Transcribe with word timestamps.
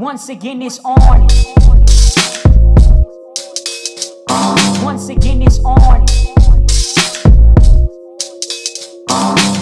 Once 0.00 0.30
again, 0.30 0.62
it's 0.62 0.80
on. 0.82 0.96
Once 4.82 5.10
again, 5.10 5.42
it's 5.42 5.58
on. 5.62 6.06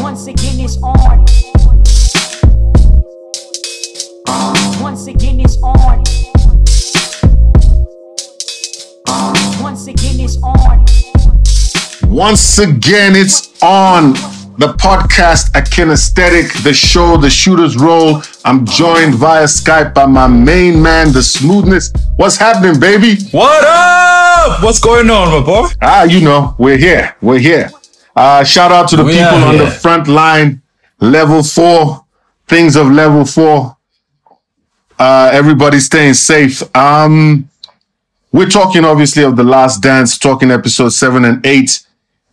Once 0.00 0.28
again, 0.28 0.60
it's 0.60 0.80
on. 0.80 1.24
Once 4.80 5.08
again, 5.08 5.40
it's 5.40 5.60
on. 5.60 6.04
Once 9.60 9.88
again, 9.88 10.20
it's 10.20 10.38
on. 10.40 10.84
Once 12.08 12.58
again, 12.60 13.16
it's 13.16 13.60
on 13.60 14.37
the 14.58 14.72
podcast 14.72 15.50
A 15.54 15.62
Kinesthetic, 15.62 16.64
the 16.64 16.74
show, 16.74 17.16
the 17.16 17.30
shooter's 17.30 17.76
roll. 17.76 18.20
I'm 18.44 18.66
joined 18.66 19.14
via 19.14 19.44
Skype 19.44 19.94
by 19.94 20.04
my 20.04 20.26
main 20.26 20.82
man, 20.82 21.12
the 21.12 21.22
smoothness. 21.22 21.92
What's 22.16 22.36
happening, 22.36 22.80
baby? 22.80 23.22
What 23.30 23.64
up? 23.64 24.60
What's 24.60 24.80
going 24.80 25.08
on, 25.10 25.40
my 25.40 25.46
boy? 25.46 25.68
Ah, 25.80 26.02
you 26.02 26.20
know, 26.20 26.56
we're 26.58 26.76
here. 26.76 27.14
We're 27.22 27.38
here. 27.38 27.70
Uh, 28.16 28.42
shout 28.42 28.72
out 28.72 28.88
to 28.88 28.96
the 28.96 29.04
We 29.04 29.12
people 29.12 29.28
on 29.28 29.58
the 29.58 29.70
front 29.70 30.08
line, 30.08 30.60
level 30.98 31.44
four, 31.44 32.04
things 32.48 32.74
of 32.74 32.90
level 32.90 33.24
four. 33.24 33.76
Uh, 34.98 35.30
everybody 35.32 35.78
staying 35.78 36.14
safe. 36.14 36.64
Um, 36.76 37.48
we're 38.32 38.48
talking 38.48 38.84
obviously 38.84 39.22
of 39.22 39.36
the 39.36 39.44
last 39.44 39.82
dance, 39.84 40.18
talking 40.18 40.50
episode 40.50 40.88
seven 40.88 41.24
and 41.24 41.46
eight. 41.46 41.86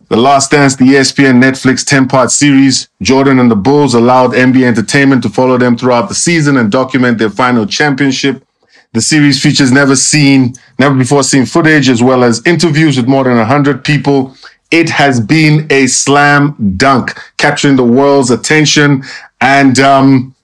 The 0.08 0.16
Last 0.16 0.52
Dance, 0.52 0.76
the 0.76 0.84
ESPN 0.84 1.42
Netflix 1.42 1.84
10 1.84 2.06
part 2.06 2.30
series. 2.30 2.88
Jordan 3.02 3.40
and 3.40 3.50
the 3.50 3.56
Bulls 3.56 3.92
allowed 3.92 4.34
NBA 4.34 4.62
Entertainment 4.62 5.20
to 5.24 5.28
follow 5.28 5.58
them 5.58 5.76
throughout 5.76 6.08
the 6.08 6.14
season 6.14 6.56
and 6.58 6.70
document 6.70 7.18
their 7.18 7.28
final 7.28 7.66
championship. 7.66 8.46
The 8.92 9.00
series 9.00 9.42
features 9.42 9.72
never 9.72 9.96
seen, 9.96 10.54
never 10.78 10.94
before 10.94 11.24
seen 11.24 11.44
footage, 11.44 11.88
as 11.88 12.04
well 12.04 12.22
as 12.22 12.40
interviews 12.46 12.96
with 12.96 13.08
more 13.08 13.24
than 13.24 13.36
100 13.36 13.84
people. 13.84 14.36
It 14.70 14.88
has 14.90 15.18
been 15.18 15.66
a 15.70 15.88
slam 15.88 16.74
dunk, 16.76 17.18
capturing 17.36 17.74
the 17.74 17.84
world's 17.84 18.30
attention. 18.30 19.02
And 19.40 19.80
um, 19.80 20.36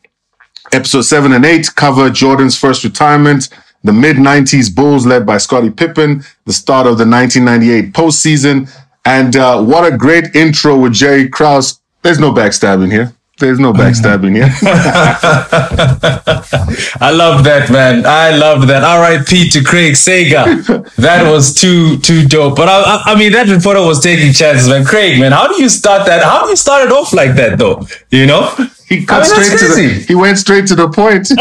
episode 0.73 1.03
seven 1.03 1.33
and 1.33 1.45
eight 1.45 1.73
cover 1.77 2.11
Jordan's 2.11 2.59
first 2.59 2.83
retirement, 2.83 3.49
the 3.85 3.93
mid 3.93 4.17
90s 4.17 4.75
Bulls 4.75 5.07
led 5.07 5.25
by 5.25 5.39
Scottie 5.39 5.71
Pippen, 5.71 6.25
the 6.47 6.53
start 6.53 6.89
of 6.89 6.99
the 6.99 7.07
1998 7.07 7.93
postseason. 7.93 8.69
And 9.05 9.37
uh, 9.37 9.63
what 9.63 9.91
a 9.91 9.97
great 9.97 10.35
intro 10.35 10.79
with 10.79 10.93
Jerry 10.93 11.29
Krause. 11.29 11.81
There's 12.03 12.19
no 12.19 12.33
backstabbing 12.33 12.91
here. 12.91 13.15
There's 13.39 13.59
no 13.59 13.73
backstabbing 13.73 14.37
here. 14.37 14.45
I 17.01 17.11
love 17.11 17.43
that, 17.45 17.71
man. 17.71 18.07
I 18.07 18.37
love 18.37 18.69
that. 18.69 18.85
R.I.P. 18.85 19.49
to 19.49 19.65
Craig 19.65 19.97
Sager. 19.97 20.63
That 20.99 21.29
was 21.29 21.53
too 21.53 21.99
too 21.99 22.29
dope. 22.29 22.55
But 22.55 22.69
I, 22.69 23.03
I, 23.07 23.19
mean, 23.19 23.33
that 23.33 23.49
reporter 23.49 23.81
was 23.81 24.01
taking 24.01 24.33
chances, 24.33 24.69
man. 24.69 24.85
Craig, 24.85 25.19
man, 25.19 25.33
how 25.33 25.49
do 25.49 25.61
you 25.61 25.69
start 25.69 26.07
that? 26.07 26.23
How 26.23 26.45
do 26.45 26.51
you 26.51 26.57
start 26.57 26.87
it 26.87 26.93
off 26.93 27.13
like 27.13 27.35
that, 27.35 27.59
though? 27.59 27.85
You 28.11 28.27
know, 28.27 28.49
He 28.89 29.05
cut 29.05 29.25
I 29.25 29.37
mean, 29.37 29.45
straight 29.45 29.59
to 29.59 29.75
the, 29.75 30.05
he 30.07 30.15
went 30.15 30.39
straight 30.39 30.69
to 30.69 30.77
the 30.77 30.89
point. 30.89 31.29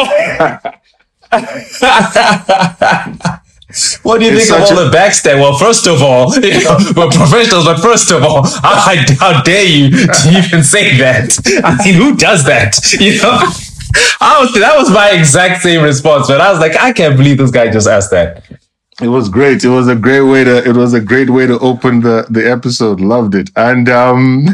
What 4.03 4.19
do 4.19 4.25
you 4.25 4.31
It's 4.37 4.49
think 4.49 4.61
of 4.61 4.77
all 4.77 4.79
a- 4.79 4.89
the 4.89 4.97
backstab? 4.97 5.35
Well, 5.39 5.57
first 5.57 5.87
of 5.87 6.01
all, 6.01 6.33
you 6.43 6.63
know, 6.63 6.77
we're 6.95 7.09
professionals, 7.09 7.65
but 7.65 7.79
first 7.79 8.11
of 8.11 8.23
all, 8.23 8.43
how, 8.45 8.95
how 9.19 9.41
dare 9.43 9.65
you 9.65 9.89
to 9.89 10.29
even 10.43 10.63
say 10.63 10.97
that? 10.97 11.29
I 11.63 11.83
mean, 11.85 11.95
who 11.95 12.15
does 12.15 12.43
that? 12.45 12.75
You 12.99 13.17
know, 13.21 13.37
I 14.21 14.39
was, 14.41 14.53
that 14.53 14.75
was 14.77 14.89
my 14.91 15.09
exact 15.11 15.61
same 15.63 15.83
response, 15.83 16.27
but 16.27 16.39
I 16.41 16.51
was 16.51 16.59
like, 16.59 16.75
I 16.77 16.91
can't 16.93 17.17
believe 17.17 17.37
this 17.37 17.51
guy 17.51 17.69
just 17.69 17.87
asked 17.87 18.11
that. 18.11 18.43
It 19.01 19.07
was 19.07 19.29
great. 19.29 19.63
It 19.63 19.69
was 19.69 19.87
a 19.87 19.95
great 19.95 20.21
way 20.21 20.43
to. 20.43 20.63
It 20.63 20.75
was 20.75 20.93
a 20.93 20.99
great 21.01 21.29
way 21.29 21.47
to 21.47 21.57
open 21.59 22.01
the 22.01 22.27
the 22.29 22.43
episode. 22.51 22.99
Loved 22.99 23.33
it. 23.33 23.49
And 23.55 23.89
um, 23.89 24.45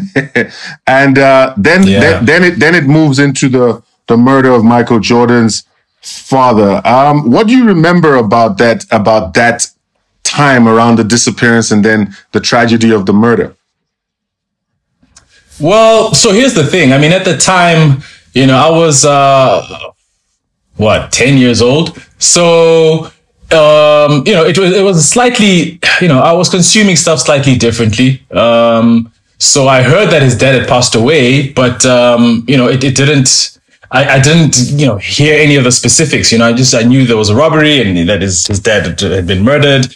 and 0.88 1.18
uh, 1.18 1.54
then 1.58 1.84
Yeah. 1.86 2.00
then 2.00 2.26
then 2.26 2.44
it 2.44 2.60
then 2.60 2.76
it 2.76 2.86
moves 2.86 3.20
into 3.20 3.50
the 3.50 3.84
the 4.08 4.16
murder 4.16 4.52
of 4.52 4.64
Michael 4.64 5.00
Jordan's 5.02 5.64
father. 6.12 6.82
Um, 6.86 7.32
what 7.32 7.48
do 7.48 7.58
you 7.58 7.66
remember 7.66 8.16
about 8.16 8.58
that 8.58 8.86
about 8.92 9.34
that 9.36 9.70
time 10.24 10.68
around 10.68 10.98
the 10.98 11.04
disappearance 11.04 11.72
and 11.72 11.84
then 11.84 12.16
the 12.32 12.40
tragedy 12.40 12.92
of 12.92 13.06
the 13.06 13.14
murder? 13.14 13.56
Well, 15.60 16.14
so 16.14 16.32
here's 16.32 16.54
the 16.54 16.66
thing. 16.66 16.94
I 16.94 16.98
mean, 16.98 17.12
at 17.12 17.26
the 17.26 17.38
time, 17.38 18.04
you 18.34 18.46
know, 18.46 18.58
I 18.58 18.70
was 18.70 19.06
uh 19.06 19.92
what, 20.76 21.12
10 21.12 21.38
years 21.38 21.62
old. 21.62 21.98
So 22.20 23.12
um, 23.50 24.24
you 24.28 24.34
know, 24.34 24.46
it 24.46 24.58
was 24.58 24.74
it 24.74 24.84
was 24.84 25.10
slightly, 25.10 25.80
you 26.02 26.08
know, 26.08 26.20
I 26.20 26.34
was 26.34 26.50
consuming 26.50 26.96
stuff 26.96 27.20
slightly 27.20 27.56
differently. 27.56 28.22
Um 28.32 29.12
so 29.40 29.68
I 29.68 29.84
heard 29.84 30.10
that 30.10 30.22
his 30.22 30.38
dad 30.38 30.56
had 30.56 30.68
passed 30.68 30.96
away, 30.96 31.52
but 31.54 31.86
um, 31.86 32.44
you 32.48 32.58
know, 32.58 32.68
it, 32.68 32.84
it 32.84 32.96
didn't 32.96 33.57
I, 33.92 34.18
I 34.18 34.20
didn't, 34.20 34.58
you 34.80 34.86
know, 34.86 34.98
hear 34.98 35.40
any 35.40 35.56
of 35.56 35.64
the 35.64 35.72
specifics. 35.72 36.32
You 36.32 36.40
know, 36.40 36.48
I 36.48 36.54
just 36.54 36.74
I 36.76 36.84
knew 36.84 37.06
there 37.06 37.18
was 37.18 37.30
a 37.30 37.36
robbery 37.36 37.82
and 37.82 38.10
that 38.10 38.22
his, 38.22 38.46
his 38.48 38.60
dad 38.60 39.00
had, 39.00 39.28
been 39.28 39.44
murdered 39.44 39.96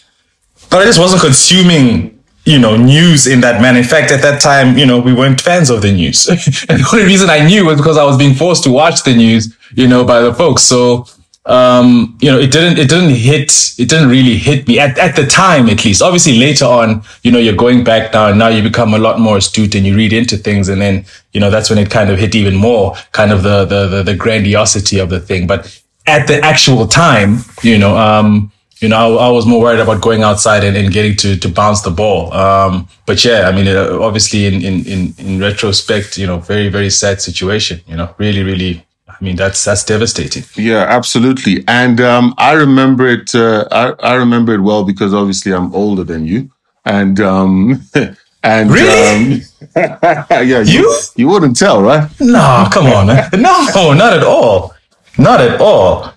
but 0.72 0.82
I 0.82 0.86
just 0.86 1.00
wasn't 1.00 1.22
consuming, 1.22 2.24
you 2.46 2.58
know, 2.58 2.78
news 2.78 3.28
in 3.28 3.42
that 3.42 3.62
manner. 3.62 3.80
In 3.80 3.84
fact, 3.84 4.10
at 4.10 4.22
that 4.22 4.42
time, 4.42 4.78
you 4.78 4.86
know, 4.86 5.00
we 5.00 5.14
weren't 5.14 5.42
fans 5.42 5.70
of 5.70 5.82
the 5.82 5.92
news. 5.92 6.28
and 6.30 6.40
the 6.40 6.90
only 6.94 7.06
reason 7.06 7.30
I 7.30 7.46
knew 7.46 7.66
was 7.66 7.78
because 7.78 7.98
I 7.98 8.06
was 8.06 8.18
being 8.18 8.34
forced 8.34 8.64
to 8.64 8.72
watch 8.72 9.04
the 9.04 9.14
news, 9.14 9.56
you 9.76 9.88
know, 9.88 10.06
by 10.06 10.22
the 10.22 10.34
folks. 10.34 10.64
So, 10.64 11.06
um, 11.46 12.18
you 12.22 12.32
know, 12.32 12.38
it 12.38 12.52
didn't, 12.52 12.78
it 12.78 12.88
didn't 12.88 13.16
hit, 13.16 13.52
it 13.80 13.90
didn't 13.90 14.10
really 14.10 14.38
hit 14.38 14.68
me 14.68 14.80
at, 14.80 14.98
at 15.00 15.16
the 15.16 15.26
time, 15.26 15.70
at 15.70 15.84
least. 15.84 16.02
Obviously 16.02 16.38
later 16.38 16.66
on, 16.66 17.04
you 17.24 17.32
know, 17.32 17.40
you're 17.40 17.56
going 17.56 17.84
back 17.84 18.14
now 18.14 18.28
and 18.28 18.38
now 18.38 18.48
you 18.48 18.62
become 18.62 18.94
a 18.94 19.00
lot 19.00 19.20
more 19.20 19.38
astute 19.38 19.74
and 19.74 19.86
you 19.86 19.96
read 19.96 20.14
into 20.14 20.38
things. 20.38 20.70
And 20.70 20.80
then, 20.82 21.06
you 21.34 21.40
know, 21.40 21.50
that's 21.50 21.70
when 21.70 21.80
it 21.80 21.90
kind 21.90 22.12
of 22.12 22.20
hit 22.20 22.36
even 22.36 22.56
more 22.56 22.94
kind 23.12 23.32
of 23.32 23.42
the, 23.42 23.66
the, 23.66 23.88
the, 23.88 24.04
the 24.04 24.16
grandiosity 24.16 25.00
of 25.00 25.10
the 25.10 25.20
thing. 25.20 25.48
But 25.48 25.82
at 26.06 26.28
the 26.28 26.40
actual 26.42 26.86
time, 26.88 27.40
you 27.64 27.78
know, 27.78 27.98
um, 27.98 28.52
you 28.80 28.90
know, 28.90 29.18
I, 29.18 29.28
I 29.28 29.30
was 29.30 29.46
more 29.46 29.62
worried 29.62 29.80
about 29.80 30.02
going 30.02 30.24
outside 30.24 30.64
and, 30.64 30.76
and 30.78 30.92
getting 30.92 31.16
to, 31.18 31.38
to 31.38 31.50
bounce 31.50 31.82
the 31.82 31.92
ball. 31.92 32.34
Um, 32.34 32.88
but 33.06 33.24
yeah, 33.24 33.48
I 33.48 33.52
mean, 33.52 33.68
uh, 33.68 34.00
obviously 34.00 34.46
in, 34.46 34.56
in, 34.62 34.86
in, 34.86 35.14
in 35.18 35.40
retrospect, 35.40 36.18
you 36.18 36.28
know, 36.28 36.38
very, 36.38 36.70
very 36.70 36.90
sad 36.90 37.22
situation, 37.22 37.82
you 37.88 37.96
know, 37.96 38.14
really, 38.18 38.44
really, 38.44 38.86
I 39.22 39.24
mean, 39.24 39.36
that's, 39.36 39.64
that's 39.64 39.84
devastating. 39.84 40.44
Yeah, 40.56 40.80
absolutely. 40.90 41.64
And 41.68 42.02
um, 42.02 42.34
I 42.40 42.54
remember 42.54 43.08
it. 43.08 43.36
Uh, 43.36 43.68
I, 43.72 43.92
I 44.02 44.14
remember 44.16 44.54
it 44.56 44.62
well 44.62 44.84
because 44.84 45.14
obviously 45.14 45.54
I'm 45.54 45.72
older 45.76 46.04
than 46.04 46.26
you, 46.26 46.50
and 46.86 47.20
um, 47.20 47.84
and 48.44 48.72
Really? 48.72 49.34
um, 49.36 49.42
yeah, 49.76 50.62
you 50.62 50.80
You? 50.80 51.00
you 51.18 51.28
wouldn't 51.28 51.56
tell, 51.56 51.84
right? 51.84 52.10
No, 52.20 52.68
come 52.74 52.88
on. 52.88 53.08
No, 53.40 53.94
not 53.94 54.14
at 54.14 54.24
all. 54.24 54.74
Not 55.20 55.40
at 55.40 55.62
all. 55.62 56.14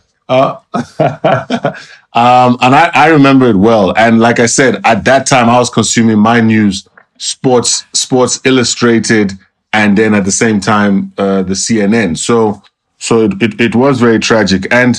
Um, 2.16 2.56
and 2.62 2.74
I, 2.74 2.90
I 2.94 3.08
remember 3.08 3.46
it 3.50 3.56
well. 3.56 3.92
And 3.98 4.20
like 4.20 4.38
I 4.40 4.46
said, 4.46 4.80
at 4.84 5.04
that 5.04 5.26
time, 5.26 5.48
I 5.50 5.58
was 5.58 5.68
consuming 5.68 6.18
my 6.18 6.40
news, 6.40 6.88
Sports 7.18 7.84
Sports 7.92 8.40
Illustrated, 8.44 9.32
and 9.72 9.98
then 9.98 10.14
at 10.14 10.24
the 10.24 10.32
same 10.32 10.60
time, 10.60 11.12
uh, 11.18 11.42
the 11.42 11.54
CNN. 11.54 12.16
So 12.16 12.62
so 13.04 13.24
it, 13.24 13.42
it, 13.42 13.60
it 13.60 13.74
was 13.74 14.00
very 14.00 14.18
tragic. 14.18 14.66
And 14.72 14.98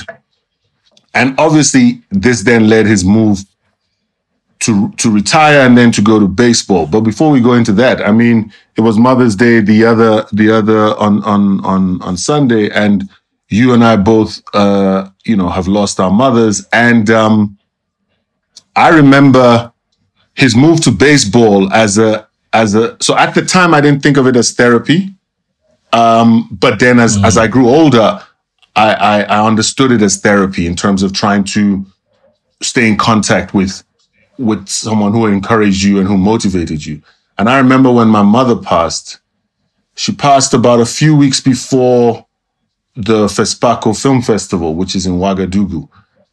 and 1.16 1.34
obviously, 1.40 2.04
this 2.12 2.44
then 2.44 2.70
led 2.70 2.86
his 2.86 3.04
move 3.04 3.40
to 4.60 4.92
to 4.98 5.10
retire 5.10 5.66
and 5.66 5.76
then 5.76 5.92
to 5.94 6.04
go 6.04 6.20
to 6.20 6.28
baseball. 6.28 6.86
But 6.86 7.02
before 7.02 7.32
we 7.32 7.42
go 7.42 7.54
into 7.54 7.74
that, 7.74 8.08
I 8.08 8.12
mean, 8.12 8.54
it 8.78 8.82
was 8.82 9.00
Mother's 9.00 9.36
Day 9.36 9.60
the 9.60 9.86
other 9.86 10.28
the 10.34 10.52
other 10.52 10.96
on 11.00 11.24
on 11.24 11.66
on 11.66 12.00
on 12.04 12.16
Sunday, 12.16 12.70
and 12.70 13.10
you 13.50 13.74
and 13.74 13.84
I 13.84 13.96
both, 13.96 14.40
uh, 14.54 15.10
you 15.24 15.36
know, 15.36 15.50
have 15.50 15.68
lost 15.68 16.00
our 16.00 16.12
mothers. 16.12 16.64
And 16.72 17.10
um, 17.10 17.58
I 18.76 18.90
remember 18.90 19.74
his 20.36 20.56
move 20.56 20.80
to 20.82 20.92
baseball 20.92 21.74
as 21.74 21.98
a 21.98 22.28
as 22.54 22.76
a. 22.76 22.98
So 23.02 23.18
at 23.18 23.34
the 23.34 23.44
time, 23.44 23.74
I 23.74 23.82
didn't 23.82 24.04
think 24.04 24.18
of 24.18 24.28
it 24.28 24.36
as 24.36 24.52
therapy. 24.52 25.15
Um, 25.96 26.50
but 26.52 26.80
then, 26.80 27.00
as 27.00 27.18
as 27.24 27.38
I 27.38 27.48
grew 27.48 27.70
older, 27.70 28.22
I, 28.76 28.94
I 28.94 29.22
I 29.22 29.48
understood 29.48 29.92
it 29.92 30.02
as 30.02 30.18
therapy 30.18 30.68
in 30.68 30.76
terms 30.76 31.04
of 31.04 31.14
trying 31.14 31.44
to 31.56 31.86
stay 32.62 32.88
in 32.88 32.98
contact 32.98 33.54
with 33.54 33.84
with 34.38 34.68
someone 34.68 35.14
who 35.14 35.26
encouraged 35.28 35.84
you 35.84 36.00
and 36.00 36.08
who 36.08 36.18
motivated 36.18 36.86
you. 36.86 37.02
And 37.38 37.50
I 37.50 37.58
remember 37.58 37.92
when 37.92 38.10
my 38.10 38.24
mother 38.24 38.58
passed, 38.58 39.20
she 39.96 40.12
passed 40.12 40.54
about 40.54 40.82
a 40.82 40.86
few 40.86 41.16
weeks 41.16 41.40
before 41.40 42.26
the 42.96 43.28
FESPACO 43.28 44.02
Film 44.02 44.22
Festival, 44.22 44.76
which 44.76 44.96
is 44.96 45.06
in 45.06 45.14
Ouagadougou. 45.14 45.88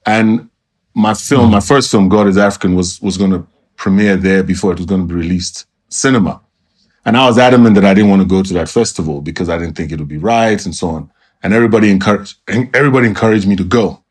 And 0.07 0.49
my 0.95 1.15
film, 1.15 1.51
my 1.51 1.61
first 1.61 1.91
film, 1.91 2.09
God 2.09 2.27
is 2.29 2.39
African, 2.39 2.75
was, 2.75 3.01
was 3.01 3.17
going 3.17 3.31
to 3.33 3.47
premiere 3.77 4.17
there 4.17 4.43
before 4.43 4.73
it 4.73 4.79
was 4.79 4.87
going 4.87 5.01
to 5.01 5.07
be 5.07 5.15
released 5.15 5.67
cinema. 5.89 6.41
And 7.05 7.17
I 7.17 7.27
was 7.27 7.39
adamant 7.39 7.75
that 7.77 7.85
I 7.85 7.95
didn't 7.95 8.11
want 8.11 8.23
to 8.23 8.29
go 8.29 8.43
to 8.43 8.55
that 8.55 8.69
festival 8.69 9.21
because 9.23 9.49
I 9.49 9.59
didn't 9.59 9.77
think 9.77 9.93
it 9.93 9.99
would 9.99 10.09
be 10.09 10.19
right 10.19 10.65
and 10.65 10.75
so 10.75 10.89
on. 10.89 11.11
And 11.43 11.55
everybody 11.55 11.91
encouraged, 11.91 12.37
everybody 12.49 13.09
encouraged 13.09 13.49
me 13.49 13.57
to 13.57 13.65
go. 13.65 14.03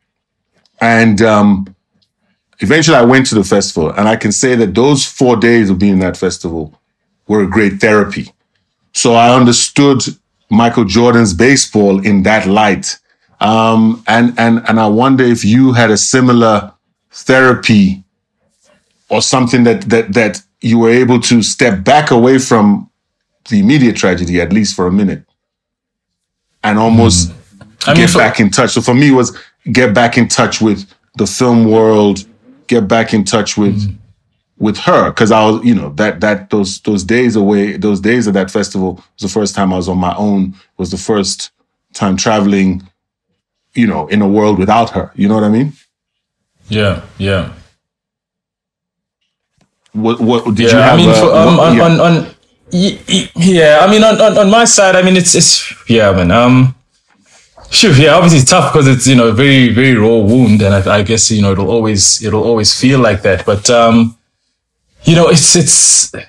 and 0.80 1.22
um, 1.22 1.66
eventually 2.60 2.96
I 2.96 3.02
went 3.02 3.26
to 3.28 3.34
the 3.34 3.44
festival, 3.44 3.90
and 3.90 4.08
I 4.08 4.16
can 4.16 4.32
say 4.32 4.54
that 4.56 4.74
those 4.74 5.06
four 5.06 5.36
days 5.36 5.70
of 5.70 5.78
being 5.78 5.94
in 5.94 5.98
that 6.00 6.16
festival 6.16 6.78
were 7.28 7.42
a 7.42 7.48
great 7.48 7.80
therapy. 7.80 8.32
So 8.92 9.14
I 9.14 9.34
understood 9.34 10.02
Michael 10.50 10.84
Jordan's 10.84 11.34
baseball 11.34 12.04
in 12.06 12.22
that 12.24 12.46
light, 12.46 12.98
um, 13.40 14.02
and 14.06 14.38
and 14.38 14.62
and 14.68 14.80
I 14.80 14.86
wonder 14.88 15.24
if 15.24 15.44
you 15.44 15.72
had 15.72 15.90
a 15.90 15.96
similar 15.96 16.72
therapy 17.12 18.04
or 19.10 19.22
something 19.22 19.64
that 19.64 19.82
that 19.90 20.12
that 20.14 20.42
you 20.62 20.78
were 20.78 20.90
able 20.90 21.20
to 21.20 21.42
step 21.42 21.84
back 21.84 22.10
away 22.10 22.38
from 22.38 22.88
the 23.50 23.58
immediate 23.58 23.96
tragedy 23.96 24.40
at 24.40 24.52
least 24.52 24.74
for 24.76 24.86
a 24.86 24.92
minute 24.92 25.24
and 26.64 26.78
almost 26.78 27.32
I 27.86 27.88
mean, 27.92 27.96
get 28.02 28.10
for- 28.10 28.18
back 28.18 28.40
in 28.40 28.50
touch. 28.50 28.70
So 28.70 28.80
for 28.80 28.94
me, 28.94 29.08
it 29.08 29.12
was 29.12 29.36
get 29.72 29.92
back 29.94 30.16
in 30.16 30.28
touch 30.28 30.60
with 30.60 30.86
the 31.16 31.26
film 31.26 31.70
world, 31.70 32.24
get 32.68 32.86
back 32.88 33.12
in 33.14 33.24
touch 33.24 33.56
with 33.56 33.76
Mm-hmm. 33.82 33.96
with 34.58 34.78
her 34.78 35.10
because 35.10 35.32
I 35.32 35.44
was, 35.44 35.64
you 35.64 35.74
know, 35.74 35.90
that 35.94 36.20
that 36.20 36.50
those 36.50 36.80
those 36.82 37.02
days 37.04 37.34
away, 37.36 37.76
those 37.76 38.00
days 38.00 38.26
of 38.28 38.34
that 38.34 38.50
festival 38.50 38.94
was 38.94 39.22
the 39.22 39.28
first 39.28 39.54
time 39.56 39.72
I 39.72 39.76
was 39.76 39.88
on 39.88 39.98
my 39.98 40.14
own. 40.16 40.54
Was 40.76 40.90
the 40.92 40.96
first 40.96 41.50
time 41.94 42.16
traveling, 42.16 42.82
you 43.74 43.86
know, 43.88 44.06
in 44.06 44.22
a 44.22 44.28
world 44.28 44.58
without 44.58 44.90
her. 44.90 45.10
You 45.16 45.26
know 45.28 45.34
what 45.34 45.44
I 45.44 45.48
mean? 45.48 45.72
Yeah, 46.68 47.02
yeah. 47.18 47.52
What 49.92 50.20
what 50.20 50.44
did 50.54 50.58
yeah, 50.58 50.68
you 50.68 50.76
have? 50.76 50.94
I 50.94 50.96
mean, 50.96 51.10
uh, 51.10 51.14
for, 51.14 51.34
um, 51.36 51.56
what- 51.56 51.66
on, 51.68 51.76
yeah. 51.76 51.84
on, 51.84 52.00
on, 52.00 52.34
yeah, 52.72 53.80
I 53.82 53.90
mean, 53.90 54.02
on, 54.02 54.18
on, 54.18 54.38
on 54.38 54.50
my 54.50 54.64
side, 54.64 54.96
I 54.96 55.02
mean, 55.02 55.14
it's, 55.16 55.34
it's, 55.34 55.74
yeah, 55.90 56.10
man, 56.12 56.30
um, 56.30 56.74
sure, 57.68 57.92
yeah, 57.92 58.14
obviously 58.14 58.38
it's 58.38 58.48
tough 58.50 58.72
because 58.72 58.88
it's, 58.88 59.06
you 59.06 59.14
know, 59.14 59.28
a 59.28 59.32
very, 59.32 59.68
very 59.68 59.94
raw 59.94 60.16
wound. 60.16 60.62
And 60.62 60.74
I, 60.74 61.00
I 61.00 61.02
guess, 61.02 61.30
you 61.30 61.42
know, 61.42 61.52
it'll 61.52 61.70
always, 61.70 62.24
it'll 62.24 62.42
always 62.42 62.72
feel 62.72 62.98
like 62.98 63.20
that. 63.22 63.44
But, 63.44 63.68
um, 63.68 64.16
you 65.04 65.14
know, 65.14 65.28
it's, 65.28 65.54
it's, 65.54 66.14
I, 66.14 66.20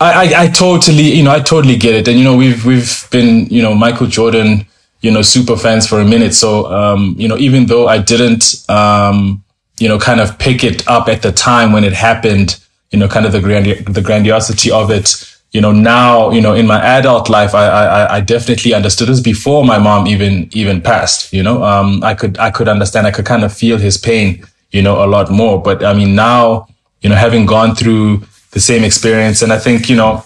I, 0.00 0.42
I 0.44 0.48
totally, 0.48 1.12
you 1.12 1.24
know, 1.24 1.32
I 1.32 1.40
totally 1.40 1.76
get 1.76 1.94
it. 1.94 2.08
And, 2.08 2.18
you 2.18 2.24
know, 2.24 2.36
we've, 2.36 2.64
we've 2.64 3.06
been, 3.10 3.46
you 3.48 3.60
know, 3.60 3.74
Michael 3.74 4.06
Jordan, 4.06 4.66
you 5.02 5.10
know, 5.10 5.20
super 5.20 5.58
fans 5.58 5.86
for 5.86 6.00
a 6.00 6.06
minute. 6.06 6.32
So, 6.32 6.72
um, 6.72 7.16
you 7.18 7.28
know, 7.28 7.36
even 7.36 7.66
though 7.66 7.86
I 7.86 7.98
didn't, 7.98 8.64
um, 8.70 9.44
you 9.78 9.88
know, 9.88 9.98
kind 9.98 10.20
of 10.20 10.38
pick 10.38 10.64
it 10.64 10.88
up 10.88 11.08
at 11.08 11.20
the 11.20 11.32
time 11.32 11.72
when 11.72 11.84
it 11.84 11.92
happened, 11.92 12.58
you 12.92 12.98
know, 12.98 13.08
kind 13.08 13.26
of 13.26 13.32
the 13.32 13.40
grandi- 13.40 13.82
the 13.82 14.02
grandiosity 14.02 14.70
of 14.70 14.90
it. 14.90 15.28
You 15.52 15.60
know, 15.60 15.72
now, 15.72 16.30
you 16.30 16.40
know, 16.40 16.54
in 16.54 16.66
my 16.66 16.80
adult 16.80 17.28
life, 17.28 17.54
I, 17.54 17.66
I, 17.66 18.16
I 18.16 18.20
definitely 18.20 18.72
understood 18.72 19.08
this 19.08 19.20
before 19.20 19.66
my 19.66 19.78
mom 19.78 20.06
even, 20.06 20.48
even 20.52 20.80
passed, 20.80 21.30
you 21.30 21.42
know, 21.42 21.62
um, 21.62 22.02
I 22.02 22.14
could, 22.14 22.38
I 22.38 22.50
could 22.50 22.68
understand, 22.68 23.06
I 23.06 23.10
could 23.10 23.26
kind 23.26 23.44
of 23.44 23.52
feel 23.52 23.76
his 23.76 23.98
pain, 23.98 24.46
you 24.70 24.80
know, 24.80 25.04
a 25.04 25.06
lot 25.06 25.30
more. 25.30 25.60
But 25.62 25.84
I 25.84 25.92
mean, 25.92 26.14
now, 26.14 26.68
you 27.02 27.10
know, 27.10 27.16
having 27.16 27.44
gone 27.44 27.74
through 27.74 28.22
the 28.52 28.60
same 28.60 28.82
experience, 28.82 29.42
and 29.42 29.52
I 29.52 29.58
think, 29.58 29.90
you 29.90 29.96
know, 29.96 30.24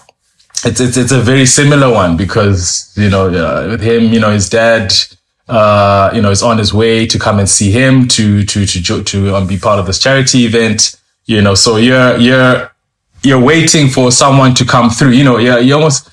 it's, 0.63 0.79
it's, 0.79 0.95
it's 0.95 1.11
a 1.11 1.19
very 1.19 1.45
similar 1.45 1.91
one 1.91 2.15
because, 2.15 2.93
you 2.95 3.09
know, 3.09 3.27
uh, 3.27 3.67
with 3.67 3.81
him, 3.81 4.13
you 4.13 4.21
know, 4.21 4.31
his 4.31 4.49
dad, 4.49 4.93
uh, 5.49 6.09
you 6.13 6.21
know, 6.21 6.31
is 6.31 6.41
on 6.41 6.57
his 6.57 6.73
way 6.73 7.05
to 7.05 7.19
come 7.19 7.39
and 7.39 7.49
see 7.49 7.69
him 7.69 8.07
to, 8.07 8.45
to, 8.45 8.65
to, 8.65 9.03
to 9.03 9.35
um, 9.35 9.45
be 9.45 9.57
part 9.57 9.77
of 9.77 9.87
this 9.87 9.99
charity 9.99 10.45
event, 10.45 10.95
you 11.27 11.41
know, 11.41 11.53
so 11.53 11.77
you're, 11.77 12.17
you're, 12.17 12.71
you're 13.21 13.39
waiting 13.39 13.87
for 13.87 14.11
someone 14.11 14.55
to 14.55 14.65
come 14.65 14.89
through, 14.89 15.11
you 15.11 15.23
know, 15.23 15.37
you're, 15.37 15.59
you 15.59 15.75
almost, 15.75 16.09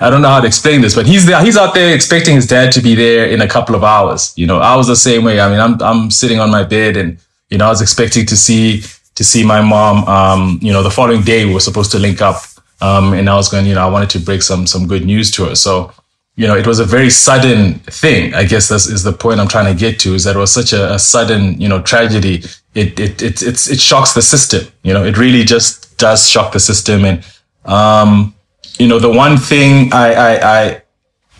I 0.00 0.10
don't 0.10 0.22
know 0.22 0.28
how 0.28 0.40
to 0.40 0.46
explain 0.46 0.80
this, 0.80 0.94
but 0.94 1.06
he's 1.06 1.24
there, 1.26 1.42
he's 1.42 1.56
out 1.56 1.74
there 1.74 1.94
expecting 1.94 2.34
his 2.34 2.46
dad 2.46 2.72
to 2.72 2.80
be 2.80 2.94
there 2.94 3.26
in 3.26 3.40
a 3.40 3.48
couple 3.48 3.74
of 3.74 3.84
hours. 3.84 4.32
You 4.36 4.46
know, 4.46 4.58
I 4.58 4.76
was 4.76 4.86
the 4.86 4.96
same 4.96 5.24
way. 5.24 5.40
I 5.40 5.48
mean, 5.50 5.60
I'm, 5.60 5.80
I'm 5.82 6.10
sitting 6.10 6.40
on 6.40 6.50
my 6.50 6.64
bed 6.64 6.96
and, 6.96 7.18
you 7.48 7.58
know, 7.58 7.66
I 7.66 7.68
was 7.68 7.80
expecting 7.80 8.26
to 8.26 8.36
see, 8.36 8.82
to 9.14 9.24
see 9.24 9.44
my 9.44 9.60
mom, 9.60 10.04
um, 10.08 10.58
you 10.62 10.72
know, 10.72 10.82
the 10.82 10.90
following 10.90 11.22
day 11.22 11.44
we 11.44 11.54
were 11.54 11.60
supposed 11.60 11.92
to 11.92 11.98
link 11.98 12.20
up. 12.20 12.42
Um, 12.80 13.12
and 13.12 13.28
I 13.28 13.34
was 13.34 13.50
going, 13.50 13.66
you 13.66 13.74
know, 13.74 13.86
I 13.86 13.90
wanted 13.90 14.10
to 14.10 14.18
break 14.18 14.42
some, 14.42 14.66
some 14.66 14.86
good 14.86 15.04
news 15.04 15.30
to 15.32 15.44
her. 15.44 15.54
So, 15.54 15.92
you 16.36 16.46
know, 16.46 16.56
it 16.56 16.66
was 16.66 16.78
a 16.78 16.84
very 16.86 17.10
sudden 17.10 17.74
thing. 17.80 18.32
I 18.32 18.44
guess 18.44 18.68
this 18.68 18.86
is 18.86 19.02
the 19.02 19.12
point 19.12 19.40
I'm 19.40 19.48
trying 19.48 19.70
to 19.70 19.78
get 19.78 20.00
to 20.00 20.14
is 20.14 20.24
that 20.24 20.36
it 20.36 20.38
was 20.38 20.52
such 20.52 20.72
a, 20.72 20.94
a 20.94 20.98
sudden, 20.98 21.60
you 21.60 21.68
know, 21.68 21.82
tragedy. 21.82 22.42
It, 22.74 23.00
it, 23.00 23.22
it, 23.22 23.42
it's, 23.42 23.68
it 23.68 23.80
shocks 23.80 24.12
the 24.14 24.22
system. 24.22 24.72
You 24.82 24.94
know, 24.94 25.04
it 25.04 25.18
really 25.18 25.44
just 25.44 25.98
does 25.98 26.28
shock 26.28 26.52
the 26.52 26.60
system. 26.60 27.04
And, 27.04 27.24
um, 27.64 28.34
you 28.78 28.86
know, 28.86 28.98
the 28.98 29.10
one 29.10 29.36
thing 29.36 29.92
I, 29.92 30.14
I, 30.14 30.60
I, 30.60 30.82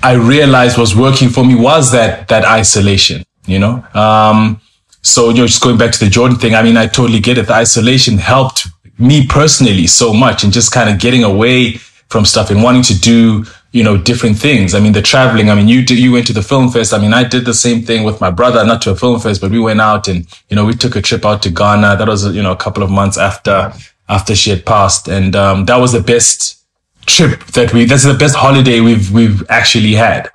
I 0.03 0.13
realized 0.15 0.77
was 0.77 0.97
working 0.97 1.29
for 1.29 1.45
me 1.45 1.55
was 1.55 1.93
that, 1.93 2.29
that 2.29 2.45
isolation, 2.45 3.25
you 3.47 3.59
know? 3.59 3.85
Um, 3.95 4.61
so, 5.03 5.31
you 5.31 5.37
know, 5.37 5.47
just 5.47 5.63
going 5.63 5.79
back 5.79 5.93
to 5.93 6.05
the 6.05 6.11
Jordan 6.11 6.37
thing, 6.39 6.55
I 6.55 6.63
mean, 6.63 6.77
I 6.77 6.87
totally 6.87 7.21
get 7.21 7.39
it. 7.39 7.47
The 7.47 7.55
isolation 7.55 8.19
helped 8.19 8.67
me 8.99 9.27
personally 9.27 9.87
so 9.87 10.13
much 10.13 10.45
and 10.45 10.53
just 10.53 10.73
kind 10.73 10.91
of 10.91 10.99
getting 10.99 11.25
away 11.25 11.75
from 12.09 12.25
stuff 12.25 12.51
and 12.51 12.63
wanting 12.63 12.83
to 12.83 12.99
do, 12.99 13.45
you 13.73 13.85
know, 13.85 13.97
different 13.97 14.37
things. 14.37 14.75
I 14.75 14.81
mean, 14.81 14.93
the 14.93 15.03
traveling, 15.03 15.49
I 15.49 15.55
mean, 15.55 15.69
you 15.69 15.85
did, 15.85 15.99
you 15.99 16.13
went 16.13 16.27
to 16.27 16.33
the 16.33 16.43
film 16.43 16.71
fest. 16.71 16.93
I 16.93 16.99
mean, 16.99 17.13
I 17.13 17.23
did 17.23 17.45
the 17.45 17.55
same 17.55 17.83
thing 17.83 18.03
with 18.03 18.21
my 18.21 18.31
brother, 18.31 18.65
not 18.65 18.83
to 18.83 18.91
a 18.91 18.97
film 18.97 19.21
fest, 19.21 19.41
but 19.41 19.53
we 19.53 19.61
went 19.61 19.81
out 19.81 20.09
and, 20.09 20.27
you 20.49 20.57
know, 20.57 20.65
we 20.65 20.75
took 20.75 20.97
a 20.97 21.03
trip 21.03 21.25
out 21.25 21.43
to 21.43 21.51
Ghana. 21.51 21.97
That 21.97 22.09
was, 22.09 22.27
you 22.35 22.43
know, 22.43 22.51
a 22.51 22.57
couple 22.57 22.83
of 22.83 22.91
months 22.91 23.17
after, 23.17 23.73
after 24.09 24.35
she 24.35 24.51
had 24.51 24.67
passed. 24.67 25.07
And, 25.07 25.37
um, 25.37 25.67
that 25.67 25.77
was 25.77 25.93
the 25.93 26.01
best 26.01 26.65
trip 27.07 27.45
that 27.53 27.73
we, 27.73 27.85
that's 27.85 28.05
the 28.05 28.15
best 28.15 28.35
holiday 28.35 28.81
we've, 28.81 29.13
we've 29.13 29.49
actually 29.49 29.95
had. 29.95 30.31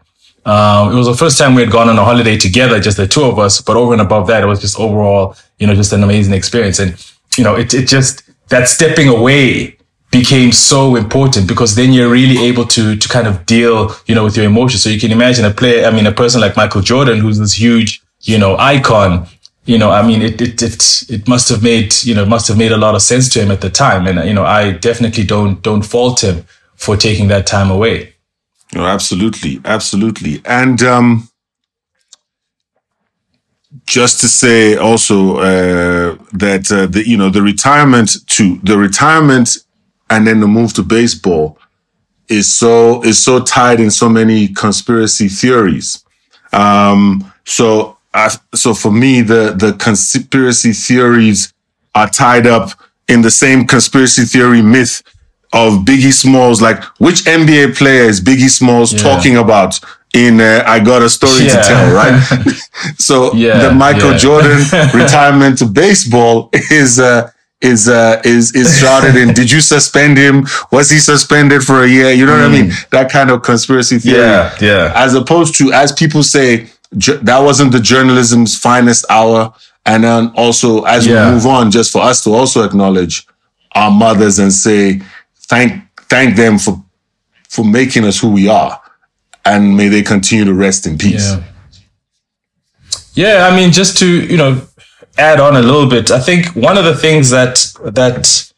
Um, 0.45 0.93
it 0.93 0.95
was 0.95 1.07
the 1.07 1.15
first 1.15 1.37
time 1.37 1.55
we 1.55 1.61
had 1.63 1.71
gone 1.71 1.89
on 1.89 1.97
a 1.97 2.05
holiday 2.05 2.37
together, 2.37 2.79
just 2.79 2.97
the 2.97 3.07
two 3.07 3.23
of 3.23 3.37
us. 3.37 3.59
But 3.59 3.75
over 3.75 3.91
and 3.91 4.01
above 4.01 4.27
that, 4.27 4.43
it 4.43 4.45
was 4.45 4.61
just 4.61 4.79
overall, 4.79 5.35
you 5.59 5.67
know, 5.67 5.75
just 5.75 5.91
an 5.91 6.03
amazing 6.03 6.33
experience. 6.33 6.79
And, 6.79 6.95
you 7.35 7.43
know, 7.43 7.55
it, 7.55 7.73
it 7.73 7.87
just, 7.87 8.23
that 8.49 8.69
stepping 8.69 9.09
away 9.09 9.74
became 10.19 10.51
so 10.51 10.95
important 10.95 11.47
because 11.47 11.75
then 11.75 11.91
you're 11.93 12.09
really 12.09 12.39
able 12.45 12.65
to, 12.65 12.95
to 12.95 13.07
kind 13.09 13.27
of 13.27 13.45
deal, 13.45 13.95
you 14.07 14.15
know, 14.15 14.23
with 14.23 14.37
your 14.37 14.45
emotions. 14.45 14.81
So 14.83 14.89
you 14.89 14.99
can 14.99 15.11
imagine 15.11 15.45
a 15.45 15.51
player, 15.51 15.85
I 15.85 15.91
mean, 15.91 16.07
a 16.07 16.11
person 16.11 16.41
like 16.41 16.55
Michael 16.55 16.81
Jordan, 16.81 17.19
who's 17.19 17.39
this 17.39 17.53
huge, 17.53 18.01
you 18.21 18.37
know, 18.37 18.55
icon, 18.57 19.27
you 19.65 19.77
know, 19.77 19.91
I 19.91 20.01
mean, 20.07 20.21
it, 20.21 20.41
it, 20.41 20.61
it, 20.61 21.03
it 21.09 21.27
must 21.27 21.49
have 21.49 21.61
made, 21.63 21.93
you 22.03 22.13
know, 22.15 22.25
must 22.25 22.47
have 22.47 22.57
made 22.57 22.71
a 22.71 22.77
lot 22.77 22.95
of 22.95 23.01
sense 23.01 23.29
to 23.33 23.41
him 23.41 23.51
at 23.51 23.61
the 23.61 23.69
time. 23.69 24.07
And, 24.07 24.27
you 24.27 24.33
know, 24.33 24.45
I 24.45 24.71
definitely 24.71 25.23
don't, 25.23 25.61
don't 25.61 25.81
fault 25.81 26.23
him 26.23 26.45
for 26.75 26.95
taking 26.95 27.27
that 27.29 27.47
time 27.47 27.69
away. 27.71 28.15
No, 28.73 28.85
absolutely, 28.85 29.61
absolutely, 29.63 30.41
and 30.43 30.81
um, 30.83 31.29
just 33.85 34.19
to 34.21 34.27
say 34.27 34.75
also 34.75 35.37
uh, 35.37 36.17
that 36.33 36.71
uh, 36.71 36.87
the 36.87 37.07
you 37.07 37.15
know 37.15 37.29
the 37.29 37.41
retirement 37.41 38.27
to 38.27 38.59
the 38.63 38.77
retirement 38.77 39.64
and 40.09 40.25
then 40.27 40.39
the 40.39 40.47
move 40.47 40.73
to 40.73 40.83
baseball 40.83 41.57
is 42.27 42.51
so 42.51 43.03
is 43.03 43.23
so 43.23 43.39
tied 43.43 43.79
in 43.79 43.91
so 43.91 44.09
many 44.09 44.47
conspiracy 44.47 45.27
theories. 45.27 46.03
Um, 46.53 47.31
so 47.45 47.97
I, 48.13 48.29
so 48.53 48.73
for 48.73 48.91
me, 48.91 49.21
the 49.21 49.53
the 49.57 49.73
conspiracy 49.73 50.73
theories 50.73 51.53
are 51.93 52.09
tied 52.09 52.47
up 52.47 52.71
in 53.07 53.21
the 53.21 53.31
same 53.31 53.65
conspiracy 53.67 54.23
theory 54.23 54.61
myth 54.61 55.03
of 55.53 55.85
Biggie 55.85 56.13
Smalls. 56.13 56.61
Like, 56.61 56.83
which 56.99 57.23
NBA 57.25 57.77
player 57.77 58.03
is 58.03 58.19
Biggie 58.21 58.49
Smalls 58.49 58.91
Yeah. 58.93 58.99
talking 58.99 59.37
about 59.37 59.79
in 60.13 60.39
uh, 60.41 60.63
I 60.65 60.79
Got 60.79 61.01
a 61.01 61.09
Story 61.09 61.43
to 61.47 61.61
Tell, 61.63 61.93
right? 61.93 62.19
so 62.97 63.33
Yeah, 63.33 63.67
the 63.67 63.73
Michael 63.73 64.11
yeah. 64.13 64.17
Jordan 64.17 64.57
retirement 64.93 65.59
to 65.59 65.65
baseball 65.65 66.49
is 66.71 66.99
uh, 66.99 67.29
is 67.61 67.87
uh, 67.87 68.21
is 68.25 68.53
is 68.53 68.77
shrouded 68.79 69.15
in. 69.15 69.33
Did 69.33 69.49
you 69.49 69.61
suspend 69.61 70.17
him? 70.17 70.45
Was 70.71 70.89
he 70.89 70.99
suspended 70.99 71.63
for 71.63 71.83
a 71.83 71.87
year? 71.87 72.11
You 72.11 72.25
know 72.25 72.33
what 72.33 72.41
I 72.45 72.49
mean? 72.49 72.71
That 72.91 73.09
kind 73.11 73.29
of 73.31 73.41
conspiracy 73.43 73.99
theory 73.99 74.17
Mm. 74.19 74.61
Yeah, 74.61 74.67
yeah. 74.67 74.93
as 74.95 75.13
opposed 75.15 75.55
to 75.57 75.71
as 75.73 75.91
people 75.91 76.21
say 76.23 76.67
ju- 76.97 77.17
that 77.23 77.39
wasn't 77.39 77.71
the 77.71 77.79
journalism's 77.79 78.57
finest 78.57 79.05
hour 79.09 79.53
and 79.85 80.03
then 80.03 80.31
also 80.35 80.83
as 80.83 81.05
Yeah. 81.07 81.27
we 81.29 81.35
move 81.35 81.45
on 81.45 81.71
just 81.71 81.91
for 81.91 82.01
us 82.01 82.23
to 82.25 82.31
also 82.33 82.63
acknowledge 82.63 83.25
our 83.73 83.89
mothers 83.91 84.37
and 84.39 84.51
say 84.53 85.01
thank 85.49 85.81
thank 86.09 86.35
them 86.35 86.59
for 86.59 86.83
for 87.49 87.63
making 87.65 88.03
us 88.05 88.19
who 88.19 88.29
we 88.29 88.47
are 88.49 88.79
and 89.45 89.75
may 89.77 89.87
they 89.87 90.01
continue 90.03 90.43
to 90.45 90.53
rest 90.53 90.85
in 90.87 90.97
peace 90.97 91.31
Yeah. 91.31 91.43
Yeah, 93.13 93.47
I 93.49 93.55
mean, 93.55 93.71
just 93.71 93.97
to 93.99 94.05
you 94.07 94.35
know, 94.37 94.61
add 95.17 95.39
on 95.39 95.55
a 95.55 95.61
little 95.61 95.89
bit. 95.89 96.11
I 96.11 96.19
think 96.19 96.47
one 96.55 96.77
of 96.77 96.85
the 96.85 96.95
things 96.95 97.29
that 97.29 97.73
that 97.83 98.51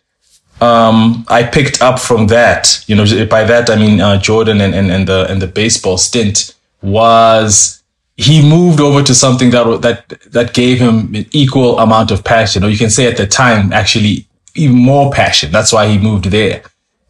um, 0.59 1.25
I 1.27 1.43
picked 1.43 1.81
up 1.81 1.99
from 1.99 2.27
that, 2.27 2.83
you 2.87 2.95
know, 2.95 3.05
by 3.27 3.43
that 3.43 3.69
I 3.69 3.75
mean 3.75 4.01
uh, 4.01 4.19
Jordan 4.19 4.61
and, 4.61 4.73
and 4.73 4.91
and 4.91 5.07
the 5.07 5.27
and 5.29 5.41
the 5.41 5.47
baseball 5.47 5.97
stint 5.97 6.55
was 6.81 7.83
he 8.15 8.47
moved 8.47 8.79
over 8.79 9.03
to 9.03 9.13
something 9.13 9.51
that 9.51 9.81
that 9.81 10.09
that 10.31 10.53
gave 10.53 10.79
him 10.79 11.13
an 11.15 11.25
equal 11.31 11.79
amount 11.79 12.11
of 12.11 12.23
passion, 12.23 12.63
or 12.63 12.69
you 12.69 12.77
can 12.77 12.89
say 12.89 13.05
at 13.05 13.17
the 13.17 13.27
time 13.27 13.71
actually 13.71 14.27
even 14.55 14.77
more 14.77 15.11
passion. 15.11 15.51
That's 15.51 15.71
why 15.71 15.87
he 15.87 15.99
moved 15.99 16.25
there, 16.25 16.63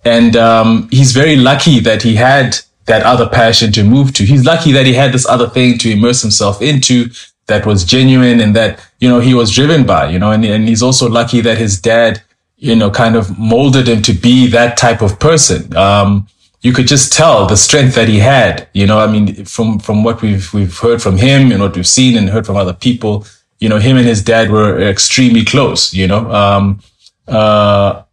and 0.03 0.35
um, 0.35 0.89
he's 0.91 1.13
very 1.13 1.37
lucky 1.37 1.79
that 1.79 2.03
he 2.03 2.15
had 2.15 2.57
that 2.87 3.03
other 3.03 3.27
passion 3.27 3.71
to 3.73 3.83
move 3.83 4.13
to. 4.13 4.23
He's 4.23 4.45
lucky 4.45 4.71
that 4.73 4.85
he 4.85 4.93
had 4.93 5.13
this 5.13 5.27
other 5.27 5.47
thing 5.47 5.77
to 5.79 5.91
immerse 5.91 6.21
himself 6.21 6.61
into 6.61 7.09
that 7.47 7.65
was 7.65 7.83
genuine 7.83 8.39
and 8.39 8.55
that, 8.55 8.79
you 8.99 9.09
know, 9.09 9.19
he 9.19 9.33
was 9.33 9.51
driven 9.51 9.85
by, 9.85 10.09
you 10.09 10.19
know, 10.19 10.31
and, 10.31 10.45
and 10.45 10.67
he's 10.67 10.83
also 10.83 11.09
lucky 11.09 11.41
that 11.41 11.57
his 11.57 11.79
dad, 11.79 12.21
you 12.57 12.75
know, 12.75 12.91
kind 12.91 13.15
of 13.15 13.37
molded 13.39 13.87
him 13.87 14.01
to 14.03 14.13
be 14.13 14.47
that 14.47 14.77
type 14.77 15.01
of 15.01 15.19
person. 15.19 15.75
Um, 15.75 16.27
you 16.61 16.73
could 16.73 16.87
just 16.87 17.13
tell 17.13 17.45
the 17.45 17.55
strength 17.55 17.95
that 17.95 18.09
he 18.09 18.19
had, 18.19 18.67
you 18.73 18.85
know, 18.85 18.99
I 18.99 19.07
mean, 19.07 19.45
from, 19.45 19.79
from 19.79 20.03
what 20.03 20.21
we've, 20.21 20.53
we've 20.53 20.77
heard 20.77 21.01
from 21.01 21.17
him 21.17 21.51
and 21.51 21.61
what 21.61 21.75
we've 21.75 21.87
seen 21.87 22.17
and 22.17 22.29
heard 22.29 22.45
from 22.45 22.57
other 22.57 22.73
people, 22.73 23.25
you 23.59 23.69
know, 23.69 23.77
him 23.77 23.97
and 23.97 24.05
his 24.05 24.21
dad 24.23 24.51
were 24.51 24.79
extremely 24.81 25.45
close, 25.45 25.93
you 25.93 26.07
know, 26.07 26.29
um, 26.31 26.81
uh, 27.27 28.03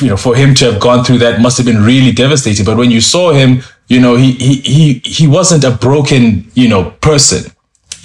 you 0.00 0.08
know, 0.08 0.16
for 0.16 0.34
him 0.34 0.54
to 0.54 0.70
have 0.70 0.80
gone 0.80 1.04
through 1.04 1.18
that 1.18 1.40
must 1.40 1.56
have 1.56 1.66
been 1.66 1.82
really 1.82 2.12
devastating. 2.12 2.64
But 2.64 2.76
when 2.76 2.90
you 2.90 3.00
saw 3.00 3.32
him, 3.32 3.62
you 3.88 4.00
know, 4.00 4.16
he, 4.16 4.32
he, 4.32 4.54
he, 4.60 4.92
he 5.04 5.26
wasn't 5.26 5.64
a 5.64 5.70
broken, 5.70 6.50
you 6.54 6.68
know, 6.68 6.90
person. 7.00 7.50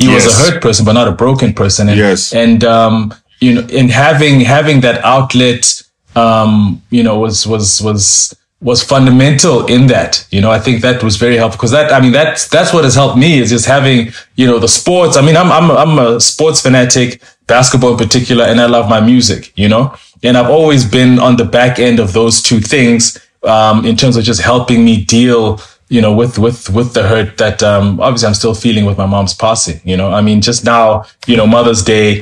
He 0.01 0.13
was 0.13 0.25
a 0.25 0.51
hurt 0.51 0.61
person, 0.61 0.85
but 0.85 0.93
not 0.93 1.07
a 1.07 1.11
broken 1.11 1.53
person. 1.53 1.89
And, 1.89 1.97
Yes. 1.97 2.33
and, 2.33 2.63
um, 2.63 3.13
you 3.39 3.53
know, 3.55 3.67
and 3.73 3.89
having, 3.91 4.41
having 4.41 4.81
that 4.81 5.03
outlet, 5.03 5.81
um, 6.15 6.81
you 6.89 7.03
know, 7.03 7.17
was, 7.19 7.47
was, 7.47 7.81
was, 7.81 8.35
was 8.61 8.83
fundamental 8.83 9.65
in 9.65 9.87
that. 9.87 10.25
You 10.29 10.41
know, 10.41 10.51
I 10.51 10.59
think 10.59 10.81
that 10.83 11.03
was 11.03 11.15
very 11.17 11.35
helpful 11.37 11.57
because 11.57 11.71
that, 11.71 11.91
I 11.91 11.99
mean, 11.99 12.11
that's, 12.11 12.47
that's 12.47 12.71
what 12.73 12.83
has 12.83 12.93
helped 12.95 13.17
me 13.17 13.39
is 13.39 13.49
just 13.49 13.65
having, 13.65 14.11
you 14.35 14.45
know, 14.45 14.59
the 14.59 14.67
sports. 14.67 15.17
I 15.17 15.21
mean, 15.21 15.35
I'm, 15.35 15.51
I'm, 15.51 15.71
I'm 15.71 15.97
a 15.99 16.19
sports 16.19 16.61
fanatic, 16.61 17.21
basketball 17.47 17.93
in 17.93 17.97
particular, 17.97 18.45
and 18.45 18.61
I 18.61 18.67
love 18.67 18.87
my 18.89 19.01
music, 19.01 19.51
you 19.55 19.67
know, 19.67 19.95
and 20.23 20.37
I've 20.37 20.49
always 20.49 20.85
been 20.85 21.17
on 21.17 21.35
the 21.37 21.43
back 21.45 21.79
end 21.79 21.99
of 21.99 22.13
those 22.13 22.41
two 22.41 22.59
things, 22.61 23.17
um, 23.43 23.83
in 23.85 23.95
terms 23.95 24.15
of 24.17 24.23
just 24.23 24.41
helping 24.41 24.85
me 24.85 25.03
deal, 25.03 25.59
you 25.91 25.99
know, 25.99 26.13
with, 26.13 26.39
with, 26.39 26.69
with 26.69 26.93
the 26.93 27.03
hurt 27.03 27.37
that, 27.37 27.61
um, 27.61 27.99
obviously 27.99 28.27
I'm 28.27 28.33
still 28.33 28.55
feeling 28.55 28.85
with 28.85 28.97
my 28.97 29.05
mom's 29.05 29.33
passing, 29.33 29.81
you 29.83 29.97
know, 29.97 30.09
I 30.09 30.21
mean, 30.21 30.39
just 30.39 30.63
now, 30.63 31.03
you 31.27 31.35
know, 31.35 31.45
Mother's 31.45 31.83
Day, 31.83 32.21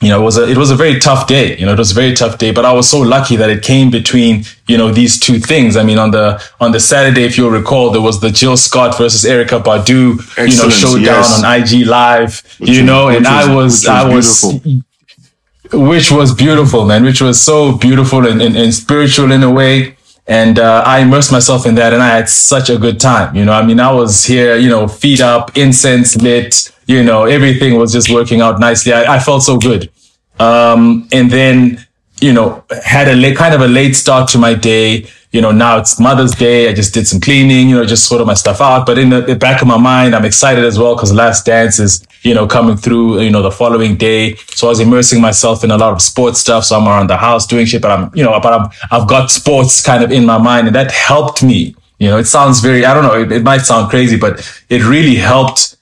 you 0.00 0.08
know, 0.08 0.20
it 0.20 0.24
was 0.24 0.38
a, 0.38 0.48
it 0.48 0.56
was 0.56 0.70
a 0.70 0.76
very 0.76 0.98
tough 0.98 1.26
day. 1.26 1.56
You 1.58 1.66
know, 1.66 1.72
it 1.72 1.78
was 1.78 1.90
a 1.90 1.94
very 1.94 2.14
tough 2.14 2.38
day, 2.38 2.52
but 2.52 2.64
I 2.64 2.72
was 2.72 2.88
so 2.88 3.00
lucky 3.00 3.36
that 3.36 3.50
it 3.50 3.62
came 3.62 3.90
between, 3.90 4.44
you 4.66 4.78
know, 4.78 4.90
these 4.92 5.18
two 5.18 5.38
things. 5.38 5.76
I 5.76 5.82
mean, 5.84 5.98
on 5.98 6.10
the, 6.10 6.42
on 6.60 6.72
the 6.72 6.80
Saturday, 6.80 7.24
if 7.24 7.36
you'll 7.36 7.50
recall, 7.50 7.90
there 7.90 8.02
was 8.02 8.20
the 8.20 8.30
Jill 8.30 8.56
Scott 8.56 8.96
versus 8.96 9.24
Erykah 9.24 9.62
Badu, 9.62 10.16
you 10.38 10.56
know, 10.56 10.70
showdown 10.70 11.02
yes. 11.02 11.42
on 11.42 11.60
IG 11.60 11.86
live, 11.86 12.42
you 12.58 12.66
was- 12.66 12.82
know, 12.82 13.08
and 13.08 13.26
I 13.26 13.46
which 13.46 13.54
was 13.56 13.86
I 13.86 14.08
was, 14.08 14.60
beautiful. 14.62 15.86
which 15.88 16.10
was 16.10 16.34
beautiful, 16.34 16.86
man, 16.86 17.02
which 17.04 17.20
was 17.20 17.40
so 17.40 17.76
beautiful 17.76 18.26
and, 18.26 18.40
and, 18.40 18.56
and 18.56 18.72
spiritual 18.74 19.32
in 19.32 19.42
a 19.42 19.50
way. 19.50 19.95
And 20.28 20.58
uh, 20.58 20.82
I 20.84 21.00
immersed 21.00 21.30
myself 21.30 21.66
in 21.66 21.76
that 21.76 21.92
and 21.92 22.02
I 22.02 22.08
had 22.08 22.28
such 22.28 22.68
a 22.68 22.76
good 22.76 22.98
time. 22.98 23.36
You 23.36 23.44
know, 23.44 23.52
I 23.52 23.64
mean, 23.64 23.78
I 23.78 23.92
was 23.92 24.24
here, 24.24 24.56
you 24.56 24.68
know, 24.68 24.88
feet 24.88 25.20
up, 25.20 25.56
incense 25.56 26.16
lit, 26.16 26.72
you 26.86 27.02
know, 27.02 27.24
everything 27.24 27.78
was 27.78 27.92
just 27.92 28.10
working 28.10 28.40
out 28.40 28.58
nicely. 28.58 28.92
I, 28.92 29.16
I 29.16 29.18
felt 29.18 29.42
so 29.42 29.58
good. 29.58 29.90
Um, 30.38 31.08
and 31.12 31.30
then, 31.30 31.86
you 32.20 32.32
know, 32.32 32.64
had 32.84 33.08
a 33.08 33.14
late, 33.14 33.36
kind 33.36 33.54
of 33.54 33.60
a 33.60 33.68
late 33.68 33.94
start 33.94 34.28
to 34.30 34.38
my 34.38 34.54
day. 34.54 35.06
You 35.32 35.40
know, 35.42 35.52
now 35.52 35.78
it's 35.78 36.00
Mother's 36.00 36.32
Day. 36.32 36.68
I 36.68 36.74
just 36.74 36.94
did 36.94 37.06
some 37.06 37.20
cleaning, 37.20 37.68
you 37.68 37.76
know, 37.76 37.84
just 37.84 38.06
sorted 38.06 38.26
my 38.26 38.34
stuff 38.34 38.60
out. 38.60 38.86
But 38.86 38.98
in 38.98 39.10
the, 39.10 39.20
the 39.20 39.36
back 39.36 39.60
of 39.60 39.68
my 39.68 39.78
mind, 39.78 40.14
I'm 40.14 40.24
excited 40.24 40.64
as 40.64 40.78
well 40.78 40.94
because 40.94 41.12
Last 41.12 41.44
Dance 41.44 41.78
is, 41.78 42.05
you 42.22 42.34
know, 42.34 42.46
coming 42.46 42.76
through, 42.76 43.20
you 43.20 43.30
know, 43.30 43.42
the 43.42 43.50
following 43.50 43.96
day. 43.96 44.34
So 44.34 44.66
I 44.66 44.70
was 44.70 44.80
immersing 44.80 45.20
myself 45.20 45.62
in 45.64 45.70
a 45.70 45.78
lot 45.78 45.92
of 45.92 46.02
sports 46.02 46.40
stuff. 46.40 46.64
So 46.64 46.78
I'm 46.78 46.86
around 46.86 47.08
the 47.08 47.16
house 47.16 47.46
doing 47.46 47.66
shit, 47.66 47.82
but 47.82 47.90
I'm, 47.90 48.10
you 48.14 48.24
know, 48.24 48.38
but 48.40 48.52
I'm, 48.52 48.70
I've 48.90 49.08
got 49.08 49.30
sports 49.30 49.82
kind 49.82 50.02
of 50.02 50.10
in 50.10 50.26
my 50.26 50.38
mind 50.38 50.66
and 50.66 50.76
that 50.76 50.90
helped 50.90 51.42
me. 51.42 51.76
You 51.98 52.08
know, 52.08 52.18
it 52.18 52.26
sounds 52.26 52.60
very, 52.60 52.84
I 52.84 52.92
don't 52.92 53.04
know, 53.04 53.20
it, 53.20 53.32
it 53.32 53.42
might 53.42 53.62
sound 53.62 53.90
crazy, 53.90 54.18
but 54.18 54.40
it 54.68 54.84
really 54.84 55.14
helped 55.14 55.76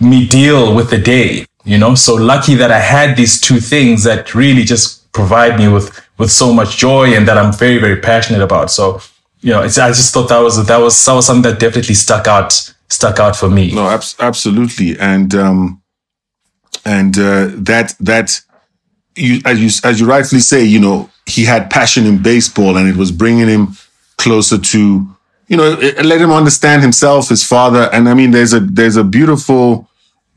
me 0.00 0.26
deal 0.26 0.74
with 0.74 0.90
the 0.90 0.98
day, 0.98 1.44
you 1.64 1.76
know? 1.76 1.94
So 1.94 2.14
lucky 2.14 2.54
that 2.54 2.70
I 2.70 2.78
had 2.78 3.16
these 3.16 3.40
two 3.40 3.60
things 3.60 4.04
that 4.04 4.34
really 4.34 4.64
just 4.64 5.12
provide 5.12 5.58
me 5.58 5.68
with, 5.68 6.00
with 6.16 6.30
so 6.30 6.52
much 6.54 6.78
joy 6.78 7.14
and 7.14 7.26
that 7.28 7.36
I'm 7.36 7.52
very, 7.52 7.78
very 7.78 8.00
passionate 8.00 8.40
about. 8.40 8.70
So, 8.70 9.00
you 9.40 9.50
know, 9.50 9.62
it's, 9.62 9.78
I 9.78 9.88
just 9.88 10.14
thought 10.14 10.28
that 10.28 10.38
was, 10.38 10.64
that 10.66 10.78
was, 10.78 11.04
that 11.04 11.12
was 11.14 11.26
something 11.26 11.50
that 11.50 11.60
definitely 11.60 11.94
stuck 11.94 12.26
out, 12.26 12.72
stuck 12.88 13.18
out 13.18 13.36
for 13.36 13.48
me. 13.48 13.74
No, 13.74 13.88
abs- 13.88 14.16
absolutely, 14.18 14.98
and 14.98 15.34
um, 15.34 15.82
and 16.84 17.16
uh, 17.18 17.50
that 17.54 17.94
that 18.00 18.40
you 19.16 19.40
as 19.44 19.60
you 19.60 19.70
as 19.88 20.00
you 20.00 20.06
rightfully 20.06 20.40
say, 20.40 20.64
you 20.64 20.80
know, 20.80 21.10
he 21.26 21.44
had 21.44 21.70
passion 21.70 22.06
in 22.06 22.22
baseball, 22.22 22.76
and 22.76 22.88
it 22.88 22.96
was 22.96 23.10
bringing 23.10 23.48
him 23.48 23.76
closer 24.16 24.58
to, 24.58 25.06
you 25.48 25.56
know, 25.56 25.72
it, 25.72 25.98
it 25.98 26.06
let 26.06 26.20
him 26.20 26.30
understand 26.30 26.82
himself, 26.82 27.28
his 27.28 27.44
father, 27.44 27.88
and 27.92 28.08
I 28.08 28.14
mean, 28.14 28.30
there's 28.30 28.52
a 28.52 28.60
there's 28.60 28.96
a 28.96 29.04
beautiful. 29.04 29.88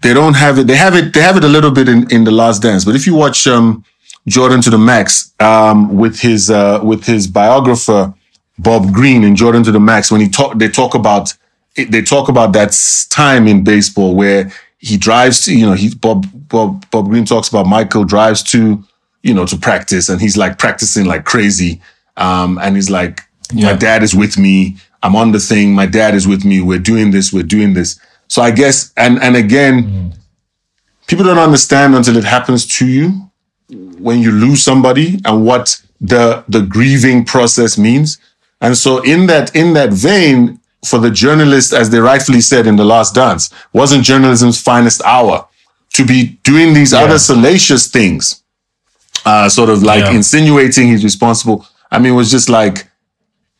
They 0.02 0.16
don't 0.16 0.34
have 0.34 0.58
it. 0.58 0.66
They 0.66 0.78
have 0.78 0.96
it. 0.96 1.14
They 1.14 1.22
have 1.22 1.38
it 1.38 1.44
a 1.44 1.48
little 1.48 1.70
bit 1.70 1.88
in, 1.88 2.12
in 2.12 2.24
the 2.24 2.32
Last 2.32 2.64
Dance. 2.64 2.86
But 2.86 2.96
if 2.96 3.06
you 3.06 3.14
watch 3.14 3.46
um, 3.46 3.86
Jordan 4.28 4.60
to 4.62 4.72
the 4.72 4.78
Max 4.78 5.32
um, 5.40 5.96
with 5.96 6.20
his 6.20 6.50
uh, 6.50 6.80
with 6.84 7.06
his 7.06 7.28
biographer 7.28 8.12
Bob 8.58 8.92
Greene 8.92 9.24
in 9.24 9.36
Jordan 9.36 9.64
to 9.64 9.72
the 9.72 9.80
Max, 9.80 10.12
when 10.12 10.20
he 10.20 10.28
talk, 10.28 10.58
they 10.58 10.70
talk 10.70 10.96
about 10.96 11.34
they 11.76 12.02
talk 12.02 12.30
about 12.30 12.54
that 12.54 12.78
time 13.10 13.48
in 13.48 13.64
baseball 13.64 14.16
where 14.16 14.52
he 14.80 14.98
drives 14.98 15.46
to, 15.46 15.58
you 15.58 15.66
know, 15.66 15.74
he 15.74 15.94
Bob 15.96 16.26
Bob 16.50 16.90
Bob 16.92 17.10
Greene 17.10 17.26
talks 17.26 17.48
about 17.48 17.68
Michael 17.68 18.04
drives 18.04 18.44
to, 18.44 18.84
you 19.24 19.34
know, 19.34 19.46
to 19.46 19.58
practice 19.58 20.10
and 20.10 20.20
he's 20.20 20.38
like 20.38 20.58
practicing 20.58 21.06
like 21.06 21.26
crazy. 21.26 21.82
Um, 22.18 22.58
and 22.62 22.76
he's 22.76 22.90
like, 22.90 23.22
my 23.54 23.74
dad 23.74 24.04
is 24.04 24.14
with 24.14 24.38
me. 24.38 24.78
I'm 25.04 25.16
on 25.16 25.32
the 25.32 25.40
thing. 25.40 25.74
My 25.74 25.86
dad 25.86 26.14
is 26.14 26.28
with 26.28 26.46
me. 26.46 26.62
We're 26.62 26.80
doing 26.80 27.12
this. 27.12 27.34
We're 27.34 27.44
doing 27.44 27.74
this. 27.74 28.00
So 28.28 28.42
I 28.42 28.52
guess, 28.52 28.94
and, 28.96 29.22
and 29.22 29.36
again, 29.36 30.14
people 31.08 31.26
don't 31.26 31.38
understand 31.38 31.96
until 31.96 32.16
it 32.16 32.24
happens 32.24 32.66
to 32.78 32.88
you 32.88 33.30
when 34.00 34.20
you 34.20 34.32
lose 34.32 34.64
somebody 34.64 35.20
and 35.26 35.46
what 35.46 35.82
the 36.00 36.44
the 36.48 36.62
grieving 36.62 37.26
process 37.26 37.78
means. 37.78 38.20
And 38.62 38.78
so 38.78 39.04
in 39.04 39.28
that 39.28 39.54
in 39.54 39.74
that 39.74 39.92
vein, 39.92 40.61
for 40.86 41.00
the 41.00 41.12
journalist, 41.12 41.74
as 41.74 41.90
they 41.90 42.00
rightfully 42.00 42.42
said 42.42 42.66
in 42.68 42.76
the 42.76 42.86
last 42.86 43.14
dance, 43.16 43.50
wasn't 43.74 44.04
journalism's 44.04 44.62
finest 44.62 45.02
hour 45.04 45.48
to 45.94 46.06
be 46.06 46.40
doing 46.44 46.74
these 46.74 46.94
other 46.94 47.20
salacious 47.20 47.88
things, 47.88 48.42
uh, 49.26 49.48
sort 49.50 49.70
of 49.70 49.84
like 49.84 50.04
Yeah. 50.06 50.12
insinuating 50.12 50.88
he's 50.88 51.04
responsible. 51.04 51.68
I 51.92 52.00
mean, 52.00 52.14
it 52.14 52.16
was 52.16 52.32
just 52.32 52.50
like 52.50 52.88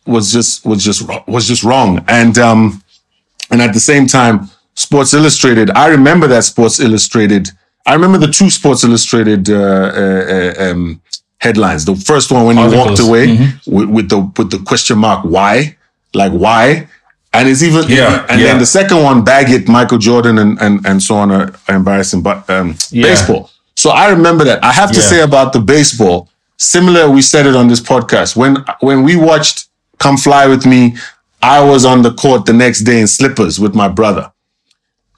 was 0.06 0.32
just 0.34 0.66
was 0.66 0.84
just 0.84 1.04
was 1.28 1.48
just 1.48 1.64
wrong. 1.64 2.04
And 2.08 2.38
um 2.40 2.82
and 3.52 3.62
at 3.62 3.74
the 3.74 3.80
same 3.80 4.08
time, 4.08 4.50
Sports 4.76 5.14
Illustrated. 5.14 5.70
I 5.72 5.88
remember 5.88 6.26
that 6.28 6.44
Sports 6.46 6.80
Illustrated. 6.80 7.50
I 7.86 7.94
remember 7.94 8.18
the 8.18 8.32
two 8.32 8.50
Sports 8.50 8.84
Illustrated 8.84 9.50
uh, 9.50 9.56
uh, 9.56 10.54
uh, 10.60 10.72
um, 10.72 11.02
headlines. 11.40 11.84
The 11.86 11.96
first 11.96 12.32
one 12.32 12.46
when 12.46 12.58
he 12.58 12.64
walked 12.78 13.00
away 13.00 13.26
with, 13.68 13.90
with 13.90 14.10
the 14.10 14.20
with 14.38 14.50
the 14.52 14.60
question 14.60 14.98
mark 15.00 15.26
why, 15.26 15.76
like 16.14 16.32
why, 16.32 16.88
and 17.34 17.48
it's 17.50 17.64
even 17.64 17.84
Yeah, 17.88 18.26
And 18.30 18.40
yeah. 18.42 18.48
then 18.48 18.60
the 18.60 18.66
second 18.66 19.04
one, 19.04 19.24
bag 19.24 19.50
it, 19.50 19.68
Michael 19.68 19.98
Jordan 19.98 20.38
and 20.38 20.60
and 20.62 20.86
and 20.86 21.02
so 21.02 21.16
on, 21.16 21.32
are 21.32 21.54
embarrassing. 21.70 22.22
But 22.22 22.38
um, 22.50 22.76
Yeah. 22.92 23.04
baseball. 23.08 23.50
So 23.76 23.90
I 23.90 24.10
remember 24.10 24.44
that. 24.46 24.64
I 24.64 24.72
have 24.74 24.92
to 24.92 25.00
Yeah. 25.00 25.10
say 25.12 25.22
about 25.22 25.54
the 25.54 25.60
baseball. 25.60 26.28
Similar, 26.58 27.10
we 27.10 27.22
said 27.22 27.46
it 27.48 27.56
on 27.56 27.68
this 27.68 27.82
podcast 27.82 28.36
when 28.36 28.58
when 28.82 29.04
we 29.04 29.16
watched 29.16 29.68
Come 30.00 30.18
Fly 30.18 30.48
with 30.48 30.66
Me. 30.66 30.96
I 31.44 31.60
was 31.72 31.86
on 31.86 32.02
the 32.04 32.14
court 32.14 32.46
the 32.46 32.54
next 32.54 32.82
day 32.82 33.00
in 33.02 33.08
slippers 33.08 33.60
with 33.60 33.74
my 33.74 33.88
brother. 33.88 34.32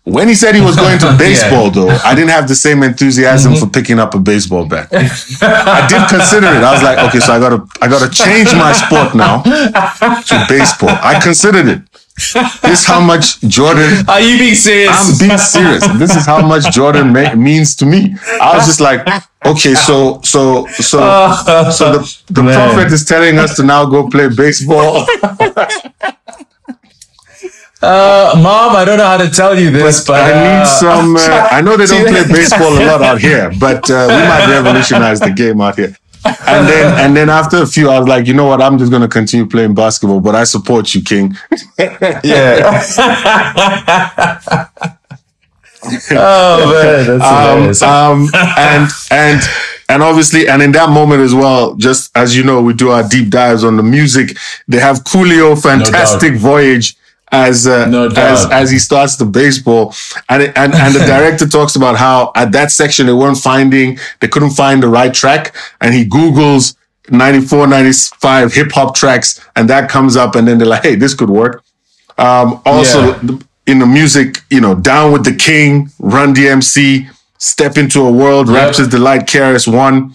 When 0.06 0.28
he 0.28 0.36
said 0.36 0.56
he 0.56 0.62
was 0.62 0.76
going 0.76 1.00
to 1.00 1.16
baseball, 1.28 1.70
though, 1.72 1.90
I 2.10 2.14
didn't 2.16 2.30
have 2.38 2.48
the 2.48 2.56
same 2.56 2.84
enthusiasm 2.84 3.56
for 3.56 3.68
picking 3.68 4.00
up 4.00 4.14
a 4.16 4.20
baseball 4.20 4.66
bat. 4.66 4.88
I 4.92 5.86
did 5.92 6.04
consider 6.10 6.48
it. 6.48 6.64
I 6.64 6.72
was 6.76 6.84
like, 6.84 6.98
okay, 7.08 7.20
so 7.20 7.34
I 7.34 7.40
gotta, 7.40 7.60
I 7.82 7.88
gotta 7.88 8.10
change 8.10 8.54
my 8.54 8.72
sport 8.74 9.16
now 9.16 9.42
to 10.30 10.46
baseball. 10.50 10.96
I 11.12 11.20
considered 11.22 11.68
it. 11.68 11.82
This 12.16 12.82
is 12.82 12.86
how 12.86 13.02
much 13.02 13.42
Jordan 13.42 14.06
Are 14.08 14.22
you 14.22 14.38
being 14.38 14.56
serious? 14.56 14.92
I'm 14.94 15.18
being 15.28 15.38
serious. 15.38 15.84
This 15.98 16.16
is 16.16 16.26
how 16.26 16.46
much 16.46 16.72
Jordan 16.72 17.12
ma- 17.12 17.34
means 17.34 17.76
to 17.78 17.86
me. 17.88 18.16
I 18.40 18.56
was 18.56 18.68
just 18.68 18.80
like, 18.80 19.02
okay, 19.46 19.74
so 19.74 20.22
so 20.22 20.68
so 20.68 21.00
so 21.72 21.92
the, 21.94 22.24
the 22.28 22.44
Man. 22.44 22.54
prophet 22.54 22.94
is 22.94 23.04
telling 23.06 23.40
us 23.40 23.56
to 23.56 23.64
now 23.64 23.86
go 23.86 24.10
play 24.10 24.30
baseball. 24.30 25.08
Uh, 27.84 28.32
Mom, 28.42 28.78
I 28.78 28.86
don't 28.86 28.98
know 28.98 29.06
how 29.06 29.18
to 29.18 29.30
tell 29.30 29.60
you 29.60 29.70
this, 29.70 30.06
but, 30.08 30.22
I 30.24 30.28
need 30.30 30.62
uh, 30.62 30.66
some. 30.66 31.18
Uh, 31.18 31.48
I 31.52 31.60
know 31.60 31.76
they 31.76 31.86
don't 31.86 32.08
play 32.14 32.24
baseball 32.26 32.72
a 32.72 32.84
lot 32.86 33.02
out 33.02 33.20
here, 33.20 33.52
but 33.60 33.90
uh, 33.92 34.08
we 34.08 34.16
might 34.16 34.48
revolutionize 34.48 35.20
the 35.20 35.32
game 35.32 35.60
out 35.60 35.76
here. 35.76 35.94
And 36.26 36.68
then 36.68 37.06
and 37.06 37.18
then 37.18 37.30
after 37.30 37.58
a 37.58 37.66
few, 37.66 37.90
I 37.90 38.00
was 38.00 38.08
like, 38.08 38.28
you 38.28 38.34
know 38.34 38.46
what? 38.46 38.62
I'm 38.62 38.78
just 38.78 38.92
gonna 38.92 39.08
continue 39.08 39.46
playing 39.46 39.74
basketball, 39.74 40.22
but 40.22 40.36
I 40.36 40.44
support 40.46 40.94
you, 40.94 41.02
King. 41.04 41.36
yeah. 41.78 42.84
oh 46.12 46.72
man, 46.72 47.08
that's 47.08 47.24
um, 47.24 47.58
hilarious. 47.58 47.82
um, 47.82 48.30
and 48.58 48.90
and 49.12 49.42
and 49.90 50.04
obviously, 50.04 50.48
and 50.48 50.62
in 50.62 50.72
that 50.74 50.90
moment 50.90 51.22
as 51.22 51.34
well, 51.34 51.76
just 51.76 52.16
as 52.16 52.36
you 52.36 52.44
know, 52.44 52.62
we 52.62 52.74
do 52.74 52.90
our 52.90 53.08
deep 53.08 53.30
dives 53.30 53.64
on 53.64 53.76
the 53.78 53.84
music. 53.84 54.38
They 54.68 54.80
have 54.80 55.04
Coolio, 55.04 55.62
fantastic 55.62 56.36
voyage. 56.36 56.96
As 57.34 57.68
uh, 57.68 57.88
No 57.88 58.08
as 58.16 58.46
as 58.52 58.70
he 58.72 58.80
starts 58.80 59.16
the 59.18 59.26
baseball, 59.26 59.94
and 60.30 60.44
it, 60.44 60.58
and 60.58 60.74
and 60.74 60.94
the 60.96 61.00
director 61.14 61.48
talks 61.48 61.76
about 61.76 61.96
how 61.98 62.32
at 62.36 62.52
that 62.54 62.72
section 62.72 63.08
they 63.08 63.14
weren't 63.14 63.38
finding, 63.40 63.98
they 64.22 64.28
couldn't 64.28 64.52
find 64.52 64.82
the 64.84 64.88
right 64.88 65.14
track, 65.14 65.54
and 65.82 65.94
he 65.94 66.06
Google's 66.06 66.76
94, 67.10 67.68
95 67.68 68.54
hip 68.54 68.72
hop 68.72 68.96
tracks, 68.96 69.42
and 69.56 69.70
that 69.70 69.90
comes 69.90 70.16
up, 70.16 70.36
and 70.36 70.48
then 70.48 70.58
they're 70.58 70.68
like, 70.68 70.84
hey, 70.84 70.96
this 70.96 71.14
could 71.14 71.30
work. 71.30 71.64
Um, 72.18 72.62
also 72.66 73.00
Yeah. 73.08 73.20
the- 73.24 73.46
in 73.66 73.80
the 73.80 73.86
music, 73.86 74.42
you 74.50 74.60
know, 74.60 74.76
Down 74.76 75.14
with 75.14 75.24
the 75.24 75.34
King, 75.34 75.90
Run 76.00 76.34
DMC, 76.34 77.08
Step 77.38 77.78
into 77.78 78.02
a 78.02 78.12
World, 78.12 78.48
Yep. 78.50 78.56
Rapture's 78.58 78.88
Delight, 78.90 79.26
KRS 79.26 79.68
One. 79.68 80.14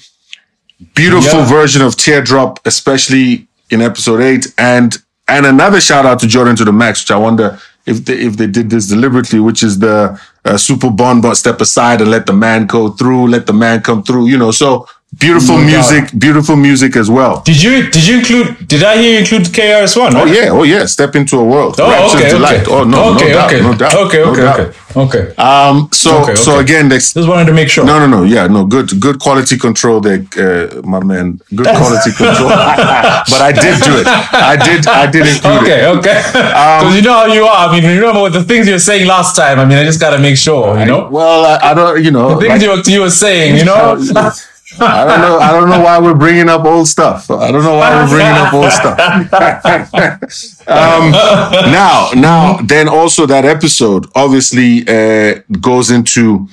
Beautiful 0.95 1.41
Yeah. 1.41 1.47
version 1.47 1.83
of 1.83 1.97
Teardrop, 1.97 2.61
especially 2.65 3.49
in 3.71 3.81
episode 3.83 4.21
eight, 4.21 4.47
and 4.59 4.97
and 5.29 5.47
another 5.47 5.81
shout 5.81 6.07
out 6.07 6.19
to 6.21 6.27
Jordan 6.27 6.57
to 6.57 6.65
the 6.65 6.73
Max, 6.73 7.03
which 7.03 7.11
I 7.11 7.17
wonder 7.17 7.59
if 7.87 8.05
they 8.05 8.15
if 8.15 8.37
they 8.37 8.47
did 8.47 8.71
this 8.71 8.89
deliberately, 8.89 9.41
which 9.41 9.63
is 9.63 9.79
the 9.79 10.21
uh, 10.45 10.57
Super 10.57 10.91
Bond, 10.91 11.23
but 11.23 11.35
step 11.35 11.61
aside 11.61 12.01
and 12.01 12.11
let 12.11 12.27
the 12.27 12.33
man 12.33 12.67
go 12.67 12.91
through, 12.91 13.29
let 13.29 13.47
the 13.47 13.53
man 13.53 13.83
come 13.83 14.03
through, 14.03 14.27
you 14.29 14.39
know. 14.39 14.51
So 14.51 14.87
beautiful 15.17 15.57
No 15.57 15.61
doubt. 15.63 15.91
music, 15.91 16.21
beautiful 16.21 16.57
music 16.57 16.97
as 16.97 17.09
well. 17.11 17.41
Did 17.45 17.63
you 17.63 17.91
did 17.91 18.07
you 18.07 18.19
include? 18.19 18.69
Did 18.69 18.83
I 18.85 18.97
hear 18.99 19.13
you 19.15 19.19
include 19.21 19.45
KRS 19.47 19.97
One? 19.99 20.15
Oh 20.17 20.25
yeah, 20.27 20.51
oh 20.51 20.63
yeah, 20.65 20.85
step 20.87 21.17
into 21.17 21.39
a 21.39 21.45
world. 21.45 21.77
Oh, 21.79 21.91
Rapture's 21.91 22.21
okay, 22.21 22.31
Delight. 22.31 22.63
okay. 22.63 22.73
Oh 22.73 22.85
no, 22.85 23.15
okay, 23.15 23.29
no 23.33 23.35
doubt, 23.35 23.47
okay, 23.53 23.61
no 23.63 23.75
doubt, 23.75 23.95
okay, 24.07 24.19
no 24.19 24.31
okay, 24.33 24.43
doubt. 24.43 24.61
okay, 24.61 24.75
okay. 25.01 25.35
Um, 25.37 25.89
so 25.93 26.23
Okay, 26.23 26.35
so 26.37 26.53
okay. 26.53 26.61
again, 26.61 26.89
next. 26.89 27.15
Just 27.15 27.29
wanted 27.29 27.47
to 27.47 27.53
make 27.55 27.69
sure. 27.69 27.85
No, 27.85 27.99
no, 27.99 28.07
no. 28.07 28.23
Yeah, 28.23 28.47
no. 28.49 28.65
Good, 28.67 29.01
good 29.01 29.19
quality 29.19 29.57
control 29.59 30.01
there, 30.01 30.21
uh, 30.37 30.83
my 30.85 31.01
man. 31.03 31.41
Good 31.55 31.67
quality 31.67 32.13
control. 32.13 32.49
but 33.33 33.41
I 33.49 33.53
did 33.53 33.83
do 33.83 33.93
it. 34.01 34.07
I 34.07 34.57
did. 34.57 34.87
I 34.87 35.07
did 35.11 35.27
include 35.27 35.63
Okay, 35.63 35.81
it. 35.85 35.97
okay. 35.99 36.19
Um, 36.53 36.79
Because 36.81 36.97
you 36.97 37.03
know 37.03 37.15
how 37.15 37.27
you 37.27 37.45
are. 37.45 37.69
I 37.69 37.73
mean, 37.73 37.85
remember 37.99 38.21
what 38.21 38.33
the 38.33 38.45
things 38.45 38.67
you 38.67 38.75
were 38.75 38.79
saying 38.91 39.07
last 39.07 39.35
time. 39.37 39.59
I 39.59 39.65
mean, 39.65 39.79
I 39.79 39.85
just 39.85 40.01
got 40.01 40.11
to 40.11 40.19
make 40.19 40.37
sure, 40.37 40.79
you 40.79 40.85
know? 40.87 41.09
Well, 41.11 41.45
I, 41.47 41.71
I 41.71 41.75
don't. 41.75 42.03
You 42.05 42.11
know, 42.11 42.35
the 42.35 42.41
things 42.49 42.51
like- 42.53 42.63
you, 42.63 42.71
were, 42.71 42.83
you 42.97 43.01
were 43.01 43.11
saying, 43.11 43.57
you 43.57 43.65
know? 43.71 43.97
I 44.81 45.05
don't 45.05 45.21
know. 45.21 45.39
I 45.39 45.53
don't 45.53 45.69
know 45.69 45.81
why 45.81 45.99
we're 45.99 46.15
bringing 46.15 46.49
up 46.49 46.65
old 46.65 46.89
stuff. 46.89 47.31
I 47.31 47.51
don't 47.51 47.65
know 47.65 47.77
why 47.77 47.95
we're 47.95 48.09
bringing 48.09 48.33
up 48.33 48.53
old 48.55 48.73
stuff. 48.73 48.99
um, 50.69 51.11
now, 51.71 52.11
now, 52.15 52.59
then 52.63 52.89
also 52.89 53.27
that 53.27 53.45
episode 53.45 54.07
obviously 54.15 54.87
uh, 54.89 55.41
goes 55.61 55.91
into 55.91 56.49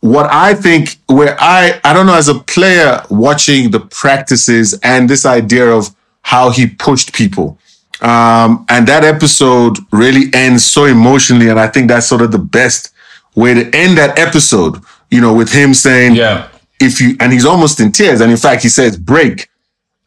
what 0.00 0.26
I 0.30 0.54
think, 0.54 0.98
where 1.06 1.36
I, 1.38 1.80
I 1.84 1.92
don't 1.92 2.06
know, 2.06 2.14
as 2.14 2.28
a 2.28 2.34
player 2.34 3.02
watching 3.10 3.70
the 3.70 3.80
practices 3.80 4.78
and 4.82 5.08
this 5.08 5.26
idea 5.26 5.66
of 5.66 5.94
how 6.22 6.50
he 6.50 6.66
pushed 6.66 7.12
people. 7.12 7.58
Um, 8.00 8.64
and 8.68 8.86
that 8.88 9.04
episode 9.04 9.78
really 9.92 10.32
ends 10.32 10.64
so 10.64 10.86
emotionally. 10.86 11.48
And 11.48 11.60
I 11.60 11.68
think 11.68 11.88
that's 11.88 12.08
sort 12.08 12.22
of 12.22 12.32
the 12.32 12.38
best 12.38 12.94
way 13.34 13.54
to 13.54 13.76
end 13.76 13.98
that 13.98 14.18
episode, 14.18 14.80
you 15.10 15.20
know, 15.20 15.34
with 15.34 15.52
him 15.52 15.74
saying, 15.74 16.14
yeah. 16.14 16.48
If 16.80 17.00
you 17.00 17.16
and 17.20 17.32
he's 17.32 17.44
almost 17.44 17.78
in 17.80 17.92
tears. 17.92 18.20
And 18.20 18.30
in 18.30 18.36
fact 18.38 18.62
he 18.62 18.68
says 18.68 18.96
break. 18.96 19.48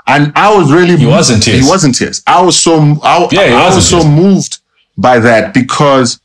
And 0.06 0.34
i 0.36 0.53
was 0.53 0.72
really 0.72 0.98
He 0.98 1.06
was 1.06 1.30
in 1.30 1.39
tears. 1.39 1.63
he 1.63 1.70
was 1.70 1.86
in 1.86 1.94
tears. 1.94 2.22
I 2.27 2.42
was 2.42 2.62
so 2.62 2.98
i, 3.03 3.27
Yeah, 3.32 3.42
I 3.62 3.65
was 3.68 3.75
was 3.75 3.89
so 3.89 4.06
moved 4.08 4.58
by 4.98 5.20
that 5.20 5.53
because 5.53 6.20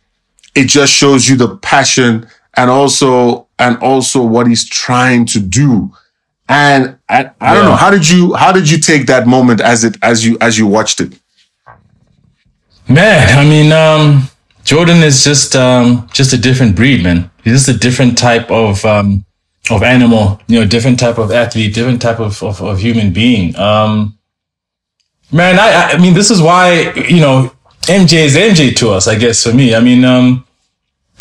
it 0.55 0.67
just 0.67 0.93
shows 0.93 1.29
you 1.29 1.37
the 1.37 1.57
passion 1.59 2.27
and 2.57 2.71
also 2.71 3.47
and 3.59 3.77
also 3.79 4.23
what 4.23 4.47
he's 4.49 4.69
trying 4.69 5.27
to 5.27 5.39
do. 5.41 5.93
And 6.49 6.99
i, 7.09 7.31
I 7.41 7.55
don't 7.55 7.65
know. 7.67 7.77
How 7.77 7.91
did 7.91 8.09
you 8.09 8.35
how 8.35 8.51
did 8.53 8.69
you 8.71 8.79
take 8.79 9.07
that 9.07 9.27
moment 9.27 9.61
as 9.61 9.85
it 9.85 9.97
as 10.03 10.25
you 10.27 10.37
as 10.41 10.59
you 10.59 10.67
watched 10.67 11.01
it? 11.01 11.13
Man, 12.89 13.39
I 13.39 13.45
mean, 13.45 13.71
um, 13.71 14.31
Jordan 14.65 15.03
is 15.03 15.23
just 15.23 15.55
um, 15.55 16.09
just 16.13 16.33
a 16.33 16.39
different 16.39 16.75
breed, 16.75 17.03
man. 17.03 17.31
He's 17.45 17.53
just 17.53 17.69
a 17.69 17.79
different 17.79 18.17
type 18.17 18.51
of 18.51 18.83
um, 18.85 19.25
of 19.71 19.83
animal, 19.83 20.41
you 20.49 20.61
know, 20.61 20.67
different 20.67 20.99
type 20.99 21.19
of 21.19 21.31
athlete, 21.31 21.75
different 21.75 22.01
type 22.01 22.21
of 22.21 22.43
of, 22.43 22.61
of 22.63 22.79
human 22.79 23.13
being. 23.13 23.57
Um, 23.57 24.19
man, 25.33 25.59
I 25.59 25.93
I 25.93 25.99
mean, 25.99 26.15
this 26.15 26.31
is 26.31 26.41
why 26.41 26.93
you 27.09 27.21
know 27.21 27.53
MJ 27.83 28.25
is 28.25 28.37
MJ 28.37 28.75
to 28.77 28.91
us, 28.91 29.09
I 29.09 29.17
guess. 29.17 29.43
For 29.43 29.53
me, 29.53 29.75
I 29.75 29.81
mean, 29.81 30.05
um, 30.05 30.45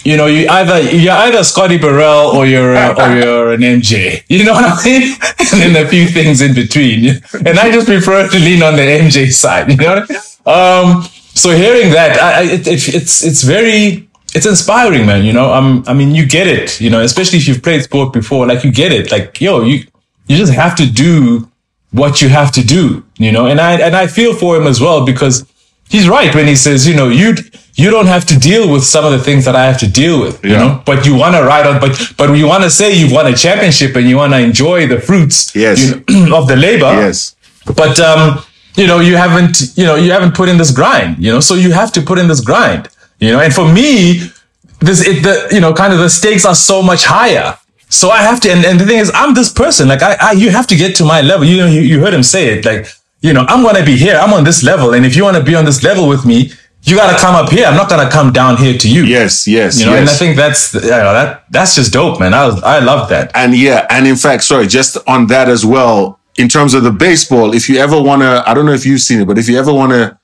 you 0.03 0.17
know, 0.17 0.27
you 0.27 0.47
either 0.47 0.81
you're 0.81 1.13
either 1.13 1.43
Scotty 1.43 1.77
Burrell 1.77 2.27
or 2.35 2.45
you're 2.45 2.75
uh, 2.75 2.93
or 2.93 3.17
you're 3.17 3.53
an 3.53 3.61
MJ. 3.61 4.23
You 4.29 4.45
know 4.45 4.53
what 4.53 4.65
I 4.65 4.85
mean? 4.85 5.17
and 5.39 5.75
then 5.75 5.85
a 5.85 5.89
few 5.89 6.07
things 6.07 6.41
in 6.41 6.53
between. 6.53 7.21
And 7.45 7.59
I 7.59 7.71
just 7.71 7.87
prefer 7.87 8.27
to 8.27 8.39
lean 8.39 8.63
on 8.63 8.75
the 8.75 8.81
MJ 8.81 9.31
side. 9.31 9.69
You 9.71 9.77
know 9.77 9.95
I 9.95 9.99
mean? 9.99 10.19
Um, 10.45 11.03
so 11.33 11.55
hearing 11.55 11.91
that, 11.91 12.19
I, 12.19 12.39
I, 12.39 12.43
it, 12.43 12.67
it, 12.67 12.95
it's 12.95 13.23
it's 13.23 13.43
very 13.43 14.06
it's 14.35 14.45
inspiring, 14.45 15.05
man. 15.05 15.23
You 15.23 15.33
know, 15.33 15.53
um, 15.53 15.83
I 15.87 15.93
mean, 15.93 16.13
you 16.13 16.25
get 16.27 16.47
it. 16.47 16.79
You 16.81 16.89
know, 16.89 17.01
especially 17.01 17.39
if 17.39 17.47
you've 17.47 17.63
played 17.63 17.83
sport 17.83 18.13
before, 18.13 18.45
like 18.47 18.63
you 18.63 18.71
get 18.71 18.91
it. 18.91 19.11
Like, 19.11 19.39
yo, 19.41 19.61
you 19.61 19.85
you 20.27 20.37
just 20.37 20.53
have 20.53 20.75
to 20.75 20.85
do 20.85 21.49
what 21.91 22.21
you 22.21 22.29
have 22.29 22.51
to 22.53 22.61
do. 22.65 23.03
You 23.17 23.31
know, 23.31 23.45
and 23.47 23.59
I 23.59 23.73
and 23.79 23.95
I 23.95 24.07
feel 24.07 24.33
for 24.33 24.55
him 24.57 24.67
as 24.67 24.79
well 24.81 25.05
because 25.05 25.45
he's 25.89 26.07
right 26.07 26.33
when 26.35 26.47
he 26.47 26.55
says, 26.55 26.87
you 26.87 26.95
know, 26.95 27.09
you 27.09 27.35
you 27.75 27.89
don't 27.91 28.07
have 28.07 28.25
to 28.25 28.37
deal 28.39 28.71
with 28.71 28.83
some 28.83 29.05
of 29.05 29.11
the 29.11 29.19
things 29.19 29.45
that 29.45 29.55
I 29.55 29.65
have 29.65 29.79
to 29.79 29.87
deal 29.87 30.19
with. 30.19 30.43
You 30.43 30.51
know, 30.51 30.83
but 30.85 31.05
you 31.05 31.15
want 31.15 31.35
to 31.35 31.43
ride 31.43 31.65
on, 31.65 31.79
but 31.79 31.93
but 32.17 32.33
you 32.33 32.47
want 32.47 32.63
to 32.63 32.69
say 32.69 32.93
you've 32.93 33.11
won 33.11 33.27
a 33.27 33.35
championship 33.35 33.95
and 33.95 34.07
you 34.09 34.17
want 34.17 34.33
to 34.33 34.39
enjoy 34.39 34.87
the 34.87 34.99
fruits 34.99 35.55
Yes. 35.55 35.79
you 35.79 36.03
know, 36.27 36.37
of 36.39 36.47
the 36.47 36.55
labor 36.55 36.91
yes 37.03 37.35
but 37.75 37.99
um 37.99 38.41
you 38.75 38.87
know 38.87 38.99
you 38.99 39.15
haven't 39.17 39.55
you 39.77 39.83
know 39.85 39.95
you 39.95 40.11
haven't 40.11 40.33
put 40.33 40.47
in 40.49 40.57
this 40.57 40.71
grind 40.71 41.17
you 41.23 41.29
know 41.33 41.41
so 41.41 41.53
you 41.53 41.71
have 41.71 41.91
to 41.91 42.01
put 42.01 42.17
in 42.17 42.27
this 42.29 42.39
grind 42.41 42.87
you 43.19 43.31
know 43.31 43.39
and 43.39 43.53
for 43.53 43.67
me 43.71 44.29
this 44.79 45.05
it 45.05 45.23
the 45.23 45.47
you 45.51 45.59
know 45.59 45.73
kind 45.73 45.93
of 45.93 45.99
the 45.99 46.09
stakes 46.09 46.45
are 46.45 46.55
so 46.55 46.81
much 46.81 47.05
higher. 47.05 47.57
So 47.89 48.09
i 48.09 48.17
have 48.17 48.39
to 48.41 48.51
and, 48.51 48.65
and 48.65 48.79
the 48.79 48.85
thing 48.85 48.99
is 48.99 49.09
i'm 49.15 49.33
this 49.33 49.51
person 49.51 49.87
like 49.87 50.01
I, 50.01 50.17
I 50.21 50.31
you 50.33 50.49
have 50.49 50.67
to 50.67 50.75
get 50.75 50.95
to 50.97 51.05
my 51.05 51.21
level. 51.21 51.45
You 51.45 51.57
know 51.57 51.67
you, 51.67 51.81
you 51.81 51.99
heard 52.01 52.13
him 52.13 52.23
say 52.23 52.53
it 52.53 52.65
like 52.65 52.87
you 53.21 53.33
know 53.33 53.45
i'm 53.47 53.63
gonna 53.63 53.85
be 53.85 53.95
here 53.97 54.17
i'm 54.17 54.33
on 54.33 54.43
this 54.43 54.61
level 54.61 54.93
and 54.93 55.05
if 55.05 55.15
you 55.15 55.23
want 55.23 55.37
to 55.37 55.43
be 55.43 55.55
on 55.55 55.65
this 55.65 55.83
level 55.83 56.07
with 56.07 56.25
me 56.25 56.51
you 56.83 56.95
gotta 56.95 57.17
come 57.19 57.35
up 57.35 57.49
here. 57.49 57.65
I'm 57.65 57.75
not 57.75 57.89
gonna 57.89 58.09
come 58.09 58.31
down 58.31 58.55
here 58.57 58.77
to 58.77 58.89
you. 58.89 59.03
Yes 59.03 59.47
yes 59.47 59.79
you 59.79 59.85
know 59.85 59.95
and 59.95 60.09
i 60.09 60.13
think 60.13 60.35
that's 60.37 60.73
you 60.73 60.81
know, 60.81 61.13
that 61.13 61.43
that's 61.49 61.75
just 61.75 61.91
dope 61.91 62.19
man. 62.19 62.33
I 62.33 62.45
was 62.45 62.61
i 62.63 62.79
love 62.79 63.09
that. 63.09 63.31
And 63.35 63.55
yeah, 63.55 63.85
and 63.89 64.07
in 64.07 64.15
fact, 64.15 64.43
sorry, 64.43 64.67
just 64.67 64.97
on 65.07 65.27
that 65.27 65.49
as 65.49 65.65
well, 65.65 66.19
in 66.37 66.47
terms 66.47 66.73
of 66.73 66.83
the 66.83 66.91
baseball, 66.91 67.53
if 67.53 67.67
you 67.67 67.77
ever 67.77 68.01
want 68.01 68.21
to, 68.21 68.43
I 68.47 68.53
don't 68.53 68.65
know 68.65 68.73
if 68.73 68.85
you've 68.85 69.01
seen 69.01 69.21
it, 69.21 69.27
but 69.27 69.37
if 69.37 69.49
you 69.49 69.57
ever 69.57 69.73
want 69.73 69.91
to, 69.91 70.17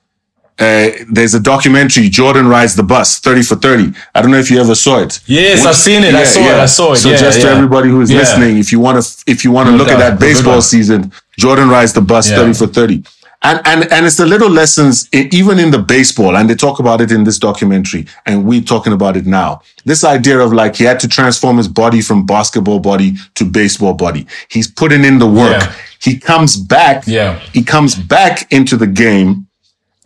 uh, 0.59 0.89
there's 1.11 1.33
a 1.33 1.39
documentary, 1.39 2.09
Jordan 2.09 2.47
Rides 2.47 2.75
the 2.75 2.83
Bus, 2.83 3.19
30 3.19 3.41
for 3.43 3.55
30. 3.55 3.93
I 4.13 4.21
don't 4.21 4.31
know 4.31 4.37
if 4.37 4.51
you 4.51 4.59
ever 4.59 4.75
saw 4.75 4.99
it. 4.99 5.19
Yes, 5.25 5.65
I've 5.65 5.75
seen 5.75 6.03
it. 6.03 6.13
I 6.13 6.23
saw 6.23 6.39
it. 6.41 6.53
I 6.59 6.65
saw 6.67 6.93
it. 6.93 6.97
So 6.97 7.09
Yeah, 7.09 7.17
just 7.17 7.41
to 7.41 7.47
everybody 7.47 7.89
who's 7.89 8.11
Yeah. 8.11 8.19
listening, 8.19 8.57
if 8.57 8.71
you 8.71 8.79
want 8.79 9.03
to, 9.03 9.23
if 9.25 9.43
you 9.43 9.51
want 9.51 9.69
to 9.69 9.75
look 9.75 9.89
at 9.89 9.97
that 9.99 10.19
baseball 10.19 10.61
season, 10.61 11.11
Jordan 11.37 11.69
Rides 11.69 11.93
the 11.93 12.01
Bus, 12.01 12.29
Yeah. 12.29 12.37
30 12.37 12.53
for 12.53 12.67
30. 12.67 13.03
And, 13.45 13.59
and, 13.65 13.91
and 13.91 14.05
it's 14.05 14.15
the 14.15 14.25
little 14.25 14.49
lessons, 14.49 15.09
even 15.11 15.59
in 15.59 15.69
the 15.71 15.79
baseball, 15.79 16.37
and 16.37 16.49
they 16.49 16.55
talk 16.55 16.79
about 16.79 17.01
it 17.01 17.11
in 17.11 17.25
this 17.25 17.37
documentary, 17.37 18.05
and 18.25 18.45
we're 18.45 18.61
talking 18.61 18.93
about 18.93 19.17
it 19.17 19.25
now. 19.25 19.59
This 19.83 20.05
idea 20.05 20.39
of 20.39 20.53
like 20.53 20.77
he 20.77 20.85
had 20.85 20.97
to 21.01 21.09
transform 21.09 21.57
his 21.57 21.67
body 21.67 21.99
from 21.99 22.25
basketball 22.25 22.79
body 22.79 23.15
to 23.35 23.43
baseball 23.43 23.95
body. 23.95 24.27
He's 24.47 24.69
putting 24.69 25.03
in 25.03 25.19
the 25.19 25.27
work. 25.27 25.61
Yeah. 25.61 25.73
He 25.99 26.17
comes 26.17 26.55
back. 26.55 27.03
Yeah. 27.05 27.37
He 27.51 27.63
comes 27.63 27.95
back 27.95 28.49
into 28.53 28.77
the 28.77 28.87
game 28.87 29.47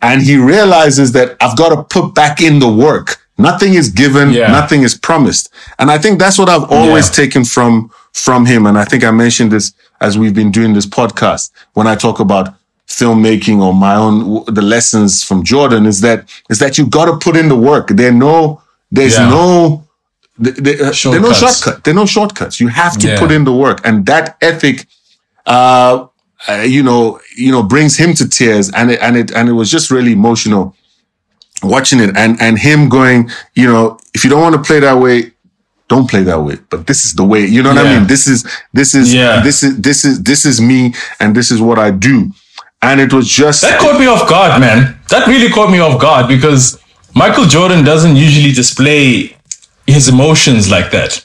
and 0.02 0.22
he 0.22 0.36
realizes 0.36 1.12
that 1.12 1.36
I've 1.40 1.56
got 1.56 1.70
to 1.70 1.82
put 1.82 2.14
back 2.14 2.40
in 2.40 2.58
the 2.58 2.68
work. 2.68 3.16
Nothing 3.38 3.74
is 3.74 3.88
given, 3.90 4.30
Yeah. 4.30 4.48
nothing 4.50 4.82
is 4.82 4.94
promised. 4.96 5.48
And 5.78 5.90
I 5.90 5.98
think 5.98 6.18
that's 6.18 6.38
what 6.38 6.48
I've 6.48 6.68
always 6.70 7.06
Yeah. 7.08 7.14
taken 7.24 7.44
from 7.44 7.90
from 8.12 8.46
him. 8.46 8.66
And 8.66 8.76
I 8.76 8.84
think 8.84 9.04
I 9.04 9.12
mentioned 9.12 9.52
this 9.52 9.72
as 10.00 10.18
we've 10.18 10.34
been 10.34 10.50
doing 10.50 10.72
this 10.74 10.86
podcast 10.86 11.50
when 11.74 11.86
I 11.86 11.94
talk 11.94 12.18
about 12.20 12.46
filmmaking 12.88 13.58
or 13.60 13.72
my 13.74 13.94
own 13.94 14.42
the 14.46 14.62
lessons 14.62 15.22
from 15.22 15.44
Jordan 15.44 15.86
is 15.86 16.00
that 16.00 16.24
is 16.50 16.58
that 16.58 16.78
you 16.78 16.86
got 16.86 17.04
to 17.04 17.16
put 17.26 17.36
in 17.36 17.48
the 17.48 17.56
work. 17.70 17.88
There 18.00 18.12
no 18.12 18.60
there's 18.90 19.16
Yeah. 19.18 19.28
no 19.28 19.84
there, 20.40 20.52
there, 20.52 20.76
there 20.76 20.86
no 20.86 20.92
Shortcuts. 20.92 21.38
shortcut. 21.38 21.84
There 21.84 21.94
no 21.94 22.06
shortcuts. 22.06 22.60
You 22.60 22.68
have 22.68 22.96
to 22.98 23.16
put 23.18 23.30
in 23.30 23.44
the 23.44 23.52
work, 23.52 23.80
and 23.84 24.06
that 24.06 24.36
ethic 24.40 24.86
uh, 25.46 26.06
uh, 26.48 26.62
you 26.62 26.82
know, 26.82 27.20
you 27.36 27.50
know, 27.50 27.62
brings 27.62 27.96
him 27.96 28.14
to 28.14 28.28
tears, 28.28 28.70
and 28.72 28.90
it 28.90 29.00
and 29.00 29.16
it 29.16 29.32
and 29.32 29.48
it 29.48 29.52
was 29.52 29.70
just 29.70 29.90
really 29.90 30.12
emotional 30.12 30.74
watching 31.62 32.00
it, 32.00 32.16
and 32.16 32.40
and 32.40 32.58
him 32.58 32.88
going, 32.88 33.30
you 33.54 33.66
know, 33.66 33.98
if 34.14 34.24
you 34.24 34.30
don't 34.30 34.42
want 34.42 34.54
to 34.54 34.62
play 34.62 34.80
that 34.80 34.98
way, 34.98 35.32
don't 35.88 36.08
play 36.08 36.22
that 36.22 36.40
way. 36.40 36.56
But 36.70 36.86
this 36.86 37.04
is 37.04 37.14
the 37.14 37.24
way, 37.24 37.44
you 37.46 37.62
know 37.62 37.70
what 37.74 37.84
I 37.86 37.98
mean? 37.98 38.06
This 38.06 38.26
is 38.26 38.46
this 38.72 38.94
is 38.94 39.12
Yeah. 39.12 39.40
this 39.42 39.62
is 39.62 39.80
this 39.80 40.04
is 40.04 40.22
this 40.22 40.44
is 40.44 40.60
me, 40.60 40.94
and 41.18 41.34
this 41.34 41.50
is 41.50 41.60
what 41.60 41.78
I 41.78 41.90
do, 41.90 42.30
and 42.82 43.00
it 43.00 43.12
was 43.12 43.26
just 43.28 43.62
That 43.62 43.80
caught 43.80 43.98
me 43.98 44.06
off 44.06 44.28
guard, 44.28 44.60
man. 44.60 44.98
That 45.10 45.26
really 45.26 45.48
caught 45.50 45.70
me 45.70 45.80
off 45.80 46.00
guard 46.00 46.28
because 46.28 46.78
Michael 47.14 47.46
Jordan 47.46 47.84
doesn't 47.84 48.16
usually 48.16 48.52
display 48.52 49.36
his 49.86 50.08
emotions 50.08 50.70
like 50.70 50.90
that. 50.92 51.24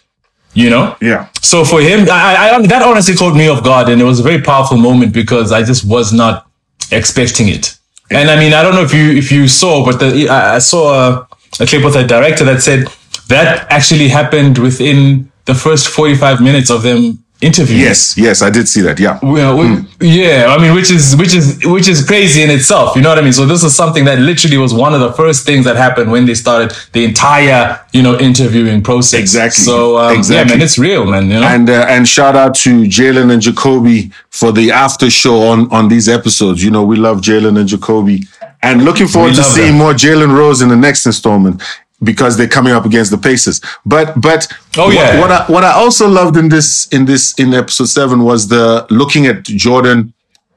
You 0.54 0.70
know? 0.70 0.96
yeah, 1.02 1.30
So 1.42 1.66
for 1.66 1.82
him, 1.82 2.08
I, 2.12 2.54
I, 2.54 2.68
that 2.68 2.84
honestly 2.84 3.16
caught 3.16 3.36
me 3.36 3.48
off 3.48 3.64
guard, 3.64 3.90
and 3.90 4.00
it 4.00 4.06
was 4.06 4.20
a 4.20 4.24
very 4.24 4.42
powerful 4.42 4.78
moment 4.78 5.14
because 5.14 5.52
I 5.52 5.64
just 5.64 5.84
was 5.84 6.14
not 6.14 6.48
expecting 6.92 7.48
it. 7.48 7.78
And 8.12 8.30
I 8.30 8.38
mean, 8.38 8.54
I 8.54 8.62
don't 8.62 8.76
know 8.76 8.84
if 8.84 8.94
you 8.94 9.12
if 9.12 9.32
you 9.32 9.48
saw, 9.48 9.84
but 9.84 10.00
the, 10.00 10.30
I, 10.30 10.56
I 10.56 10.60
saw 10.60 10.94
a, 10.94 11.28
a 11.60 11.66
clip 11.66 11.84
with 11.84 11.96
a 11.96 12.06
director 12.06 12.44
that 12.46 12.62
said 12.62 12.88
that 13.30 13.72
actually 13.72 14.10
happened 14.10 14.58
within 14.58 15.32
the 15.46 15.56
first 15.56 15.88
45 15.88 16.42
minutes 16.42 16.70
of 16.70 16.84
them 16.84 17.23
interviewing. 17.44 17.82
Yes, 17.82 18.18
yes, 18.18 18.42
I 18.42 18.50
did 18.50 18.68
see 18.68 18.82
that. 18.82 18.98
Yeah. 19.00 19.20
Well, 19.22 19.58
we- 19.58 19.86
yeah, 20.00 20.48
I 20.50 20.58
mean, 20.62 20.74
which 20.74 20.90
is 20.92 21.16
which 21.16 21.34
is 21.36 21.46
which 21.66 21.88
is 21.88 22.04
crazy 22.06 22.42
in 22.42 22.50
itself. 22.50 22.96
You 22.96 23.02
know 23.04 23.10
what 23.10 23.20
I 23.20 23.22
mean? 23.22 23.34
So 23.34 23.46
this 23.46 23.64
is 23.64 23.76
something 23.76 24.06
that 24.06 24.20
literally 24.20 24.58
was 24.58 24.74
one 24.74 24.94
of 24.94 25.02
the 25.02 25.12
first 25.14 25.46
things 25.46 25.66
that 25.66 25.76
happened 25.76 26.12
when 26.12 26.26
they 26.26 26.34
started 26.34 26.76
the 26.94 27.04
entire 27.06 27.80
you 27.94 28.02
know 28.02 28.18
interviewing 28.20 28.82
process. 28.84 29.20
Exactly. 29.20 29.64
So 29.64 29.98
um, 29.98 30.22
yeah, 30.30 30.44
man, 30.46 30.62
it's 30.62 30.78
real, 30.78 31.06
man. 31.06 31.30
You 31.30 31.40
know. 31.40 31.44
And 31.56 31.70
uh, 31.70 31.86
and 31.90 32.08
shout 32.08 32.36
out 32.36 32.56
to 32.66 32.84
Jalen 32.98 33.32
and 33.34 33.42
Jacoby 33.42 34.12
for 34.30 34.52
the 34.52 34.72
after 34.72 35.10
show 35.10 35.42
on 35.52 35.70
on 35.72 35.88
these 35.90 36.08
episodes. 36.10 36.64
You 36.64 36.72
know, 36.72 36.84
we 36.84 36.96
love 36.96 37.22
Jalen 37.22 37.60
and 37.60 37.68
Jacoby, 37.68 38.28
and 38.62 38.84
looking 38.86 39.08
forward 39.08 39.32
We 39.32 39.36
to 39.38 39.44
seeing 39.44 39.68
them. 39.70 39.78
more 39.78 39.94
Jalen 39.94 40.36
Rose 40.36 40.62
in 40.62 40.70
the 40.70 40.76
next 40.88 41.06
installment 41.06 41.62
because 42.04 42.38
they're 42.38 42.48
coming 42.58 42.74
up 42.74 42.86
against 42.86 43.12
the 43.12 43.18
Pacers. 43.18 43.62
But 43.86 44.20
but 44.20 44.48
Oh, 44.78 44.86
what- 44.86 44.94
yeah. 44.96 45.20
what, 45.22 45.32
I 45.32 45.44
what 45.54 45.64
I 45.64 45.72
also 45.74 46.08
loved 46.08 46.38
in 46.38 46.50
this 46.50 46.88
in 46.90 47.06
this 47.06 47.34
in 47.40 47.54
episode 47.54 47.90
seven 47.90 48.24
was 48.24 48.48
the 48.48 48.86
looking 48.90 49.26
at 49.28 49.44
Jordan 49.44 50.14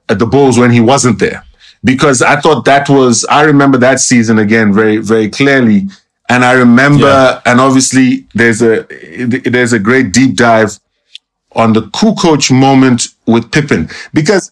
at 0.09 0.19
the 0.19 0.27
Bulls 0.27 0.59
when 0.59 0.71
he 0.71 0.81
wasn't 0.81 1.19
there 1.19 1.45
because 1.85 2.23
I 2.23 2.41
thought 2.41 2.65
that 2.65 2.89
was 2.89 3.25
I 3.27 3.43
remember 3.43 3.79
that 3.79 4.01
season 4.01 4.39
again 4.39 4.73
very 4.73 4.99
very 4.99 5.29
clearly. 5.29 5.89
And 6.29 6.45
I 6.45 6.55
remember, 6.55 7.07
Yeah. 7.07 7.41
and 7.47 7.61
obviously, 7.61 8.27
there's 8.35 8.61
a 8.61 8.85
there's 9.55 9.73
a 9.73 9.79
great 9.79 10.13
deep 10.13 10.35
dive 10.35 10.77
on 11.53 11.73
the 11.73 11.83
Kukoc 11.83 12.51
moment 12.51 13.09
with 13.27 13.53
Pippen 13.53 13.89
because 14.13 14.51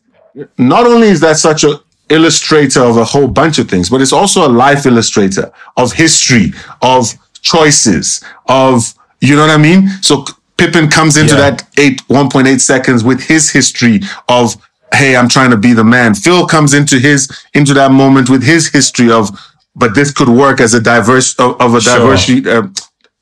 not 0.57 0.87
only 0.87 1.09
is 1.09 1.19
that 1.21 1.37
such 1.37 1.65
a 1.65 1.81
illustrator 2.09 2.81
of 2.83 2.97
a 2.97 3.05
whole 3.05 3.29
bunch 3.29 3.59
of 3.59 3.69
things, 3.69 3.89
but 3.91 4.01
it's 4.01 4.13
also 4.13 4.47
a 4.47 4.51
life 4.51 4.87
illustrator 4.87 5.51
of 5.77 5.93
history, 5.93 6.53
of 6.83 7.13
choices, 7.43 8.23
of 8.47 8.95
you 9.21 9.35
know 9.37 9.43
what 9.43 9.51
I 9.51 9.57
mean. 9.57 9.89
So 10.03 10.25
Pippen 10.57 10.89
comes 10.89 11.17
into 11.17 11.35
Yeah. 11.35 11.51
that 11.51 11.67
eight 11.79 12.03
one 12.09 12.29
point 12.29 12.47
eight 12.47 12.61
seconds 12.61 13.03
with 13.05 13.23
his 13.25 13.51
history 13.51 14.01
of 14.29 14.57
hey, 14.93 15.17
I'm 15.17 15.29
trying 15.29 15.51
to 15.51 15.57
be 15.57 15.73
the 15.73 15.83
man. 15.83 16.15
Phil 16.15 16.47
comes 16.47 16.73
into 16.73 16.99
his 16.99 17.29
into 17.55 17.75
that 17.75 17.91
moment 17.91 18.31
with 18.31 18.43
his 18.45 18.69
history 18.69 19.11
of 19.11 19.31
but 19.75 19.95
this 19.97 20.13
could 20.13 20.29
work 20.29 20.61
as 20.61 20.73
a 20.73 20.81
diverse 20.81 21.35
of, 21.41 21.61
of 21.61 21.75
a 21.75 21.81
Sure. 21.81 21.99
diversity, 21.99 22.49
uh, 22.49 22.63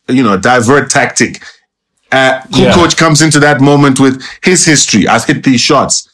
you 0.09 0.23
know, 0.23 0.35
a 0.35 0.39
divert 0.39 0.91
tactic. 0.91 1.43
Uh, 2.11 2.41
cool 2.53 2.65
Yeah. 2.65 2.75
coach 2.75 2.99
comes 2.99 3.23
into 3.23 3.41
that 3.41 3.63
moment 3.63 3.99
with 3.99 4.23
his 4.43 4.67
history. 4.67 5.09
I've 5.09 5.25
hit 5.25 5.45
these 5.45 5.63
shots, 5.63 6.09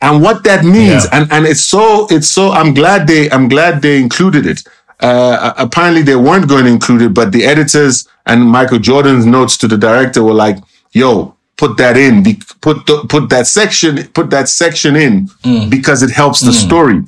and 0.00 0.22
what 0.22 0.44
that 0.44 0.64
means, 0.64 1.04
Yeah. 1.04 1.10
and 1.20 1.32
and 1.32 1.46
it's 1.46 1.64
so 1.64 2.06
it's 2.10 2.28
so. 2.28 2.50
I'm 2.52 2.72
glad 2.74 3.06
they 3.06 3.30
I'm 3.30 3.48
glad 3.48 3.82
they 3.82 3.96
included 4.00 4.46
it. 4.46 4.62
Uh, 5.00 5.52
apparently 5.56 6.02
they 6.02 6.16
weren't 6.16 6.48
going 6.48 6.64
to 6.64 6.70
include 6.70 7.02
it, 7.02 7.14
but 7.14 7.30
the 7.32 7.44
editors 7.44 8.08
and 8.26 8.42
Michael 8.44 8.78
Jordan's 8.80 9.26
notes 9.26 9.56
to 9.58 9.68
the 9.68 9.76
director 9.78 10.22
were 10.24 10.34
like, 10.34 10.58
"Yo, 10.92 11.34
put 11.56 11.76
that 11.76 11.96
in. 11.96 12.22
Be, 12.22 12.40
put 12.60 12.86
the, 12.86 13.04
put 13.08 13.28
that 13.30 13.46
section 13.46 14.04
put 14.08 14.30
that 14.30 14.48
section 14.48 14.96
in 14.96 15.28
Mm. 15.44 15.70
because 15.70 16.02
it 16.02 16.10
helps 16.10 16.40
the 16.40 16.52
story." 16.52 17.02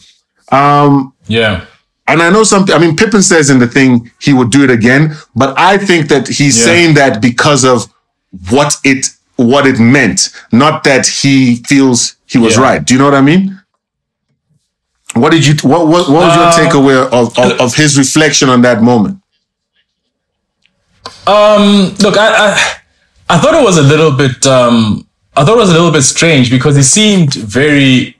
Um, 0.52 1.12
yeah. 1.26 1.64
and 2.08 2.20
I 2.22 2.30
know 2.30 2.42
something. 2.44 2.74
I 2.74 2.78
mean, 2.78 2.96
Pippen 2.96 3.22
says 3.22 3.50
in 3.50 3.58
the 3.60 3.68
thing 3.68 4.10
he 4.20 4.32
would 4.32 4.50
do 4.50 4.64
it 4.64 4.70
again, 4.70 5.16
but 5.36 5.56
I 5.56 5.78
think 5.78 6.08
that 6.08 6.26
he's 6.28 6.58
Yeah. 6.58 6.64
saying 6.64 6.94
that 6.94 7.20
because 7.20 7.64
of 7.64 7.86
what 8.50 8.76
it 8.84 9.06
what 9.44 9.66
it 9.66 9.78
meant, 9.80 10.28
not 10.52 10.84
that 10.84 11.06
he 11.06 11.56
feels 11.66 12.16
he 12.26 12.38
was 12.38 12.56
Yeah. 12.56 12.62
right. 12.62 12.84
Do 12.84 12.94
you 12.94 12.98
know 12.98 13.06
what 13.06 13.14
I 13.14 13.20
mean? 13.20 13.60
What 15.14 15.32
did 15.32 15.44
you? 15.46 15.54
What 15.68 15.88
what, 15.88 16.08
what 16.08 16.26
was 16.26 16.36
your 16.36 16.46
Uh, 16.46 16.58
takeaway 16.58 16.96
of, 17.12 17.36
of 17.38 17.60
of 17.60 17.74
his 17.74 17.98
reflection 17.98 18.48
on 18.48 18.62
that 18.62 18.82
moment? 18.82 19.18
Um, 21.26 21.94
look, 22.00 22.16
I, 22.16 22.28
I, 22.46 22.76
I 23.28 23.38
thought 23.38 23.54
it 23.54 23.62
was 23.64 23.78
a 23.78 23.82
little 23.82 24.10
bit, 24.10 24.44
um, 24.46 25.06
I 25.36 25.44
thought 25.44 25.54
it 25.54 25.60
was 25.60 25.70
a 25.70 25.74
little 25.74 25.92
bit 25.92 26.02
strange 26.02 26.50
because 26.50 26.74
he 26.76 26.82
seemed 26.82 27.34
very 27.34 28.16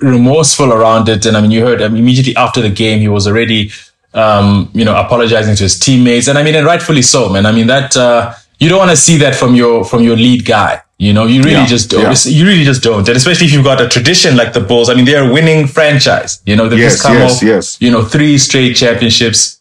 remorseful 0.00 0.72
around 0.72 1.08
it. 1.08 1.26
And 1.26 1.36
I 1.36 1.40
mean, 1.40 1.50
you 1.50 1.62
heard 1.64 1.82
I 1.82 1.88
mean, 1.88 2.02
immediately 2.02 2.34
after 2.36 2.60
the 2.62 2.70
game, 2.70 3.00
he 3.00 3.08
was 3.08 3.26
already, 3.26 3.70
um, 4.14 4.70
you 4.72 4.84
know, 4.84 4.96
apologizing 4.96 5.56
to 5.56 5.62
his 5.64 5.78
teammates. 5.78 6.28
And 6.28 6.38
I 6.38 6.42
mean, 6.42 6.54
and 6.54 6.66
rightfully 6.66 7.02
so, 7.02 7.28
man. 7.28 7.44
I 7.46 7.52
mean, 7.52 7.66
that, 7.66 7.96
uh, 7.96 8.32
you 8.58 8.68
don't 8.68 8.78
want 8.78 8.90
to 8.90 8.96
see 8.96 9.16
that 9.18 9.34
from 9.34 9.54
your, 9.54 9.84
from 9.84 10.02
your 10.02 10.16
lead 10.16 10.44
guy. 10.44 10.82
You 10.98 11.12
know, 11.12 11.26
you 11.26 11.40
really 11.42 11.52
Yeah, 11.52 11.66
just 11.66 11.90
don't. 11.90 12.02
yeah. 12.02 12.32
You 12.32 12.44
really 12.44 12.64
just 12.64 12.82
don't. 12.82 13.06
And 13.06 13.16
especially 13.16 13.46
if 13.46 13.52
you've 13.52 13.64
got 13.64 13.80
a 13.80 13.88
tradition 13.88 14.36
like 14.36 14.52
the 14.52 14.60
Bulls. 14.60 14.88
I 14.90 14.94
mean, 14.94 15.04
they're 15.04 15.28
a 15.30 15.32
winning 15.32 15.66
franchise. 15.68 16.42
You 16.44 16.56
know, 16.56 16.68
they've 16.68 16.78
Yes, 16.80 16.92
just 16.94 17.02
come 17.04 17.14
yes, 17.14 17.36
off, 17.36 17.42
yes. 17.42 17.80
you 17.80 17.90
know, 17.92 18.02
three 18.04 18.36
straight 18.38 18.74
championships 18.76 19.54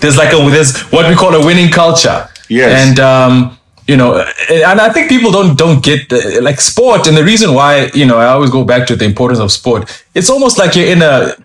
there's 0.00 0.16
like 0.16 0.32
a 0.32 0.38
there's 0.50 0.80
what 0.90 1.06
we 1.08 1.14
call 1.14 1.34
a 1.34 1.44
winning 1.44 1.70
culture. 1.70 2.26
Yes. 2.48 2.88
And 2.88 2.98
um, 2.98 3.58
you 3.86 3.96
know, 3.96 4.24
and 4.48 4.80
I 4.80 4.88
think 4.90 5.10
people 5.10 5.30
don't 5.30 5.56
don't 5.58 5.84
get 5.84 6.08
the, 6.08 6.40
like 6.40 6.60
sport, 6.62 7.06
and 7.06 7.14
the 7.14 7.22
reason 7.24 7.52
why 7.52 7.90
you 7.92 8.06
know 8.06 8.16
I 8.16 8.26
always 8.28 8.48
go 8.50 8.64
back 8.64 8.86
to 8.86 8.96
the 8.96 9.04
importance 9.04 9.38
of 9.38 9.52
sport. 9.52 9.80
It's 10.14 10.30
almost 10.30 10.56
like 10.58 10.74
you're 10.76 10.86
in 10.86 11.02
a 11.02 11.36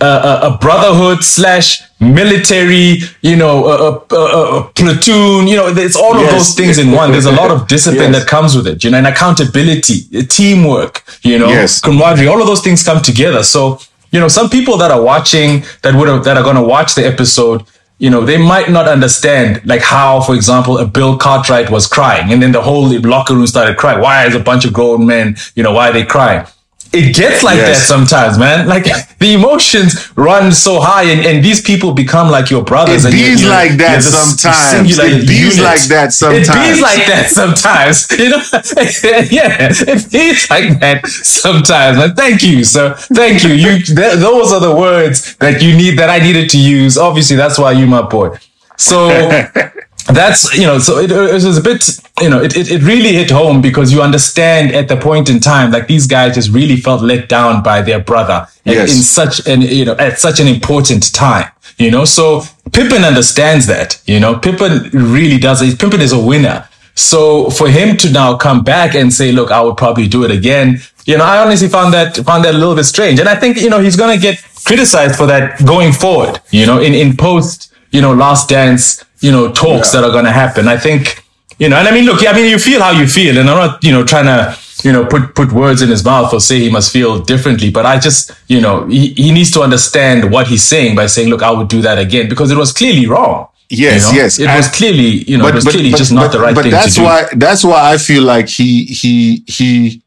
a, 0.00 0.06
a- 0.06 0.40
a 0.54 0.58
brotherhood 0.58 1.22
slash 1.22 1.82
military, 2.00 2.98
you 3.20 3.36
know, 3.36 3.66
a, 3.66 4.14
a, 4.14 4.58
a, 4.58 4.64
platoon. 4.72 5.46
You 5.46 5.56
know, 5.56 5.66
it's 5.68 5.96
all 5.96 6.18
of 6.18 6.26
those 6.30 6.54
things 6.54 6.78
in 6.78 6.90
one. 6.92 7.12
There's 7.12 7.26
a 7.26 7.32
lot 7.32 7.50
of 7.50 7.68
discipline 7.68 8.12
Yes. 8.12 8.24
that 8.24 8.28
comes 8.28 8.56
with 8.56 8.66
it, 8.66 8.82
you 8.84 8.90
know, 8.90 8.98
and 8.98 9.06
accountability, 9.06 10.24
teamwork, 10.24 11.04
you 11.22 11.38
know, 11.38 11.48
Yes. 11.48 11.80
camaraderie. 11.80 12.28
All 12.28 12.40
of 12.40 12.46
those 12.46 12.62
things 12.62 12.82
come 12.82 13.02
together. 13.02 13.42
So 13.42 13.78
you 14.12 14.18
know, 14.18 14.26
some 14.26 14.50
people 14.50 14.76
that 14.78 14.90
are 14.90 15.00
watching 15.00 15.62
that 15.82 15.94
would 15.94 16.08
have 16.08 16.24
that 16.24 16.36
are 16.36 16.42
going 16.42 16.56
to 16.56 16.62
watch 16.62 16.96
the 16.96 17.06
episode 17.06 17.64
you 18.00 18.08
know, 18.08 18.24
they 18.24 18.38
might 18.38 18.70
not 18.70 18.88
understand 18.88 19.60
like 19.66 19.82
how, 19.82 20.22
for 20.22 20.34
example, 20.34 20.78
a 20.78 20.86
Bill 20.86 21.18
Cartwright 21.18 21.68
was 21.70 21.86
crying 21.86 22.32
and 22.32 22.42
then 22.42 22.50
the 22.50 22.62
whole 22.62 22.88
locker 23.00 23.34
room 23.34 23.46
started 23.46 23.76
crying. 23.76 24.00
Why 24.00 24.24
is 24.26 24.34
a 24.34 24.40
bunch 24.40 24.64
of 24.64 24.72
grown 24.72 25.06
men, 25.06 25.36
you 25.54 25.62
know, 25.62 25.72
why 25.72 25.90
are 25.90 25.92
they 25.92 26.06
crying? 26.06 26.46
It 26.92 27.14
gets 27.14 27.44
like 27.44 27.56
Yes. 27.58 27.78
that 27.78 27.84
sometimes, 27.86 28.36
man. 28.36 28.66
Like 28.66 28.84
the 29.18 29.34
emotions 29.34 30.10
run 30.16 30.50
so 30.50 30.80
high 30.80 31.04
and, 31.04 31.24
and 31.24 31.44
these 31.44 31.60
people 31.62 31.92
become 31.94 32.30
like 32.30 32.50
your 32.50 32.64
brothers. 32.64 33.04
It 33.04 33.12
bees 33.12 33.42
you 33.42 33.46
know, 33.48 33.54
like 33.54 33.72
that 33.78 33.92
you're 33.92 34.00
sometimes. 34.00 34.98
It 34.98 35.28
bees 35.28 35.56
unit. 35.56 35.70
like 35.70 35.82
that 35.94 36.12
sometimes. 36.12 36.48
It 36.48 36.52
bees 36.54 36.80
like 36.82 37.06
that 37.06 37.26
sometimes. 37.30 38.10
You 38.18 38.30
know, 38.30 38.42
yeah, 39.30 39.68
it 39.70 40.10
bees 40.10 40.50
like 40.50 40.80
that 40.80 41.06
sometimes. 41.06 41.96
Man, 41.98 42.14
thank 42.16 42.42
you, 42.42 42.64
sir. 42.64 42.94
Thank 42.94 43.44
you. 43.44 43.50
You, 43.54 43.78
th- 43.82 44.14
those 44.18 44.52
are 44.52 44.60
the 44.60 44.74
words 44.74 45.36
that 45.36 45.62
you 45.62 45.76
need 45.76 45.96
that 45.98 46.10
I 46.10 46.18
needed 46.18 46.50
to 46.50 46.58
use. 46.58 46.98
Obviously, 46.98 47.36
that's 47.36 47.56
why 47.58 47.70
you 47.72 47.86
my 47.86 48.02
boy. 48.02 48.36
So 48.76 49.08
that's 50.12 50.56
you 50.56 50.66
know 50.66 50.78
so 50.78 50.98
it, 50.98 51.10
it 51.10 51.32
was 51.32 51.58
a 51.58 51.60
bit 51.62 51.82
you 52.20 52.28
know 52.30 52.40
it, 52.42 52.56
it, 52.56 52.70
it 52.70 52.82
really 52.82 53.12
hit 53.12 53.30
home 53.30 53.60
because 53.60 53.92
you 53.92 54.02
understand 54.02 54.74
at 54.74 54.88
the 54.88 54.96
point 54.96 55.28
in 55.28 55.40
time 55.40 55.70
like 55.70 55.86
these 55.86 56.06
guys 56.06 56.34
just 56.34 56.50
really 56.50 56.76
felt 56.76 57.02
let 57.02 57.28
down 57.28 57.62
by 57.62 57.82
their 57.82 58.00
brother 58.00 58.46
Yes. 58.64 58.94
in 58.94 59.02
such 59.02 59.46
an 59.46 59.62
you 59.62 59.84
know 59.84 59.96
at 59.96 60.18
such 60.18 60.38
an 60.40 60.46
important 60.46 61.12
time 61.14 61.50
you 61.78 61.90
know? 61.90 62.04
So 62.04 62.42
Pippen 62.72 63.04
understands 63.04 63.66
that 63.66 64.00
you 64.06 64.20
know? 64.20 64.38
Pippen 64.38 64.90
really 64.92 65.38
does 65.38 65.62
it 65.62 65.78
Pippen 65.78 66.00
is 66.00 66.12
a 66.12 66.18
winner. 66.18 66.68
So 66.94 67.48
for 67.50 67.68
him 67.68 67.96
to 67.98 68.10
now 68.12 68.36
come 68.36 68.62
back 68.62 68.94
and 68.94 69.12
say 69.12 69.32
look 69.32 69.50
I 69.50 69.60
would 69.62 69.76
probably 69.76 70.06
do 70.08 70.24
it 70.24 70.30
again 70.30 70.78
you 71.06 71.16
know 71.18 71.24
I 71.24 71.38
honestly 71.42 71.68
found 71.68 71.94
that 71.94 72.16
found 72.16 72.44
that 72.44 72.54
a 72.54 72.58
little 72.58 72.74
bit 72.74 72.84
strange. 72.84 73.18
And 73.20 73.28
I 73.28 73.34
think 73.34 73.56
you 73.56 73.70
know 73.70 73.80
he's 73.80 73.96
gonna 73.96 74.18
get 74.18 74.36
criticized 74.66 75.16
for 75.16 75.26
that 75.26 75.64
going 75.64 75.92
forward 75.92 76.40
you 76.50 76.66
know 76.66 76.78
in 76.80 76.94
in 76.94 77.16
post 77.16 77.72
you 77.90 78.00
know 78.02 78.12
last 78.12 78.48
dance 78.48 79.04
you 79.20 79.30
know 79.30 79.50
talks 79.52 79.92
Yeah. 79.94 80.00
that 80.00 80.08
are 80.08 80.12
going 80.12 80.24
to 80.24 80.32
happen 80.32 80.68
i 80.68 80.76
think 80.76 81.24
you 81.58 81.68
know 81.68 81.76
and 81.76 81.86
i 81.88 81.90
mean 81.92 82.04
look 82.06 82.26
i 82.26 82.32
mean 82.32 82.48
you 82.50 82.58
feel 82.58 82.80
how 82.80 82.90
you 82.92 83.06
feel 83.06 83.38
and 83.38 83.48
i'm 83.50 83.56
not 83.56 83.82
you 83.84 83.92
know 83.92 84.04
trying 84.04 84.24
to 84.26 84.56
you 84.82 84.92
know 84.92 85.04
put 85.04 85.34
put 85.34 85.52
words 85.52 85.82
in 85.82 85.88
his 85.90 86.02
mouth 86.04 86.32
or 86.32 86.40
say 86.40 86.58
he 86.60 86.70
must 86.70 86.90
feel 86.92 87.20
differently 87.20 87.70
but 87.70 87.84
i 87.84 87.98
just 87.98 88.32
you 88.48 88.60
know 88.60 88.86
he, 88.86 89.12
he 89.14 89.30
needs 89.32 89.50
to 89.50 89.60
understand 89.60 90.30
what 90.32 90.46
he's 90.46 90.62
saying 90.62 90.96
by 90.96 91.06
saying 91.06 91.28
look 91.28 91.42
i 91.42 91.50
would 91.50 91.68
do 91.68 91.80
that 91.82 91.98
again 91.98 92.28
because 92.28 92.50
it 92.50 92.56
was 92.56 92.72
clearly 92.72 93.06
wrong 93.06 93.46
Yes, 93.72 94.08
you 94.10 94.16
know? 94.16 94.22
yes. 94.22 94.38
it 94.40 94.46
was 94.56 94.68
clearly 94.68 95.10
you 95.30 95.36
know 95.38 95.46
it 95.46 95.54
was 95.54 95.64
clearly 95.64 95.90
just 95.90 96.10
not 96.12 96.22
but- 96.22 96.32
the 96.32 96.40
right 96.40 96.54
but 96.56 96.62
thing 96.62 96.72
that's 96.72 96.94
to 96.94 97.00
do 97.00 97.04
why 97.04 97.28
that's 97.36 97.62
why 97.62 97.92
I 97.92 97.98
feel 97.98 98.24
like 98.24 98.48
he 98.48 98.84
he 98.86 99.44
he 99.46 100.02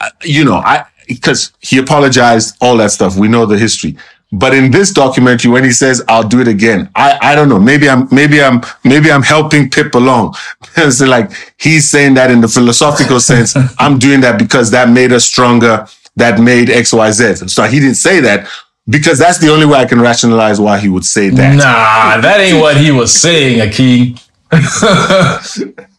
uh, 0.00 0.10
you 0.22 0.44
know 0.44 0.56
I 0.56 0.86
because 1.06 1.52
he 1.60 1.78
apologized 1.78 2.56
all 2.60 2.76
that 2.78 2.90
stuff 2.90 3.16
we 3.16 3.28
know 3.28 3.46
the 3.46 3.58
history 3.58 3.96
but 4.38 4.52
in 4.54 4.70
this 4.70 4.92
documentary 4.92 5.50
when 5.50 5.64
he 5.64 5.70
says 5.70 6.02
I'll 6.08 6.28
do 6.34 6.40
it 6.40 6.48
again 6.48 6.90
I 6.94 7.18
I 7.30 7.34
don't 7.34 7.48
know. 7.48 7.58
Maybe 7.58 7.88
I'm 7.88 8.08
maybe 8.10 8.42
I'm 8.42 8.62
maybe 8.84 9.10
I'm 9.10 9.22
helping 9.22 9.70
Pip 9.70 9.94
along. 9.94 10.34
It's 10.76 11.00
like 11.00 11.30
he's 11.58 11.88
saying 11.88 12.14
that 12.14 12.30
in 12.30 12.40
the 12.40 12.48
philosophical 12.48 13.20
sense 13.30 13.56
I'm 13.78 13.98
doing 13.98 14.20
that 14.22 14.38
because 14.38 14.70
that 14.72 14.88
made 14.88 15.12
us 15.12 15.24
stronger 15.24 15.86
that 16.16 16.40
made 16.40 16.68
XYZ 16.68 17.48
so 17.50 17.62
he 17.64 17.78
didn't 17.80 17.96
say 17.96 18.20
that 18.20 18.48
because 18.88 19.18
that's 19.18 19.38
the 19.38 19.50
only 19.50 19.66
way 19.66 19.78
I 19.78 19.86
can 19.86 20.00
rationalize 20.00 20.60
why 20.60 20.78
he 20.78 20.88
would 20.88 21.04
say 21.04 21.30
that. 21.30 21.56
Nah 21.56 22.20
that 22.20 22.40
ain't 22.40 22.60
what 22.60 22.76
he 22.76 22.90
was 22.90 23.12
saying 23.12 23.60
akeem 23.66 24.20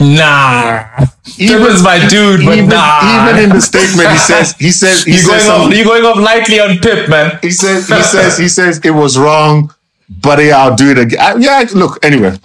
Nah. 0.00 1.06
Pippen's 1.38 1.82
my 1.82 2.06
dude, 2.08 2.44
but 2.44 2.58
even, 2.58 2.68
nah. 2.68 3.28
even 3.30 3.44
in 3.44 3.50
the 3.50 3.60
statement, 3.60 4.10
he 4.10 4.16
says 4.18 4.54
he 4.58 4.70
says 4.70 5.04
he 5.04 5.12
you're 5.12 5.20
says 5.20 5.46
going 5.46 5.60
off. 5.60 5.74
You're 5.74 5.84
going 5.84 6.04
off 6.04 6.18
lightly 6.18 6.60
on 6.60 6.78
Pip, 6.78 7.08
man. 7.08 7.38
he 7.42 7.50
says 7.50 7.88
he 7.88 8.02
says 8.02 8.38
he 8.38 8.48
says 8.48 8.80
it 8.84 8.90
was 8.90 9.18
wrong, 9.18 9.72
but 10.08 10.38
yeah, 10.42 10.58
I'll 10.58 10.76
do 10.76 10.90
it 10.90 10.98
again. 10.98 11.20
I- 11.20 11.36
yeah, 11.36 11.64
look. 11.74 12.04
Anyway, 12.04 12.36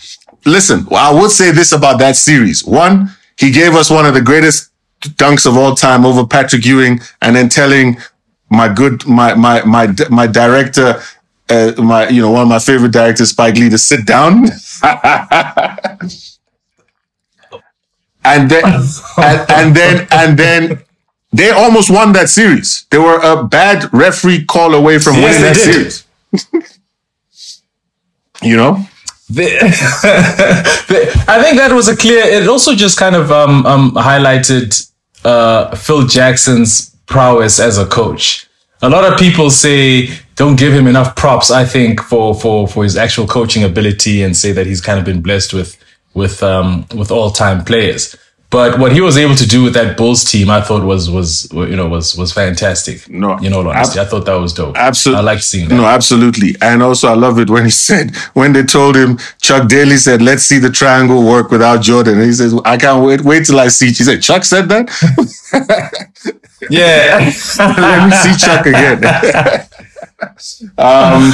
listen. 0.46 0.88
I 0.92 1.12
would 1.14 1.32
say 1.32 1.52
this 1.52 1.72
about 1.74 2.00
that 2.00 2.16
series. 2.16 2.64
One, 2.66 3.12
he 3.38 3.52
gave 3.52 3.74
us 3.76 3.90
one 3.90 4.06
of 4.06 4.14
the 4.14 4.22
greatest 4.22 4.72
dunks 5.02 5.46
of 5.46 5.58
all 5.58 5.76
time 5.76 6.06
over 6.06 6.26
Patrick 6.26 6.66
Ewing, 6.66 7.02
and 7.22 7.36
then 7.36 7.50
telling 7.50 7.98
my 8.50 8.68
good 8.74 9.06
my 9.06 9.34
my 9.34 9.64
my 9.64 9.94
my 10.10 10.28
director. 10.28 11.02
Uh, 11.50 11.74
my, 11.82 12.08
you 12.08 12.22
know, 12.22 12.32
one 12.32 12.44
of 12.44 12.48
my 12.48 12.60
favorite 12.60 12.94
directors, 12.94 13.32
Spike 13.32 13.56
Lee, 13.56 13.70
to 13.70 13.78
sit 13.78 14.06
down, 14.06 14.46
and 18.36 18.50
then, 18.50 18.64
and, 19.18 19.52
and 19.52 19.76
then, 19.76 20.08
and 20.12 20.38
then, 20.40 20.84
they 21.34 21.50
almost 21.52 21.90
won 21.90 22.12
that 22.14 22.30
series. 22.30 22.86
They 22.90 22.98
were 22.98 23.20
a 23.24 23.44
bad 23.44 23.92
referee 23.94 24.46
call 24.46 24.74
away 24.76 25.00
from 25.00 25.16
Yes, 25.16 25.24
winning 25.24 25.42
that 25.42 25.56
did. 25.56 25.92
series. 26.54 26.72
you 28.42 28.58
know, 28.58 28.86
The- 29.30 29.44
the- 30.90 31.26
I 31.28 31.42
think 31.42 31.58
that 31.58 31.72
was 31.72 31.88
a 31.88 31.96
clear. 31.96 32.24
It 32.24 32.48
also 32.48 32.76
just 32.76 32.98
kind 32.98 33.16
of 33.16 33.32
um, 33.32 33.66
um, 33.66 33.92
highlighted 33.92 34.90
uh, 35.24 35.76
Phil 35.76 36.06
Jackson's 36.08 36.90
prowess 37.06 37.60
as 37.60 37.78
a 37.78 37.86
coach. 37.86 38.48
A 38.82 38.90
lot 38.90 39.06
of 39.10 39.20
people 39.20 39.50
say 39.52 40.10
don't 40.36 40.58
give 40.58 40.74
him 40.74 40.88
enough 40.88 41.16
props. 41.16 41.52
I 41.52 41.66
think 41.66 42.02
for 42.02 42.34
for 42.34 42.68
for 42.68 42.84
his 42.84 42.98
actual 42.98 43.28
coaching 43.28 43.64
ability 43.64 44.24
and 44.24 44.36
say 44.36 44.52
that 44.54 44.66
he's 44.66 44.82
kind 44.82 44.98
of 45.00 45.06
been 45.06 45.22
blessed 45.22 45.54
with 45.54 45.78
with 46.14 46.42
um, 46.44 46.86
with 46.96 47.12
all 47.12 47.32
time 47.32 47.64
players. 47.64 48.16
But 48.50 48.80
what 48.80 48.92
he 48.92 49.00
was 49.00 49.16
able 49.18 49.36
to 49.36 49.48
do 49.48 49.64
with 49.64 49.74
that 49.76 49.96
Bulls 49.96 50.26
team, 50.30 50.50
I 50.50 50.60
thought 50.60 50.84
was 50.84 51.10
was 51.10 51.48
you 51.54 51.78
know 51.78 51.88
was 51.88 52.18
was 52.18 52.34
fantastic. 52.34 53.10
No, 53.10 53.40
you 53.40 53.50
know, 53.50 53.62
honesty, 53.70 53.98
I 53.98 54.04
thought 54.04 54.26
that 54.26 54.34
was 54.36 54.54
dope. 54.54 54.76
absolutely. 54.76 55.20
I 55.22 55.24
like 55.24 55.40
seeing 55.42 55.70
that. 55.70 55.76
No, 55.76 55.86
absolutely. 55.86 56.56
And 56.62 56.84
also, 56.84 57.08
I 57.08 57.14
love 57.14 57.40
it 57.40 57.50
when 57.50 57.64
he 57.64 57.70
said, 57.88 58.14
when 58.34 58.52
they 58.52 58.64
told 58.64 58.98
him, 58.98 59.18
Chuck 59.42 59.70
Daly 59.70 59.96
said, 59.96 60.22
let's 60.22 60.44
see 60.44 60.60
the 60.60 60.70
triangle 60.70 61.24
work 61.26 61.50
without 61.50 61.82
Jordan. 61.82 62.16
And 62.16 62.26
he 62.26 62.34
says, 62.34 62.54
I 62.66 62.76
can't 62.76 63.06
wait, 63.06 63.22
wait 63.22 63.46
till 63.46 63.58
I 63.58 63.70
see. 63.70 63.88
He 63.88 64.04
said, 64.04 64.22
Chuck 64.22 64.44
said 64.44 64.68
that? 64.68 64.90
Yeah. 66.70 67.32
Let 67.58 68.10
me 68.10 68.16
see 68.16 68.46
Chuck 68.46 68.66
again. 68.68 69.02
Um, 70.78 71.34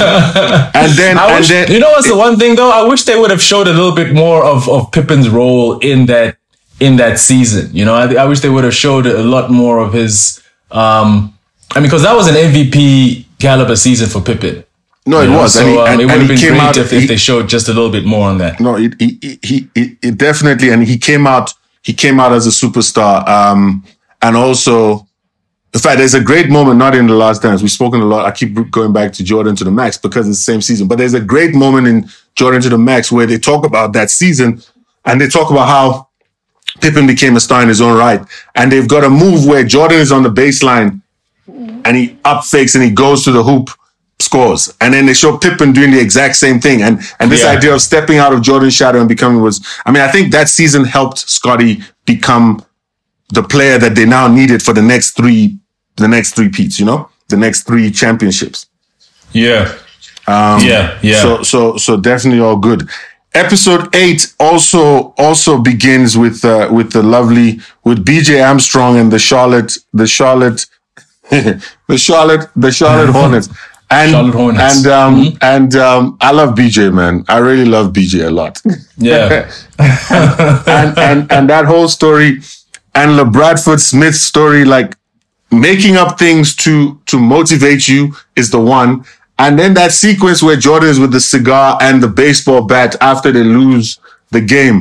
and 0.74 0.92
then, 0.96 1.18
I 1.18 1.26
and 1.30 1.38
wish, 1.40 1.48
then, 1.48 1.70
you 1.70 1.78
know 1.80 1.90
what's 1.90 2.08
the 2.08 2.16
one 2.16 2.38
thing 2.38 2.56
though? 2.56 2.70
I 2.70 2.86
wish 2.88 3.04
they 3.04 3.18
would 3.18 3.30
have 3.30 3.40
showed 3.42 3.66
a 3.68 3.72
little 3.72 3.94
bit 3.94 4.14
more 4.14 4.44
of, 4.44 4.68
of 4.68 4.90
Pippen's 4.92 5.28
role 5.28 5.78
in 5.80 6.06
that 6.06 6.36
in 6.80 6.96
that 6.96 7.18
season. 7.18 7.70
You 7.74 7.84
know, 7.84 7.94
I, 7.94 8.14
I 8.14 8.24
wish 8.26 8.40
they 8.40 8.48
would 8.48 8.64
have 8.64 8.74
showed 8.74 9.06
a 9.06 9.22
lot 9.22 9.50
more 9.50 9.78
of 9.78 9.92
his. 9.92 10.42
Um, 10.70 11.34
I 11.74 11.80
mean, 11.80 11.84
because 11.88 12.02
that 12.02 12.14
was 12.14 12.28
an 12.28 12.34
MVP 12.34 13.24
caliber 13.38 13.76
season 13.76 14.08
for 14.08 14.20
Pippen. 14.22 14.64
no, 15.06 15.20
it 15.20 15.26
know? 15.28 15.38
was. 15.38 15.54
So 15.54 15.60
and 15.60 15.68
he, 15.70 15.78
um, 15.78 15.86
and, 15.88 16.00
it 16.00 16.04
would 16.06 16.18
have 16.20 16.28
been 16.28 16.38
great 16.38 16.60
out, 16.60 16.76
if, 16.76 16.90
he- 16.90 16.98
if 16.98 17.08
they 17.08 17.16
showed 17.16 17.48
just 17.48 17.68
a 17.68 17.72
little 17.72 17.90
bit 17.90 18.04
more 18.04 18.28
on 18.28 18.38
that. 18.38 18.60
No, 18.60 18.76
it, 18.76 18.94
he, 19.00 19.18
he, 19.42 19.68
he, 19.74 19.96
it 20.02 20.18
definitely, 20.18 20.70
and 20.70 20.84
he 20.84 20.98
came 20.98 21.26
out, 21.26 21.52
he 21.82 21.92
came 21.92 22.20
out 22.20 22.32
as 22.32 22.46
a 22.46 22.50
superstar. 22.50 23.26
Um, 23.28 23.84
and 24.22 24.36
also, 24.36 25.06
in 25.74 25.80
fact, 25.80 25.98
there's 25.98 26.14
a 26.14 26.20
great 26.20 26.48
moment, 26.48 26.78
not 26.78 26.94
in 26.94 27.06
the 27.06 27.14
last 27.14 27.42
dance. 27.42 27.60
We've 27.60 27.70
spoken 27.70 28.00
a 28.00 28.04
lot. 28.04 28.24
I 28.24 28.30
keep 28.32 28.70
going 28.70 28.92
back 28.92 29.12
to 29.14 29.24
Jordan 29.24 29.54
to 29.56 29.64
the 29.64 29.70
max 29.70 29.98
because 29.98 30.26
it's 30.28 30.38
the 30.38 30.52
same 30.52 30.62
season, 30.62 30.88
but 30.88 30.96
there's 30.98 31.14
a 31.14 31.20
great 31.20 31.54
moment 31.54 31.86
in 31.86 32.08
Jordan 32.34 32.62
to 32.62 32.68
the 32.70 32.78
max 32.78 33.12
where 33.12 33.26
they 33.26 33.38
talk 33.38 33.66
about 33.66 33.92
that 33.92 34.08
season 34.10 34.62
and 35.04 35.20
they 35.20 35.28
talk 35.28 35.50
about 35.50 35.68
how 35.68 36.08
Pippen 36.80 37.06
became 37.06 37.36
a 37.36 37.40
star 37.40 37.62
in 37.62 37.68
his 37.68 37.80
own 37.80 37.98
right. 37.98 38.20
And 38.54 38.72
they've 38.72 38.88
got 38.88 39.04
a 39.04 39.10
move 39.10 39.46
where 39.46 39.64
Jordan 39.64 39.98
is 39.98 40.10
on 40.12 40.22
the 40.22 40.30
baseline 40.30 41.02
and 41.46 41.96
he 41.96 42.18
up 42.24 42.44
fakes 42.44 42.74
and 42.74 42.82
he 42.84 42.90
goes 42.90 43.24
to 43.24 43.32
the 43.32 43.42
hoop, 43.42 43.70
scores. 44.20 44.74
And 44.80 44.94
then 44.94 45.06
they 45.06 45.14
show 45.14 45.36
Pippen 45.36 45.72
doing 45.72 45.90
the 45.90 46.00
exact 46.00 46.36
same 46.36 46.60
thing. 46.60 46.82
And 46.82 47.00
and 47.20 47.30
this 47.30 47.42
Yeah. 47.42 47.50
idea 47.50 47.74
of 47.74 47.82
stepping 47.82 48.18
out 48.18 48.32
of 48.32 48.42
Jordan's 48.42 48.74
shadow 48.74 49.00
and 49.00 49.08
becoming 49.08 49.42
was 49.42 49.60
I 49.84 49.90
mean, 49.90 50.02
I 50.02 50.08
think 50.08 50.32
that 50.32 50.48
season 50.48 50.84
helped 50.84 51.18
Scotty 51.28 51.82
become 52.06 52.64
the 53.32 53.42
player 53.42 53.78
that 53.78 53.94
they 53.94 54.06
now 54.06 54.26
needed 54.28 54.62
for 54.62 54.72
the 54.72 54.82
next 54.82 55.12
three 55.16 55.58
the 55.96 56.08
next 56.08 56.32
three 56.34 56.48
peats, 56.48 56.78
you 56.78 56.86
know? 56.86 57.08
The 57.28 57.36
next 57.36 57.66
three 57.66 57.90
championships. 57.90 58.66
Yeah. 59.32 59.74
yeah. 60.28 60.98
Yeah. 61.02 61.20
So 61.22 61.42
so 61.42 61.76
so 61.76 61.96
definitely 61.96 62.40
all 62.40 62.56
good. 62.56 62.88
Episode 63.34 63.94
eight 63.94 64.34
also 64.40 65.14
also 65.18 65.58
begins 65.58 66.16
with 66.16 66.44
uh, 66.44 66.68
with 66.72 66.92
the 66.92 67.02
lovely 67.02 67.60
with 67.84 68.04
BJ 68.04 68.42
Armstrong 68.46 68.96
and 68.98 69.12
the 69.12 69.18
Charlotte 69.18 69.76
the 69.92 70.06
Charlotte 70.06 70.64
the 71.30 71.98
Charlotte 71.98 72.48
the 72.56 72.70
Charlotte 72.72 73.12
Hornets. 73.18 73.48
And 73.90 74.10
Charlotte 74.10 74.34
Hornets. 74.34 74.76
and 74.76 74.86
um 74.86 75.38
and 75.42 75.74
um 75.76 76.16
I 76.20 76.32
love 76.32 76.54
BJ 76.54 76.92
man. 76.92 77.24
I 77.28 77.38
really 77.38 77.64
love 77.66 77.92
BJ 77.92 78.26
a 78.26 78.30
lot. 78.30 78.60
yeah. 78.96 79.50
and 79.78 80.98
and 80.98 81.32
and 81.32 81.50
that 81.50 81.64
whole 81.66 81.88
story 81.88 82.40
and 82.98 83.16
Le 83.16 83.24
Bradford 83.36 83.80
Smith's 83.80 84.20
story, 84.32 84.62
like 84.76 84.90
making 85.50 85.94
up 86.02 86.18
things 86.24 86.46
to 86.64 86.72
to 87.10 87.16
motivate 87.18 87.82
you, 87.92 88.00
is 88.40 88.48
the 88.50 88.60
one. 88.78 88.90
And 89.44 89.52
then 89.60 89.72
that 89.74 89.92
sequence 89.92 90.42
where 90.42 90.56
Jordan 90.66 90.88
is 90.94 90.98
with 90.98 91.12
the 91.12 91.20
cigar 91.34 91.78
and 91.80 92.02
the 92.02 92.08
baseball 92.22 92.62
bat 92.72 92.96
after 93.00 93.30
they 93.32 93.44
lose 93.60 93.86
the 94.36 94.40
game. 94.56 94.78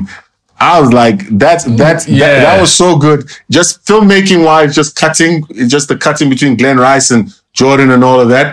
I 0.60 0.82
was 0.82 0.92
like, 1.02 1.20
that's 1.44 1.64
that's 1.82 2.06
that, 2.06 2.12
Yeah. 2.22 2.40
that 2.46 2.60
was 2.64 2.74
so 2.84 2.90
good. 2.98 3.20
Just 3.58 3.70
filmmaking 3.86 4.42
wise, 4.50 4.74
just 4.80 4.92
cutting, 5.04 5.34
just 5.74 5.88
the 5.92 5.98
cutting 6.06 6.30
between 6.34 6.58
Glen 6.58 6.78
Rice 6.88 7.12
and 7.16 7.22
Jordan 7.54 7.92
and 7.92 8.04
all 8.04 8.20
of 8.20 8.30
that. 8.30 8.48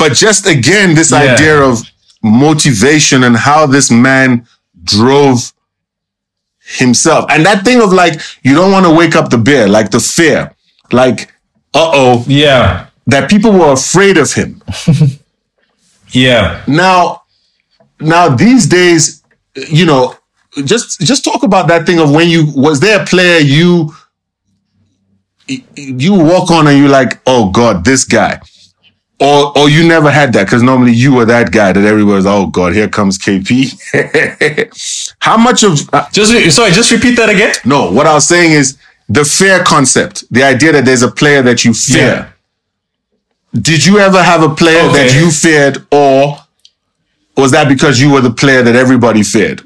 But 0.00 0.10
just 0.24 0.42
again, 0.46 0.94
this 0.94 1.10
Yeah. 1.12 1.24
idea 1.34 1.56
of 1.70 1.74
motivation 2.22 3.18
and 3.24 3.36
how 3.36 3.66
this 3.66 3.90
man 3.90 4.46
drove 4.84 5.52
himself. 6.76 7.24
And 7.30 7.44
that 7.46 7.64
thing 7.64 7.80
of 7.80 7.92
like, 7.92 8.20
you 8.42 8.54
don't 8.54 8.70
want 8.70 8.84
to 8.86 8.92
wake 8.94 9.16
up 9.16 9.30
the 9.30 9.38
bear, 9.38 9.66
like 9.68 9.90
the 9.90 10.00
fear, 10.00 10.54
like, 10.92 11.32
uh 11.74 11.90
oh, 11.94 12.24
Yeah. 12.28 12.86
that 13.06 13.30
people 13.30 13.52
were 13.52 13.72
afraid 13.72 14.18
of 14.18 14.32
him. 14.32 14.62
Yeah. 16.10 16.62
Now, 16.66 17.22
now 18.00 18.30
these 18.34 18.66
days, 18.66 19.22
you 19.54 19.84
know, 19.84 20.16
just 20.64 21.00
just 21.00 21.22
talk 21.22 21.42
about 21.42 21.68
that 21.68 21.84
thing 21.84 21.98
of 21.98 22.10
when 22.10 22.28
you 22.30 22.50
was 22.56 22.80
there 22.80 23.02
a 23.02 23.04
player 23.04 23.38
you 23.40 23.94
you 25.74 26.14
walk 26.14 26.50
on 26.50 26.66
and 26.66 26.78
you 26.78 26.88
like, 26.88 27.20
oh 27.26 27.50
God, 27.50 27.84
this 27.84 28.04
guy. 28.04 28.40
Or 29.20 29.56
or 29.58 29.68
you 29.68 29.84
never 29.86 30.12
had 30.12 30.32
that 30.34 30.44
because 30.44 30.62
normally 30.62 30.92
you 30.92 31.12
were 31.12 31.24
that 31.24 31.50
guy 31.50 31.72
that 31.72 31.84
everyone 31.84 32.14
was, 32.14 32.26
oh 32.26 32.46
God, 32.46 32.72
here 32.72 32.88
comes 32.88 33.18
KP. 33.18 33.74
How 35.20 35.36
much 35.36 35.64
of 35.64 35.76
uh, 35.92 36.08
Just 36.12 36.30
sorry. 36.54 36.70
Just 36.70 36.92
repeat 36.92 37.16
that 37.16 37.28
again. 37.28 37.52
no, 37.64 37.90
what 37.90 38.06
I 38.06 38.14
was 38.14 38.28
saying 38.28 38.52
is 38.52 38.78
the 39.08 39.24
fear 39.24 39.64
concept, 39.64 40.22
the 40.30 40.44
idea 40.44 40.70
that 40.72 40.84
there's 40.84 41.02
a 41.02 41.10
player 41.10 41.42
that 41.42 41.64
you 41.64 41.74
fear. 41.74 42.06
Yeah. 42.06 42.28
Did 43.60 43.84
you 43.84 43.98
ever 43.98 44.22
have 44.22 44.42
a 44.42 44.54
player 44.54 44.86
that 44.92 45.12
you 45.14 45.30
feared, 45.32 45.84
or 45.90 46.36
was 47.36 47.50
that 47.50 47.66
because 47.68 48.00
you 48.00 48.12
were 48.12 48.20
the 48.20 48.30
player 48.30 48.62
that 48.62 48.76
everybody 48.76 49.24
feared? 49.24 49.62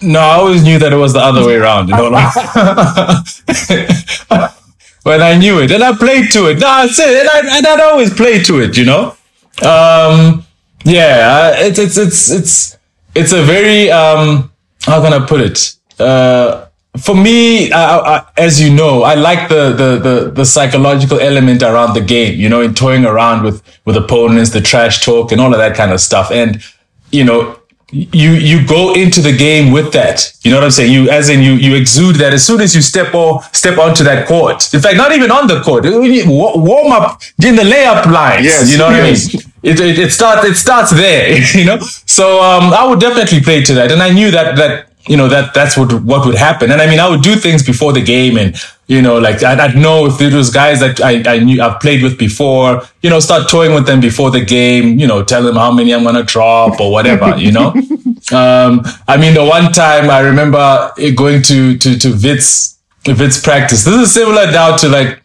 No, 0.00 0.18
I 0.18 0.34
always 0.34 0.64
knew 0.64 0.78
that 0.80 0.92
it 0.92 0.96
was 0.96 1.12
the 1.12 1.20
other 1.20 1.46
way 1.46 1.54
around. 1.54 1.88
You 1.88 1.94
know, 1.96 2.08
like, 2.08 2.34
when 5.02 5.20
I 5.22 5.36
knew 5.36 5.60
it, 5.60 5.70
and 5.70 5.82
I 5.82 5.96
played 5.96 6.30
to 6.32 6.48
it. 6.50 6.54
No, 6.54 6.60
that's 6.60 6.98
it, 6.98 7.20
and 7.20 7.28
I 7.28 7.56
and 7.58 7.66
I'd 7.66 7.80
always 7.80 8.12
play 8.12 8.42
to 8.42 8.60
it. 8.60 8.76
You 8.76 8.84
know, 8.84 9.16
um, 9.62 10.44
yeah, 10.84 11.52
it's 11.56 11.78
it's 11.78 11.96
it's 11.96 12.30
it's 12.30 12.78
it's 13.14 13.32
a 13.32 13.42
very 13.42 13.90
um, 13.90 14.52
how 14.82 15.02
can 15.02 15.12
I 15.12 15.26
put 15.26 15.40
it? 15.40 15.76
Uh, 15.98 16.66
for 16.98 17.16
me, 17.16 17.72
I, 17.72 17.98
I, 17.98 18.26
as 18.36 18.60
you 18.60 18.72
know, 18.72 19.02
I 19.02 19.14
like 19.14 19.48
the, 19.48 19.70
the 19.70 19.98
the 19.98 20.30
the 20.30 20.44
psychological 20.44 21.20
element 21.20 21.62
around 21.62 21.94
the 21.94 22.00
game. 22.00 22.38
You 22.38 22.48
know, 22.48 22.60
in 22.60 22.74
toying 22.74 23.04
around 23.04 23.44
with 23.44 23.62
with 23.84 23.96
opponents, 23.96 24.50
the 24.50 24.60
trash 24.60 25.04
talk, 25.04 25.32
and 25.32 25.40
all 25.40 25.52
of 25.52 25.58
that 25.58 25.76
kind 25.76 25.92
of 25.92 26.00
stuff. 26.00 26.30
And 26.30 26.62
you 27.10 27.24
know, 27.24 27.58
you 27.92 28.30
you 28.32 28.66
go 28.66 28.94
into 28.94 29.20
the 29.20 29.36
game 29.36 29.70
with 29.70 29.92
that. 29.92 30.32
You 30.42 30.50
know 30.50 30.56
what 30.56 30.64
I'm 30.64 30.70
saying? 30.70 30.92
You 30.92 31.10
as 31.10 31.28
in 31.28 31.42
you 31.42 31.52
you 31.52 31.74
exude 31.76 32.16
that 32.16 32.32
as 32.32 32.44
soon 32.44 32.60
as 32.62 32.74
you 32.74 32.80
step 32.80 33.14
or 33.14 33.42
step 33.52 33.78
onto 33.78 34.02
that 34.04 34.26
court. 34.26 34.72
In 34.72 34.80
fact, 34.80 34.96
not 34.96 35.12
even 35.12 35.30
on 35.30 35.46
the 35.46 35.60
court. 35.60 35.84
Warm 35.84 36.92
up 36.92 37.20
in 37.44 37.54
the 37.54 37.62
layup 37.62 38.06
lines. 38.06 38.46
Yes, 38.46 38.72
you 38.72 38.78
know 38.78 38.86
what 38.86 38.96
yes. 38.96 39.34
I 39.34 39.36
mean. 39.36 39.46
It, 39.62 39.80
it 39.80 39.98
it 39.98 40.12
starts 40.12 40.44
it 40.44 40.54
starts 40.56 40.90
there. 40.90 41.38
You 41.52 41.66
know. 41.66 41.78
So 42.06 42.42
um, 42.42 42.72
I 42.72 42.86
would 42.86 42.98
definitely 42.98 43.42
play 43.42 43.62
to 43.62 43.74
that, 43.74 43.92
and 43.92 44.02
I 44.02 44.10
knew 44.10 44.30
that 44.30 44.56
that 44.56 44.88
you 45.06 45.16
know 45.16 45.28
that 45.28 45.54
that's 45.54 45.76
what 45.76 45.92
what 46.02 46.26
would 46.26 46.36
happen. 46.36 46.70
And 46.70 46.80
I 46.80 46.86
mean, 46.86 47.00
I 47.00 47.08
would 47.08 47.22
do 47.22 47.34
things 47.36 47.64
before 47.64 47.92
the 47.92 48.02
game, 48.02 48.36
and 48.36 48.56
you 48.86 49.02
know, 49.02 49.18
like 49.18 49.42
I'd, 49.42 49.60
I'd 49.60 49.76
know 49.76 50.06
if 50.06 50.20
it 50.20 50.32
was 50.32 50.50
guys 50.50 50.80
that 50.80 51.00
I, 51.00 51.22
I 51.26 51.38
knew 51.38 51.62
I've 51.62 51.80
played 51.80 52.02
with 52.02 52.18
before. 52.18 52.82
You 53.02 53.10
know, 53.10 53.20
start 53.20 53.48
toying 53.48 53.74
with 53.74 53.86
them 53.86 54.00
before 54.00 54.30
the 54.30 54.44
game. 54.44 54.98
You 54.98 55.06
know, 55.06 55.24
tell 55.24 55.42
them 55.42 55.56
how 55.56 55.72
many 55.72 55.92
I'm 55.92 56.04
gonna 56.04 56.22
drop 56.22 56.80
or 56.80 56.92
whatever. 56.92 57.36
You 57.36 57.52
know, 57.52 57.74
Um, 58.32 58.82
I 59.08 59.16
mean, 59.16 59.34
the 59.34 59.44
one 59.44 59.72
time 59.72 60.08
I 60.08 60.20
remember 60.20 60.92
going 61.14 61.42
to 61.42 61.76
to 61.76 61.98
to 61.98 62.08
Vitz 62.08 62.78
Vitz 63.04 63.42
practice. 63.42 63.84
This 63.84 63.94
is 63.94 64.14
similar 64.14 64.50
now 64.50 64.76
to 64.76 64.88
like 64.88 65.21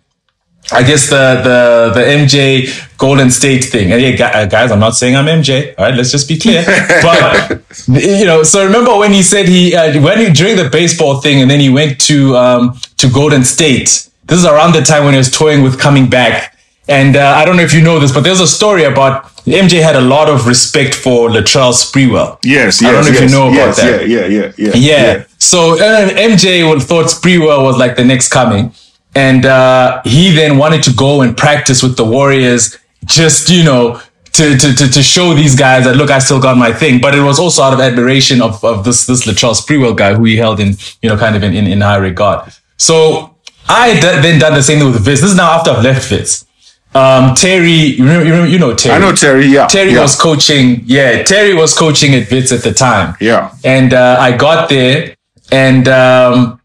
I 0.71 0.83
guess 0.83 1.09
the 1.09 1.41
the 1.43 1.91
the 1.93 2.05
MJ 2.05 2.97
Golden 2.97 3.29
State 3.29 3.63
thing. 3.65 3.91
And 3.91 4.01
yeah, 4.01 4.27
uh, 4.27 4.45
guys, 4.45 4.71
I'm 4.71 4.79
not 4.79 4.95
saying 4.95 5.15
I'm 5.15 5.25
MJ. 5.25 5.73
All 5.77 5.85
right, 5.85 5.95
let's 5.95 6.11
just 6.11 6.27
be 6.27 6.37
clear. 6.37 6.63
But 7.01 7.61
you 7.87 8.25
know, 8.25 8.43
so 8.43 8.65
remember 8.65 8.97
when 8.97 9.13
he 9.13 9.23
said 9.23 9.47
he 9.47 9.75
uh, 9.75 10.01
when 10.01 10.19
he 10.19 10.29
during 10.31 10.57
the 10.57 10.69
baseball 10.69 11.21
thing, 11.21 11.41
and 11.41 11.49
then 11.49 11.59
he 11.59 11.69
went 11.69 11.99
to 12.01 12.35
um, 12.35 12.79
to 12.97 13.09
Golden 13.09 13.43
State. 13.43 14.09
This 14.25 14.39
is 14.39 14.45
around 14.45 14.73
the 14.73 14.81
time 14.81 15.05
when 15.05 15.13
he 15.13 15.17
was 15.17 15.31
toying 15.31 15.63
with 15.63 15.79
coming 15.79 16.09
back. 16.09 16.57
And 16.89 17.15
uh, 17.15 17.35
I 17.35 17.43
don't 17.45 17.57
know 17.57 17.63
if 17.63 17.73
you 17.73 17.81
know 17.81 17.99
this, 17.99 18.13
but 18.13 18.21
there's 18.21 18.39
a 18.39 18.47
story 18.47 18.83
about 18.83 19.25
MJ 19.45 19.81
had 19.81 19.95
a 19.95 20.01
lot 20.01 20.29
of 20.29 20.47
respect 20.47 20.95
for 20.95 21.29
Latrell 21.29 21.73
Sprewell. 21.73 22.39
Yes, 22.43 22.81
yes. 22.81 22.83
I 22.83 22.91
don't 22.91 23.03
know 23.03 23.09
if 23.09 23.15
you 23.15 23.21
yes, 23.21 23.31
know 23.31 23.47
about 23.47 23.55
yes, 23.55 23.77
that. 23.77 24.07
Yeah, 24.07 24.25
yeah, 24.25 24.51
yeah, 24.57 24.73
yeah. 24.75 25.15
Yeah. 25.15 25.23
So 25.37 25.73
uh, 25.73 26.09
MJ 26.09 26.81
thought 26.81 27.05
Sprewell 27.05 27.63
was 27.63 27.77
like 27.77 27.95
the 27.95 28.05
next 28.05 28.29
coming. 28.31 28.73
And 29.15 29.45
uh, 29.45 30.01
he 30.03 30.31
then 30.31 30.57
wanted 30.57 30.83
to 30.83 30.93
go 30.93 31.21
and 31.21 31.35
practice 31.35 31.81
with 31.81 31.97
the 31.97 32.05
Warriors, 32.05 32.77
just, 33.05 33.49
you 33.49 33.63
know, 33.63 34.01
to, 34.33 34.55
to, 34.57 34.75
to, 34.75 34.87
to 34.91 35.01
show 35.01 35.33
these 35.33 35.55
guys 35.55 35.85
that, 35.85 35.95
look, 35.95 36.11
I 36.11 36.19
still 36.19 36.39
got 36.39 36.57
my 36.57 36.71
thing. 36.71 37.01
But 37.01 37.15
it 37.15 37.21
was 37.21 37.39
also 37.39 37.63
out 37.63 37.73
of 37.73 37.79
admiration 37.79 38.41
of, 38.41 38.63
of 38.63 38.83
this, 38.83 39.07
this 39.07 39.25
Latrell 39.25 39.55
Sprewell 39.55 39.97
guy 39.97 40.13
who 40.13 40.23
he 40.25 40.37
held 40.37 40.59
in, 40.59 40.75
you 41.01 41.09
know, 41.09 41.17
kind 41.17 41.35
of 41.35 41.43
in, 41.43 41.55
in, 41.55 41.65
in 41.65 41.81
high 41.81 41.97
regard. 41.97 42.51
So 42.77 43.35
I 43.67 43.89
had 43.89 44.23
then 44.23 44.39
done 44.39 44.53
the 44.53 44.61
same 44.61 44.79
thing 44.79 44.91
with 44.91 45.03
Fitz. 45.03 45.21
This 45.21 45.31
is 45.31 45.37
now 45.37 45.51
after 45.51 45.71
I've 45.71 45.83
left 45.83 46.05
Fitz. 46.05 46.45
Um, 46.93 47.35
Terry, 47.35 47.71
you, 47.71 48.03
remember, 48.03 48.47
you, 48.47 48.59
know 48.59 48.73
Terry. 48.75 48.95
I 48.95 48.99
know 48.99 49.13
Terry. 49.13 49.47
Yeah, 49.47 49.67
Terry 49.67 49.93
yeah. 49.93 50.01
was 50.01 50.15
coaching. 50.15 50.81
Yeah, 50.85 51.23
Terry 51.23 51.53
was 51.53 51.77
coaching 51.77 52.13
at 52.15 52.27
Vitz 52.27 52.55
at 52.55 52.63
the 52.63 52.73
time. 52.73 53.15
Yeah. 53.19 53.53
And 53.63 53.93
uh, 53.93 54.17
I 54.19 54.35
got 54.35 54.69
there 54.69 55.15
and 55.51 55.87
um 55.87 56.59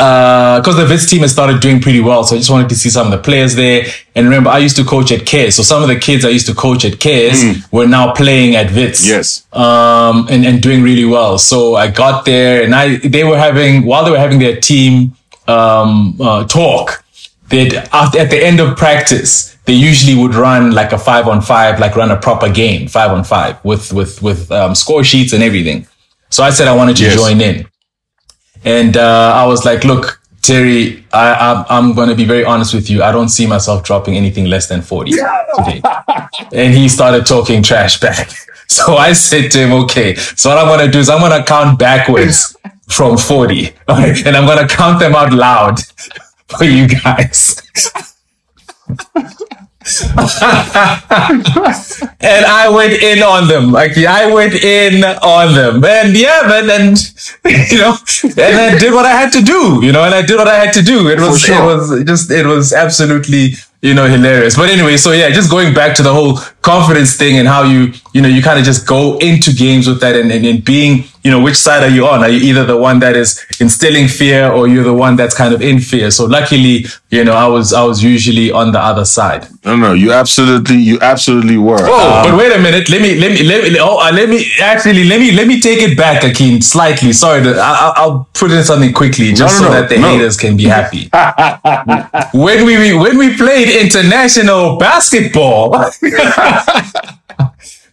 because 0.00 0.76
the 0.76 0.86
Vitz 0.86 1.08
team 1.08 1.20
had 1.20 1.30
started 1.30 1.60
doing 1.60 1.80
pretty 1.80 2.00
well, 2.00 2.24
so 2.24 2.34
I 2.34 2.38
just 2.38 2.50
wanted 2.50 2.68
to 2.70 2.74
see 2.74 2.88
some 2.90 3.06
of 3.06 3.12
the 3.12 3.18
players 3.18 3.54
there. 3.54 3.84
And 4.14 4.24
remember, 4.26 4.48
I 4.50 4.58
used 4.58 4.76
to 4.76 4.84
coach 4.84 5.12
at 5.12 5.26
Cares, 5.26 5.54
so 5.56 5.62
some 5.62 5.82
of 5.82 5.88
the 5.88 5.98
kids 5.98 6.24
I 6.24 6.30
used 6.30 6.46
to 6.46 6.54
coach 6.54 6.84
at 6.84 6.98
Cares 7.00 7.38
were 7.70 7.86
now 7.86 8.12
playing 8.12 8.56
at. 8.56 8.70
Hmm. 8.70 8.76
Yes. 8.78 9.46
Um, 9.52 10.26
and, 10.30 10.44
and 10.46 10.62
doing 10.62 10.82
really 10.82 11.04
well. 11.04 11.38
So 11.38 11.74
I 11.76 11.88
got 11.90 12.24
there, 12.24 12.62
and 12.64 12.74
I 12.74 12.96
they 12.96 13.24
were 13.24 13.38
having 13.38 13.84
while 13.84 14.04
they 14.04 14.10
were 14.10 14.18
having 14.26 14.38
their 14.38 14.58
team 14.60 15.16
um, 15.48 16.16
uh, 16.20 16.46
talk. 16.46 17.04
They'd 17.48 17.74
at 17.74 18.14
at 18.16 18.30
the 18.30 18.40
end 18.50 18.60
of 18.60 18.76
practice, 18.76 19.56
they 19.66 19.74
usually 19.74 20.16
would 20.20 20.34
run 20.34 20.70
like 20.72 20.92
a 20.92 20.98
five 20.98 21.26
on 21.28 21.40
five, 21.40 21.78
like 21.80 21.94
run 21.96 22.10
a 22.10 22.16
proper 22.16 22.48
game, 22.48 22.88
five 22.88 23.10
on 23.10 23.24
five 23.24 23.62
with 23.64 23.92
with 23.92 24.22
with 24.22 24.50
um, 24.52 24.74
score 24.74 25.02
sheets 25.04 25.32
and 25.32 25.42
everything. 25.42 25.86
So 26.30 26.44
I 26.44 26.50
said 26.50 26.68
I 26.68 26.76
wanted 26.76 26.96
to 26.98 27.02
Yes. 27.04 27.16
join 27.16 27.40
in, 27.40 27.66
and 28.64 28.96
uh, 28.96 29.32
I 29.34 29.46
was 29.46 29.64
like, 29.64 29.84
"Look, 29.84 30.20
Terry, 30.42 31.04
I, 31.12 31.34
I'm 31.34 31.64
I'm 31.68 31.94
going 31.94 32.08
to 32.08 32.14
be 32.14 32.24
very 32.24 32.44
honest 32.44 32.74
with 32.74 32.90
you. 32.90 33.02
I 33.02 33.12
don't 33.12 33.28
see 33.28 33.46
myself 33.46 33.84
dropping 33.84 34.16
anything 34.16 34.46
less 34.46 34.68
than 34.68 34.82
forty 34.82 35.12
today." 35.12 35.82
and 36.52 36.74
he 36.74 36.88
started 36.88 37.26
talking 37.26 37.62
trash 37.62 38.00
back. 38.00 38.30
So 38.70 38.94
I 38.94 39.14
said 39.14 39.50
to 39.50 39.58
him, 39.58 39.72
"Okay, 39.72 40.14
so 40.14 40.48
what 40.48 40.58
I'm 40.58 40.68
going 40.68 40.86
to 40.86 40.92
do 40.92 41.00
is 41.00 41.10
I'm 41.10 41.18
going 41.18 41.36
to 41.36 41.44
count 41.44 41.76
backwards 41.76 42.56
from 42.88 43.16
forty, 43.18 43.74
and 43.88 44.36
I'm 44.36 44.46
going 44.46 44.64
to 44.64 44.72
count 44.72 45.00
them 45.00 45.16
out 45.16 45.32
loud 45.32 45.80
for 46.56 46.62
you 46.62 46.86
guys." 46.86 47.60
and 52.20 52.44
I 52.44 52.70
went 52.74 53.02
in 53.02 53.22
on 53.22 53.48
them. 53.48 53.70
Like 53.70 53.96
I 53.98 54.32
went 54.32 54.54
in 54.54 55.04
on 55.04 55.54
them, 55.54 55.84
and 55.84 56.16
yeah, 56.16 56.42
man, 56.46 56.70
and 56.70 56.98
you 57.70 57.78
know, 57.78 57.96
and 58.24 58.60
I 58.60 58.78
did 58.78 58.92
what 58.92 59.06
I 59.06 59.12
had 59.12 59.32
to 59.32 59.42
do, 59.42 59.80
you 59.82 59.92
know, 59.92 60.04
and 60.04 60.14
I 60.14 60.22
did 60.22 60.36
what 60.36 60.48
I 60.48 60.56
had 60.56 60.72
to 60.74 60.82
do. 60.82 61.08
It 61.08 61.20
was, 61.20 61.40
sure. 61.40 61.56
it 61.56 61.64
was 61.64 62.04
just, 62.04 62.30
it 62.30 62.46
was 62.46 62.72
absolutely, 62.72 63.54
you 63.82 63.94
know, 63.94 64.06
hilarious. 64.06 64.56
But 64.56 64.70
anyway, 64.70 64.96
so 64.96 65.12
yeah, 65.12 65.30
just 65.30 65.50
going 65.50 65.74
back 65.74 65.96
to 65.96 66.02
the 66.02 66.12
whole 66.12 66.38
confidence 66.62 67.16
thing 67.16 67.38
and 67.38 67.48
how 67.48 67.62
you, 67.62 67.92
you 68.12 68.20
know, 68.20 68.28
you 68.28 68.42
kind 68.42 68.58
of 68.58 68.64
just 68.64 68.86
go 68.86 69.16
into 69.18 69.52
games 69.52 69.86
with 69.88 70.00
that 70.00 70.14
and, 70.16 70.30
and, 70.30 70.44
and 70.44 70.64
being, 70.64 71.04
you 71.22 71.30
know, 71.30 71.40
which 71.40 71.56
side 71.56 71.82
are 71.82 71.88
you 71.88 72.06
on? 72.06 72.20
Are 72.22 72.28
you 72.28 72.38
either 72.50 72.64
the 72.64 72.76
one 72.76 72.98
that 73.00 73.14
is 73.16 73.44
instilling 73.60 74.08
fear 74.08 74.50
or 74.50 74.66
you're 74.68 74.84
the 74.84 74.92
one 74.94 75.16
that's 75.16 75.34
kind 75.36 75.52
of 75.54 75.60
in 75.62 75.80
fear? 75.80 76.10
So 76.10 76.24
luckily, 76.26 76.86
you 77.10 77.24
know, 77.24 77.32
I 77.34 77.46
was, 77.46 77.72
I 77.72 77.84
was 77.84 78.02
usually 78.02 78.50
on 78.52 78.72
the 78.72 78.78
other 78.80 79.04
side. 79.04 79.46
No, 79.64 79.76
no, 79.76 79.92
you 79.92 80.12
absolutely, 80.12 80.76
you 80.76 80.98
absolutely 81.00 81.58
were. 81.58 81.78
Oh, 81.80 82.18
Um, 82.24 82.30
but 82.30 82.38
wait 82.38 82.52
a 82.52 82.58
minute. 82.60 82.88
Let 82.88 83.02
me, 83.02 83.16
let 83.16 83.32
me, 83.32 83.42
let 83.42 83.64
me, 83.72 83.78
oh, 83.80 83.98
uh, 83.98 84.10
let 84.12 84.28
me, 84.28 84.46
actually, 84.60 85.04
let 85.04 85.20
me, 85.20 85.32
let 85.32 85.46
me 85.46 85.60
take 85.60 85.80
it 85.82 85.96
back, 85.96 86.22
Akeem, 86.22 86.62
slightly. 86.62 87.12
Sorry, 87.12 87.42
to, 87.42 87.50
I, 87.58 87.72
I- 87.88 87.92
I'll 87.96 88.28
put 88.34 88.50
in 88.50 88.62
something 88.64 88.92
quickly 88.92 89.32
just 89.34 89.60
no, 89.60 89.66
so 89.68 89.72
no, 89.74 89.80
that 89.80 89.88
the 89.90 89.98
no. 89.98 90.08
haters 90.08 90.36
can 90.38 90.56
be 90.56 90.64
happy. 90.64 91.10
when 92.38 92.64
we, 92.64 92.94
when 92.94 93.18
we 93.18 93.36
played 93.36 93.68
international 93.68 94.78
basketball, 94.78 95.70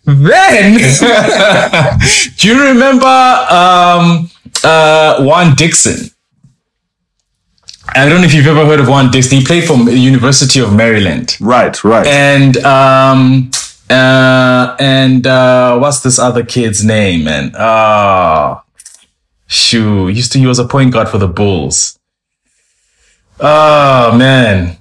then, 0.06 0.78
do 2.38 2.48
you 2.48 2.64
remember, 2.64 3.06
um, 3.06 4.30
uh, 4.64 5.24
Juan 5.24 5.56
Dixon? 5.56 6.12
I 7.96 8.08
don't 8.08 8.22
know 8.22 8.28
if 8.28 8.34
you've 8.34 8.48
ever 8.48 8.66
heard 8.66 8.80
of 8.80 8.88
Juan 8.88 9.12
Dixon. 9.12 9.40
He 9.40 9.46
played 9.46 9.64
for 9.64 9.78
the 9.78 9.98
University 9.98 10.60
of 10.60 10.74
Maryland 10.74 11.38
right, 11.40 11.84
right. 11.84 12.06
and 12.06 12.58
um 12.58 13.50
uh 13.90 14.76
and 14.80 15.26
uh 15.26 15.78
what's 15.80 16.02
this 16.02 16.20
other 16.20 16.44
kid's 16.44 16.84
name 16.84 17.24
man 17.24 17.56
uh 17.56 18.60
shoo 19.48 20.10
used 20.10 20.34
to 20.34 20.40
he 20.40 20.46
was 20.46 20.60
a 20.60 20.68
point 20.68 20.92
guard 20.92 21.08
for 21.08 21.18
the 21.18 21.28
bulls 21.28 21.98
oh 23.40 24.18
man 24.18 24.77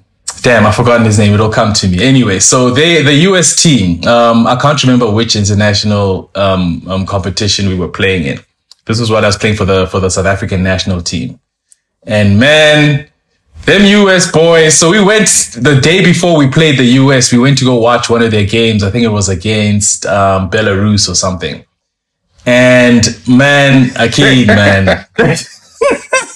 damn 0.47 0.65
i've 0.65 0.75
forgotten 0.75 1.05
his 1.05 1.19
name 1.19 1.33
it'll 1.33 1.51
come 1.51 1.73
to 1.73 1.89
me 1.89 2.01
anyway 2.01 2.39
so 2.39 2.69
they 2.69 3.03
the 3.03 3.11
us 3.11 3.61
team 3.61 4.01
um 4.07 4.47
i 4.47 4.55
can't 4.55 4.81
remember 4.81 5.11
which 5.11 5.35
international 5.35 6.31
um, 6.35 6.81
um 6.87 7.05
competition 7.05 7.67
we 7.67 7.75
were 7.75 7.89
playing 7.89 8.23
in 8.23 8.39
this 8.85 8.97
was 8.97 9.11
what 9.11 9.25
i 9.25 9.27
was 9.27 9.37
playing 9.37 9.57
for 9.57 9.65
the 9.65 9.87
for 9.87 9.99
the 9.99 10.09
south 10.09 10.25
african 10.25 10.63
national 10.63 11.01
team 11.01 11.37
and 12.03 12.39
man 12.39 13.09
them 13.65 13.83
US 13.83 14.31
boys. 14.31 14.79
So 14.79 14.89
we 14.89 15.03
went 15.03 15.27
the 15.59 15.77
day 15.81 16.01
before 16.01 16.37
we 16.37 16.47
played 16.47 16.79
the 16.79 16.85
US. 17.01 17.33
We 17.33 17.37
went 17.37 17.57
to 17.57 17.65
go 17.65 17.75
watch 17.75 18.09
one 18.09 18.21
of 18.21 18.31
their 18.31 18.45
games. 18.45 18.81
I 18.81 18.89
think 18.89 19.03
it 19.03 19.09
was 19.09 19.27
against 19.27 20.05
um, 20.05 20.49
Belarus 20.49 21.09
or 21.09 21.15
something. 21.15 21.65
And 22.45 23.03
man, 23.27 23.89
Akeem, 23.89 24.47
man. 24.47 25.05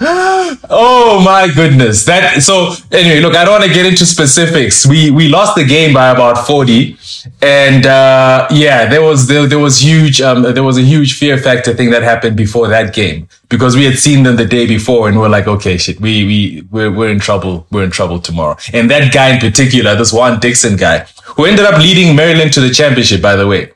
oh 0.70 1.20
my 1.24 1.48
goodness. 1.52 2.04
That 2.04 2.40
so 2.42 2.72
anyway, 2.92 3.20
look, 3.20 3.34
I 3.34 3.44
don't 3.44 3.58
want 3.58 3.64
to 3.64 3.74
get 3.74 3.84
into 3.84 4.06
specifics. 4.06 4.86
We 4.86 5.10
we 5.10 5.28
lost 5.28 5.56
the 5.56 5.64
game 5.64 5.92
by 5.92 6.10
about 6.10 6.46
40. 6.46 6.96
And 7.42 7.84
uh 7.84 8.46
yeah, 8.50 8.86
there 8.86 9.02
was 9.02 9.26
there, 9.26 9.46
there 9.46 9.58
was 9.58 9.82
huge 9.82 10.20
um 10.20 10.42
there 10.42 10.62
was 10.62 10.78
a 10.78 10.82
huge 10.82 11.18
fear 11.18 11.36
factor 11.36 11.74
thing 11.74 11.90
that 11.90 12.02
happened 12.04 12.36
before 12.36 12.68
that 12.68 12.94
game 12.94 13.28
because 13.48 13.74
we 13.74 13.84
had 13.86 13.98
seen 13.98 14.22
them 14.22 14.36
the 14.36 14.44
day 14.44 14.66
before 14.68 15.08
and 15.08 15.18
we're 15.18 15.28
like, 15.28 15.48
okay, 15.48 15.76
shit, 15.76 16.00
we 16.00 16.24
we 16.24 16.62
we're, 16.70 16.92
we're 16.92 17.10
in 17.10 17.18
trouble. 17.18 17.66
We're 17.72 17.84
in 17.84 17.90
trouble 17.90 18.20
tomorrow. 18.20 18.56
And 18.72 18.88
that 18.92 19.12
guy 19.12 19.30
in 19.34 19.40
particular, 19.40 19.96
this 19.96 20.12
Juan 20.12 20.38
Dixon 20.38 20.76
guy, 20.76 21.06
who 21.24 21.44
ended 21.44 21.64
up 21.64 21.78
leading 21.80 22.14
Maryland 22.14 22.52
to 22.52 22.60
the 22.60 22.70
championship, 22.70 23.20
by 23.20 23.34
the 23.34 23.48
way 23.48 23.72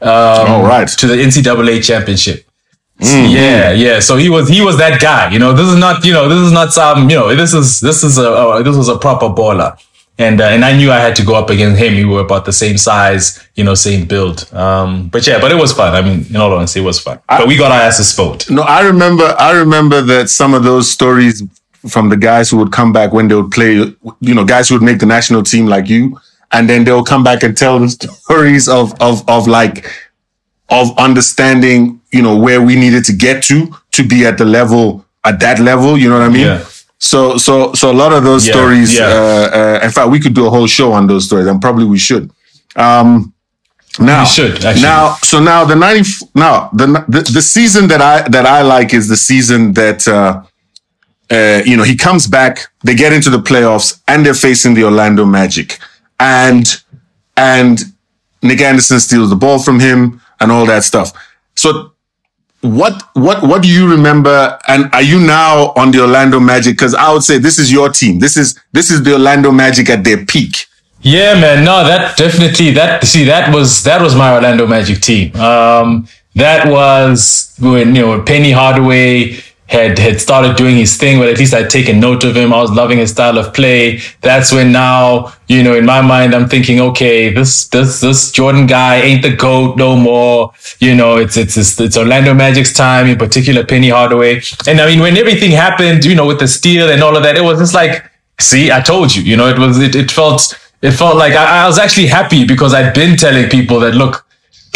All 0.00 0.62
right. 0.62 0.88
to 0.88 1.06
the 1.06 1.16
NCAA 1.16 1.84
championship. 1.84 2.45
Yeah, 2.98 3.72
yeah. 3.72 4.00
So 4.00 4.16
he 4.16 4.28
was 4.30 4.48
he 4.48 4.62
was 4.62 4.78
that 4.78 5.00
guy. 5.00 5.30
You 5.30 5.38
know, 5.38 5.52
this 5.52 5.66
is 5.66 5.76
not 5.78 6.04
you 6.04 6.12
know 6.12 6.28
this 6.28 6.38
is 6.38 6.52
not 6.52 6.72
some 6.72 7.10
you 7.10 7.16
know 7.16 7.34
this 7.34 7.52
is 7.52 7.80
this 7.80 8.02
is 8.02 8.18
a, 8.18 8.62
this 8.64 8.76
was 8.76 8.88
a 8.88 8.96
proper 8.98 9.26
baller. 9.28 9.78
And 10.18 10.40
uh, 10.40 10.44
and 10.44 10.64
I 10.64 10.74
knew 10.74 10.90
I 10.90 10.96
had 10.98 11.14
to 11.16 11.22
go 11.24 11.34
up 11.34 11.50
against 11.50 11.78
him. 11.78 11.94
We 11.94 12.06
were 12.06 12.20
about 12.22 12.46
the 12.46 12.52
same 12.52 12.78
size, 12.78 13.46
you 13.54 13.64
know, 13.64 13.74
same 13.74 14.06
build. 14.06 14.50
Um, 14.54 15.08
but 15.08 15.26
yeah, 15.26 15.38
but 15.38 15.52
it 15.52 15.56
was 15.56 15.74
fun. 15.74 15.94
I 15.94 16.00
mean, 16.00 16.24
in 16.30 16.36
all 16.36 16.54
honesty, 16.54 16.80
it 16.80 16.84
was 16.84 16.98
fun. 16.98 17.20
but 17.28 17.46
we 17.46 17.54
got 17.58 17.70
our 17.70 17.82
asses 17.82 18.08
spooked. 18.08 18.50
No, 18.50 18.62
I 18.62 18.80
remember. 18.80 19.34
I 19.38 19.52
remember 19.52 20.00
that 20.00 20.30
some 20.30 20.54
of 20.54 20.64
those 20.64 20.90
stories 20.90 21.42
from 21.86 22.08
the 22.08 22.16
guys 22.16 22.48
who 22.48 22.56
would 22.56 22.72
come 22.72 22.94
back 22.94 23.12
when 23.12 23.28
they 23.28 23.34
would 23.34 23.50
play. 23.50 23.74
You 24.20 24.34
know, 24.34 24.46
guys 24.46 24.70
who 24.70 24.76
would 24.76 24.82
make 24.82 25.00
the 25.00 25.06
national 25.06 25.42
team 25.42 25.66
like 25.66 25.86
you, 25.86 26.18
and 26.50 26.66
then 26.66 26.84
they'll 26.84 27.04
come 27.04 27.22
back 27.22 27.42
and 27.42 27.54
tell 27.54 27.78
the 27.78 27.88
stories 28.24 28.68
of 28.70 28.98
of 29.02 29.22
of 29.28 29.46
like 29.46 29.84
of 30.68 30.96
understanding. 30.98 32.00
You 32.12 32.22
know 32.22 32.36
where 32.36 32.60
we 32.62 32.76
needed 32.76 33.04
to 33.06 33.12
get 33.12 33.42
to 33.44 33.68
to 33.92 34.02
be 34.06 34.24
at 34.26 34.38
the 34.38 34.44
level 34.44 35.04
at 35.24 35.38
that 35.40 35.58
level. 35.58 35.98
You 35.98 36.08
know 36.08 36.18
what 36.18 36.26
I 36.30 36.32
mean? 36.32 36.46
Yeah. 36.46 36.64
So 36.98 37.36
so 37.36 37.72
so 37.74 37.90
a 37.90 37.96
lot 38.02 38.12
of 38.12 38.24
those 38.24 38.46
Yeah, 38.46 38.52
stories. 38.54 38.94
yeah. 38.94 39.04
Uh, 39.06 39.48
uh, 39.80 39.80
in 39.86 39.90
fact, 39.90 40.08
we 40.10 40.18
could 40.20 40.34
do 40.34 40.46
a 40.46 40.50
whole 40.50 40.66
show 40.66 40.92
on 40.92 41.06
those 41.06 41.26
stories, 41.26 41.46
and 41.46 41.60
probably 41.60 41.84
we 41.84 41.98
should. 41.98 42.30
Um, 42.74 43.32
now, 43.98 44.22
We 44.22 44.26
should, 44.28 44.64
actually. 44.64 44.82
now, 44.82 45.14
so 45.22 45.40
now 45.40 45.64
the 45.64 45.74
ninety 45.74 46.08
now 46.34 46.68
the, 46.74 46.86
the 47.08 47.20
the 47.32 47.40
season 47.42 47.88
that 47.88 48.00
I 48.02 48.28
that 48.28 48.44
I 48.46 48.60
like 48.62 48.92
is 48.94 49.08
the 49.08 49.16
season 49.16 49.72
that 49.74 50.06
uh, 50.08 50.42
uh, 51.30 51.62
you 51.64 51.76
know 51.76 51.82
he 51.82 51.96
comes 51.96 52.26
back, 52.26 52.58
they 52.84 52.94
get 52.94 53.12
into 53.12 53.30
the 53.30 53.38
playoffs, 53.42 54.00
and 54.06 54.24
they're 54.24 54.34
facing 54.48 54.74
the 54.74 54.84
Orlando 54.84 55.24
Magic, 55.24 55.78
and 56.20 56.64
and 57.36 57.78
Nick 58.42 58.60
Anderson 58.60 59.00
steals 59.00 59.30
the 59.30 59.36
ball 59.36 59.58
from 59.58 59.80
him. 59.80 60.20
And 60.40 60.52
all 60.52 60.66
that 60.66 60.84
stuff. 60.84 61.12
So 61.54 61.92
what 62.62 63.02
what 63.14 63.42
what 63.42 63.62
do 63.62 63.68
you 63.68 63.88
remember 63.88 64.58
and 64.66 64.92
are 64.92 65.02
you 65.02 65.20
now 65.20 65.72
on 65.76 65.90
the 65.90 66.00
Orlando 66.00 66.40
Magic 66.40 66.78
cuz 66.78 66.94
I 66.94 67.12
would 67.12 67.22
say 67.22 67.38
this 67.38 67.58
is 67.58 67.70
your 67.70 67.88
team. 67.90 68.18
This 68.18 68.36
is 68.36 68.58
this 68.72 68.90
is 68.90 69.02
the 69.02 69.12
Orlando 69.12 69.52
Magic 69.52 69.90
at 69.90 70.04
their 70.04 70.24
peak. 70.24 70.66
Yeah, 71.00 71.34
man. 71.34 71.64
No, 71.64 71.84
that 71.84 72.16
definitely 72.16 72.72
that 72.72 73.04
see 73.04 73.24
that 73.24 73.54
was 73.54 73.82
that 73.84 74.00
was 74.00 74.14
my 74.14 74.34
Orlando 74.34 74.66
Magic 74.66 75.00
team. 75.00 75.36
Um 75.36 76.08
that 76.34 76.68
was 76.68 77.54
when 77.58 77.94
you 77.94 78.02
know 78.02 78.22
Penny 78.22 78.52
Hardaway 78.52 79.38
had 79.68 79.98
had 79.98 80.20
started 80.20 80.56
doing 80.56 80.76
his 80.76 80.96
thing, 80.96 81.18
but 81.18 81.28
at 81.28 81.38
least 81.38 81.52
I'd 81.52 81.70
taken 81.70 81.98
note 81.98 82.22
of 82.22 82.36
him. 82.36 82.52
I 82.52 82.60
was 82.60 82.70
loving 82.70 82.98
his 82.98 83.10
style 83.10 83.36
of 83.36 83.52
play. 83.52 84.00
That's 84.20 84.52
when 84.52 84.70
now, 84.70 85.32
you 85.48 85.62
know, 85.62 85.74
in 85.74 85.84
my 85.84 86.00
mind, 86.00 86.34
I'm 86.34 86.48
thinking, 86.48 86.80
okay, 86.80 87.32
this 87.32 87.66
this 87.68 88.00
this 88.00 88.30
Jordan 88.30 88.66
guy 88.66 88.96
ain't 89.02 89.22
the 89.22 89.34
goat 89.34 89.76
no 89.76 89.96
more. 89.96 90.52
You 90.78 90.94
know, 90.94 91.16
it's 91.16 91.36
it's 91.36 91.56
it's, 91.56 91.80
it's 91.80 91.96
Orlando 91.96 92.32
Magic's 92.32 92.72
time, 92.72 93.08
in 93.08 93.18
particular 93.18 93.64
Penny 93.64 93.88
Hardaway. 93.88 94.40
And 94.68 94.80
I 94.80 94.86
mean, 94.86 95.00
when 95.00 95.16
everything 95.16 95.50
happened, 95.50 96.04
you 96.04 96.14
know, 96.14 96.26
with 96.26 96.38
the 96.38 96.48
steal 96.48 96.88
and 96.88 97.02
all 97.02 97.16
of 97.16 97.22
that, 97.24 97.36
it 97.36 97.42
was 97.42 97.58
just 97.58 97.74
like, 97.74 98.08
see, 98.38 98.70
I 98.70 98.80
told 98.80 99.14
you. 99.14 99.22
You 99.22 99.36
know, 99.36 99.48
it 99.48 99.58
was 99.58 99.78
it, 99.80 99.96
it 99.96 100.10
felt 100.10 100.56
it 100.82 100.92
felt 100.92 101.16
like 101.16 101.32
I, 101.32 101.64
I 101.64 101.66
was 101.66 101.78
actually 101.78 102.06
happy 102.06 102.46
because 102.46 102.74
I'd 102.74 102.94
been 102.94 103.16
telling 103.16 103.48
people 103.48 103.80
that 103.80 103.94
look, 103.94 104.25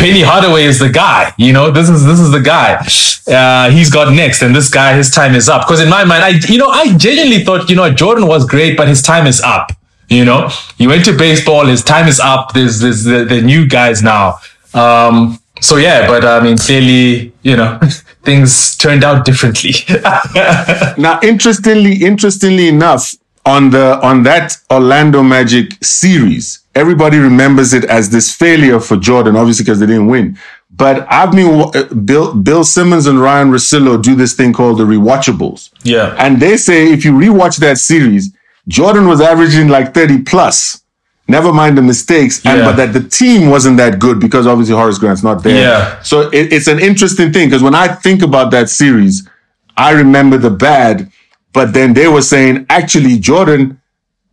Penny 0.00 0.22
Hardaway 0.22 0.64
is 0.64 0.78
the 0.78 0.88
guy. 0.88 1.34
You 1.36 1.52
know, 1.52 1.70
this 1.70 1.90
is 1.90 2.06
this 2.06 2.18
is 2.18 2.30
the 2.30 2.40
guy. 2.40 2.82
Uh, 3.28 3.70
he's 3.70 3.90
got 3.90 4.12
next, 4.14 4.40
and 4.40 4.56
this 4.56 4.70
guy, 4.70 4.94
his 4.96 5.10
time 5.10 5.34
is 5.34 5.46
up. 5.46 5.66
Because 5.66 5.80
in 5.80 5.90
my 5.90 6.04
mind, 6.04 6.24
I 6.24 6.28
you 6.48 6.56
know, 6.56 6.68
I 6.68 6.96
genuinely 6.96 7.44
thought, 7.44 7.68
you 7.68 7.76
know, 7.76 7.92
Jordan 7.92 8.26
was 8.26 8.46
great, 8.46 8.78
but 8.78 8.88
his 8.88 9.02
time 9.02 9.26
is 9.26 9.42
up. 9.42 9.72
You 10.08 10.24
know, 10.24 10.48
he 10.78 10.86
went 10.86 11.04
to 11.04 11.16
baseball. 11.16 11.66
His 11.66 11.84
time 11.84 12.08
is 12.08 12.18
up. 12.18 12.54
There's 12.54 12.80
there's 12.80 13.04
the, 13.04 13.26
the 13.26 13.42
new 13.42 13.68
guys 13.68 14.02
now. 14.02 14.38
Um, 14.72 15.38
so 15.60 15.76
yeah, 15.76 16.06
but 16.06 16.24
I 16.24 16.40
mean, 16.40 16.56
clearly, 16.56 17.34
you 17.42 17.56
know, 17.56 17.78
things 18.22 18.76
turned 18.76 19.04
out 19.04 19.24
differently. 19.26 19.74
Now, 20.96 21.20
interestingly, 21.22 22.04
interestingly 22.04 22.68
enough, 22.68 23.14
on 23.46 23.70
the 23.70 23.98
on 24.02 24.22
that 24.24 24.56
Orlando 24.70 25.22
Magic 25.22 25.82
series, 25.82 26.60
everybody 26.74 27.18
remembers 27.18 27.72
it 27.72 27.84
as 27.84 28.10
this 28.10 28.34
failure 28.34 28.80
for 28.80 28.96
Jordan, 28.96 29.36
obviously 29.36 29.64
because 29.64 29.80
they 29.80 29.86
didn't 29.86 30.06
win. 30.08 30.38
But 30.70 31.06
I've 31.10 31.32
been 31.32 31.70
uh, 31.74 31.84
Bill 31.94 32.34
Bill 32.34 32.64
Simmons 32.64 33.06
and 33.06 33.20
Ryen 33.20 33.50
Russillo 33.50 34.00
do 34.02 34.14
this 34.14 34.34
thing 34.34 34.52
called 34.52 34.78
the 34.78 34.84
rewatchables, 34.84 35.70
yeah. 35.82 36.14
and 36.18 36.40
they 36.40 36.56
say 36.56 36.92
if 36.92 37.04
you 37.04 37.12
rewatch 37.12 37.58
that 37.58 37.78
series, 37.78 38.32
Jordan 38.68 39.06
was 39.08 39.20
averaging 39.20 39.68
like 39.68 39.94
thirty 39.94 40.22
plus. 40.22 40.82
Never 41.28 41.52
mind 41.52 41.78
the 41.78 41.82
mistakes, 41.82 42.44
and 42.44 42.58
Yeah. 42.58 42.64
but 42.64 42.76
that 42.76 42.92
the 42.92 43.08
team 43.08 43.50
wasn't 43.50 43.76
that 43.76 44.00
good 44.00 44.18
because 44.18 44.48
obviously 44.48 44.74
Horace 44.74 44.98
Grant's 44.98 45.22
not 45.22 45.44
there. 45.44 45.54
Yeah. 45.62 46.02
So 46.02 46.28
it, 46.30 46.52
it's 46.52 46.66
an 46.66 46.80
interesting 46.80 47.32
thing 47.32 47.48
because 47.48 47.62
when 47.62 47.74
I 47.74 47.86
think 47.86 48.22
about 48.22 48.50
that 48.50 48.68
series, 48.68 49.28
I 49.76 49.92
remember 49.92 50.38
the 50.38 50.50
bad, 50.50 51.10
but 51.52 51.72
then 51.74 51.94
they 51.94 52.08
were 52.08 52.22
saying 52.22 52.66
actually 52.68 53.18
Jordan 53.18 53.80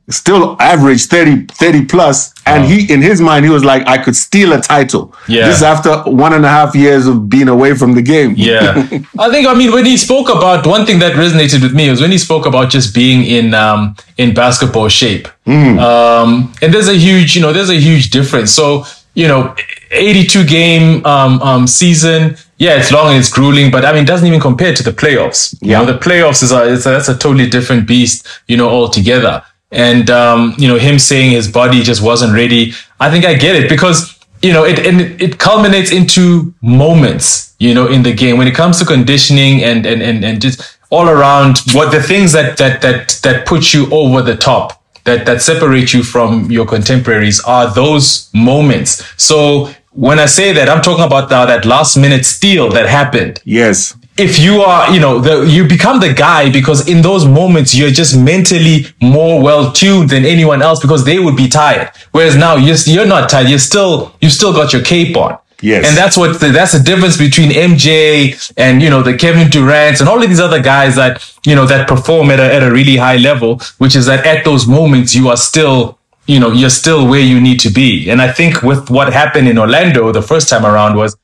still 0.09 0.55
averaged 0.61 1.09
30, 1.09 1.47
30 1.47 1.86
plus, 1.86 2.34
and 2.45 2.63
he 2.63 2.91
in 2.93 3.01
his 3.01 3.20
mind 3.20 3.43
he 3.43 3.51
was 3.51 3.65
like, 3.65 3.86
I 3.88 3.97
could 3.97 4.15
steal 4.15 4.53
a 4.53 4.61
title. 4.61 5.13
Yeah. 5.28 5.47
This 5.47 5.57
is 5.57 5.63
after 5.63 5.97
one 6.09 6.32
and 6.32 6.45
a 6.45 6.49
half 6.49 6.74
years 6.76 7.07
of 7.07 7.28
being 7.28 7.49
away 7.49 7.76
from 7.76 7.93
the 7.93 8.01
game. 8.01 8.34
Yeah. 8.38 8.72
I 9.20 9.30
think 9.30 9.47
I 9.47 9.53
mean 9.53 9.74
when 9.74 9.86
he 9.86 9.97
spoke 9.97 10.30
about 10.30 10.65
one 10.65 10.86
thing 10.86 10.99
that 10.99 11.13
resonated 11.13 11.61
with 11.61 11.74
me 11.74 11.89
was 11.89 11.99
when 11.99 12.11
he 12.11 12.18
spoke 12.18 12.45
about 12.45 12.70
just 12.70 12.95
being 12.95 13.26
in 13.26 13.53
um 13.53 13.95
in 14.18 14.34
basketball 14.34 14.88
shape. 14.88 15.28
Um 15.45 16.53
and 16.61 16.74
there's 16.74 16.88
a 16.88 16.95
huge, 16.97 17.36
you 17.36 17.41
know, 17.41 17.51
there's 17.51 17.70
a 17.70 17.80
huge 17.80 18.09
difference. 18.09 18.51
So, 18.51 18.86
you 19.13 19.28
know, 19.28 19.55
82 19.91 20.45
game 20.45 21.05
um 21.05 21.41
um 21.41 21.68
season, 21.68 22.38
yeah, 22.57 22.75
it's 22.79 22.91
long 22.91 23.09
and 23.09 23.17
it's 23.17 23.29
grueling, 23.31 23.71
but 23.71 23.85
I 23.85 23.91
mean 23.93 24.03
it 24.03 24.07
doesn't 24.07 24.27
even 24.27 24.39
compare 24.39 24.73
to 24.73 24.83
the 24.83 24.91
playoffs. 24.91 25.53
You 25.61 25.71
Yeah. 25.71 25.79
know, 25.83 25.85
the 25.93 25.99
playoffs 25.99 26.41
is 26.43 26.51
a, 26.51 26.73
it's 26.73 26.85
a 26.85 26.89
that's 26.89 27.09
a 27.09 27.17
totally 27.17 27.49
different 27.49 27.87
beast, 27.87 28.27
you 28.47 28.57
know, 28.57 28.69
altogether. 28.69 29.43
And 29.71 30.09
um, 30.09 30.55
you 30.57 30.67
know, 30.67 30.77
him 30.77 30.97
saying 30.99 31.31
his 31.31 31.47
body 31.47 31.83
just 31.83 32.01
wasn't 32.01 32.33
ready, 32.33 32.73
I 32.99 33.11
think 33.11 33.25
I 33.25 33.33
get 33.35 33.55
it 33.55 33.69
because 33.69 34.13
you 34.41 34.53
know, 34.53 34.63
it 34.65 34.79
and 34.79 35.01
it- 35.01 35.21
it 35.21 35.37
culminates 35.39 35.91
into 35.91 36.53
moments, 36.61 37.53
you 37.59 37.73
know, 37.73 37.87
in 37.87 38.03
the 38.03 38.13
game 38.13 38.37
when 38.37 38.47
it 38.47 38.55
comes 38.55 38.77
to 38.79 38.85
conditioning 38.85 39.63
and 39.63 39.85
and 39.85 40.01
and, 40.01 40.23
and 40.23 40.41
just 40.41 40.61
all 40.89 41.07
around 41.09 41.57
what 41.73 41.91
the 41.91 42.01
things 42.01 42.31
that 42.33 42.57
that 42.57 42.81
that 42.81 43.19
that 43.23 43.45
put 43.45 43.73
you 43.73 43.87
over 43.91 44.21
the 44.21 44.35
top, 44.37 44.81
that 45.05 45.25
that 45.25 45.41
separate 45.41 45.91
you 45.93 46.03
from 46.03 46.49
your 46.51 46.65
contemporaries 46.65 47.39
are 47.41 47.73
those 47.73 48.29
moments. 48.33 49.03
So 49.17 49.69
when 50.05 50.19
I 50.19 50.27
say 50.27 50.53
that, 50.53 50.69
I'm 50.69 50.81
talking 50.83 51.03
about 51.03 51.29
now 51.31 51.45
that 51.47 51.65
last 51.65 51.97
minute 51.97 52.23
steal 52.25 52.69
that 52.69 52.87
happened 52.87 53.41
Yes. 53.43 53.95
if 54.17 54.39
you 54.39 54.61
are, 54.61 54.83
you 54.93 54.99
know, 54.99 55.19
the, 55.19 55.41
you 55.55 55.67
become 55.67 55.99
the 55.99 56.13
guy 56.13 56.51
because 56.51 56.87
in 56.87 57.01
those 57.01 57.25
moments 57.25 57.73
you're 57.77 57.89
just 58.01 58.13
mentally 58.31 58.85
more 59.01 59.41
well 59.47 59.71
tuned 59.71 60.09
than 60.13 60.23
anyone 60.25 60.61
else 60.61 60.79
because 60.79 61.03
they 61.03 61.17
would 61.19 61.35
be 61.35 61.47
tired. 61.49 61.89
Whereas 62.11 62.35
now 62.35 62.55
you're, 62.65 62.77
you're 62.85 63.07
not 63.15 63.29
tired. 63.29 63.49
You're 63.49 63.59
still, 63.71 64.13
you 64.21 64.29
still 64.29 64.53
got 64.53 64.71
your 64.73 64.83
cape 64.83 65.17
on. 65.17 65.37
Yes. 65.61 65.87
And 65.87 65.97
that's 65.97 66.15
what, 66.15 66.39
the, 66.39 66.49
that's 66.49 66.73
the 66.77 66.83
difference 66.91 67.17
between 67.17 67.49
MJ 67.49 68.51
and, 68.57 68.79
you 68.83 68.91
know, 68.91 69.01
the 69.01 69.17
Kevin 69.17 69.49
Durant 69.49 69.99
and 69.99 70.07
all 70.07 70.21
of 70.21 70.29
these 70.29 70.39
other 70.39 70.61
guys 70.61 70.95
that, 70.95 71.13
you 71.47 71.55
know, 71.55 71.65
that 71.65 71.87
perform 71.87 72.29
at 72.29 72.39
a, 72.39 72.53
at 72.53 72.61
a 72.61 72.71
really 72.71 72.97
high 72.97 73.17
level, 73.17 73.59
which 73.79 73.95
is 73.95 74.05
that 74.05 74.23
at 74.27 74.45
those 74.45 74.67
moments 74.67 75.15
you 75.15 75.29
are 75.29 75.37
still, 75.37 75.96
you 76.28 76.39
know, 76.39 76.51
you're 76.51 76.69
still 76.69 77.07
where 77.07 77.21
you 77.21 77.39
need 77.39 77.59
to 77.61 77.69
be. 77.69 78.09
And 78.09 78.21
I 78.21 78.32
think 78.32 78.61
with 78.61 78.89
what 78.89 79.11
happened 79.11 79.47
in 79.47 79.57
Orlando 79.57 80.11
the 80.11 80.21
first 80.21 80.49
time 80.49 80.65
around 80.65 80.95
was, 80.95 81.17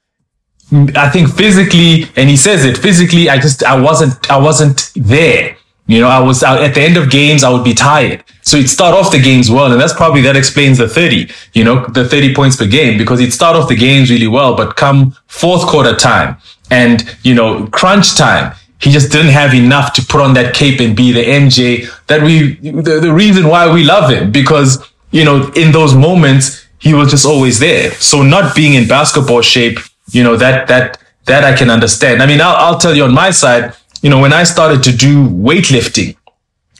I 0.95 1.09
think 1.09 1.29
physically, 1.29 2.07
and 2.15 2.29
he 2.29 2.37
says 2.37 2.65
it 2.65 2.77
physically. 2.77 3.29
I 3.29 3.37
just 3.37 3.63
I 3.63 3.79
wasn't 3.79 4.31
I 4.31 4.37
wasn't 4.37 4.91
there. 4.95 5.55
You 5.85 5.99
know, 5.99 6.07
I 6.07 6.19
was 6.19 6.41
out 6.41 6.63
at 6.63 6.73
the 6.73 6.81
end 6.81 6.95
of 6.95 7.11
games. 7.11 7.43
I 7.43 7.49
would 7.49 7.63
be 7.63 7.73
tired, 7.73 8.23
so 8.41 8.57
he'd 8.57 8.69
start 8.69 8.95
off 8.95 9.11
the 9.11 9.21
games 9.21 9.51
well, 9.51 9.71
and 9.71 9.79
that's 9.79 9.93
probably 9.93 10.21
that 10.21 10.35
explains 10.35 10.77
the 10.79 10.87
thirty. 10.87 11.29
You 11.51 11.65
know, 11.65 11.85
the 11.87 12.07
thirty 12.07 12.33
points 12.33 12.55
per 12.55 12.65
game 12.65 12.97
because 12.97 13.19
he'd 13.19 13.33
start 13.33 13.55
off 13.55 13.67
the 13.67 13.75
games 13.75 14.09
really 14.09 14.27
well, 14.27 14.55
but 14.55 14.75
come 14.75 15.15
fourth 15.27 15.67
quarter 15.67 15.95
time 15.95 16.37
and 16.71 17.15
you 17.23 17.35
know 17.35 17.67
crunch 17.67 18.15
time, 18.15 18.55
he 18.79 18.89
just 18.91 19.11
didn't 19.11 19.31
have 19.31 19.53
enough 19.53 19.93
to 19.93 20.01
put 20.01 20.21
on 20.21 20.33
that 20.33 20.53
cape 20.53 20.79
and 20.79 20.95
be 20.95 21.11
the 21.11 21.23
MJ 21.23 21.87
that 22.07 22.23
we 22.23 22.55
the, 22.55 22.99
the 22.99 23.13
reason 23.13 23.47
why 23.47 23.71
we 23.71 23.83
love 23.83 24.09
him 24.09 24.31
because 24.31 24.83
you 25.13 25.23
know 25.27 25.37
in 25.63 25.71
those 25.71 25.93
moments 25.95 26.45
he 26.79 26.93
was 26.93 27.07
just 27.09 27.25
always 27.25 27.59
there. 27.59 27.91
So 27.91 28.23
not 28.23 28.45
being 28.55 28.73
in 28.73 28.85
basketball 28.87 29.41
shape 29.41 29.79
you 30.11 30.23
know 30.23 30.35
that 30.35 30.67
that 30.67 30.99
that 31.25 31.43
I 31.43 31.55
can 31.55 31.69
understand. 31.69 32.21
I 32.21 32.25
mean, 32.25 32.41
I'll, 32.41 32.55
I'll 32.55 32.77
tell 32.77 32.93
you 32.93 33.03
on 33.05 33.13
my 33.13 33.31
side. 33.31 33.73
You 34.01 34.09
know, 34.09 34.19
when 34.19 34.33
I 34.33 34.43
started 34.43 34.83
to 34.83 34.91
do 34.91 35.29
weightlifting, 35.29 36.17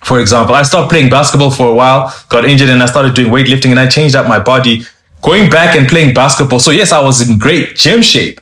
for 0.03 0.19
example, 0.19 0.53
I 0.55 0.63
stopped 0.63 0.91
playing 0.91 1.09
basketball 1.09 1.51
for 1.51 1.67
a 1.69 1.73
while, 1.73 2.13
got 2.27 2.43
injured, 2.43 2.69
and 2.69 2.83
I 2.83 2.87
started 2.87 3.13
doing 3.15 3.31
weightlifting, 3.31 3.71
and 3.71 3.79
I 3.79 3.87
changed 3.87 4.15
up 4.15 4.27
my 4.27 4.39
body, 4.39 4.83
going 5.21 5.49
back 5.49 5.77
and 5.77 5.87
playing 5.87 6.13
basketball. 6.13 6.59
So 6.59 6.71
yes, 6.71 6.91
I 6.91 7.01
was 7.01 7.27
in 7.27 7.39
great 7.39 7.77
gym 7.77 8.01
shape. 8.01 8.41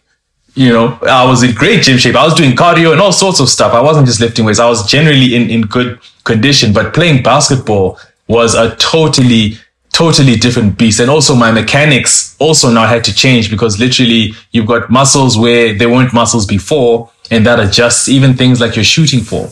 You 0.56 0.74
know, 0.74 1.00
I 1.04 1.24
was 1.26 1.44
in 1.44 1.54
great 1.54 1.84
gym 1.84 1.98
shape. 2.00 2.16
I 2.16 2.26
was 2.26 2.34
doing 2.34 2.54
cardio 2.56 2.92
and 2.92 3.00
all 3.00 3.14
sorts 3.14 3.40
of 3.40 3.48
stuff. 3.48 3.74
I 3.74 3.82
wasn't 3.82 4.08
just 4.08 4.20
lifting 4.20 4.44
weights. 4.44 4.60
I 4.60 4.68
was 4.68 4.86
generally 4.90 5.36
in 5.36 5.50
in 5.50 5.62
good 5.62 6.00
condition. 6.24 6.74
But 6.74 6.94
playing 6.94 7.22
basketball 7.22 8.00
was 8.28 8.56
a 8.56 8.76
totally 8.78 9.58
totally 10.02 10.36
different 10.46 10.70
beast. 10.80 11.00
And 11.02 11.10
also 11.16 11.34
my 11.46 11.52
mechanics 11.62 12.14
also 12.40 12.68
now 12.78 12.86
had 12.94 13.04
to 13.10 13.14
change 13.24 13.46
because 13.54 13.74
literally 13.86 14.24
you've 14.54 14.70
got 14.74 14.90
muscles 15.00 15.34
where 15.44 15.66
there 15.80 15.90
weren't 15.96 16.14
muscles 16.22 16.46
before 16.58 16.96
and 17.34 17.46
that 17.48 17.60
adjusts 17.66 18.10
even 18.10 18.30
things 18.42 18.60
like 18.64 18.74
you're 18.76 18.94
shooting 18.98 19.22
for. 19.32 19.44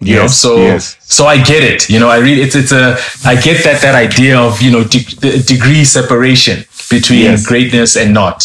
You 0.00 0.14
know, 0.16 0.26
so 0.28 0.50
yes. 0.58 0.96
so 1.00 1.22
I 1.34 1.36
get 1.52 1.62
it. 1.72 1.80
You 1.92 1.98
know, 2.00 2.08
I 2.16 2.18
really 2.26 2.42
it's 2.46 2.54
it's 2.62 2.70
a 2.82 2.96
I 3.32 3.34
get 3.48 3.64
that 3.64 3.78
that 3.82 3.96
idea 4.08 4.38
of 4.38 4.62
you 4.64 4.70
know 4.74 4.84
de- 4.94 5.16
the 5.24 5.30
degree 5.54 5.84
separation 5.98 6.56
between 6.88 7.22
Yes. 7.30 7.44
greatness 7.50 7.96
and 7.96 8.14
not. 8.14 8.38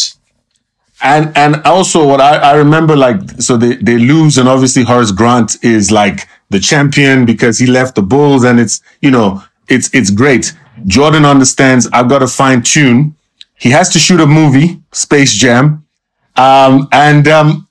And 1.00 1.24
and 1.42 1.52
also 1.64 1.98
what 2.10 2.20
I, 2.20 2.32
I 2.50 2.52
remember 2.64 2.94
like 3.06 3.18
so 3.46 3.56
they, 3.56 3.76
they 3.88 3.98
lose 3.98 4.36
and 4.40 4.48
obviously 4.48 4.82
Horace 4.82 5.12
Grant 5.12 5.50
is 5.62 5.90
like 5.90 6.18
the 6.50 6.58
champion 6.58 7.24
because 7.24 7.54
he 7.62 7.66
left 7.78 7.94
the 7.94 8.02
Bulls 8.02 8.42
and 8.48 8.58
it's 8.58 8.76
you 9.00 9.12
know 9.16 9.28
it's 9.68 9.88
it's 9.98 10.10
great. 10.10 10.52
Jordan 10.86 11.24
understands 11.24 11.88
I've 11.92 12.08
got 12.08 12.18
to 12.20 12.26
fine 12.28 12.62
tune. 12.62 13.14
He 13.58 13.70
has 13.70 13.88
to 13.90 13.98
shoot 13.98 14.20
a 14.20 14.26
movie, 14.26 14.80
Space 14.92 15.32
Jam. 15.34 15.86
Um 16.36 16.88
and 16.92 17.26
um 17.28 17.68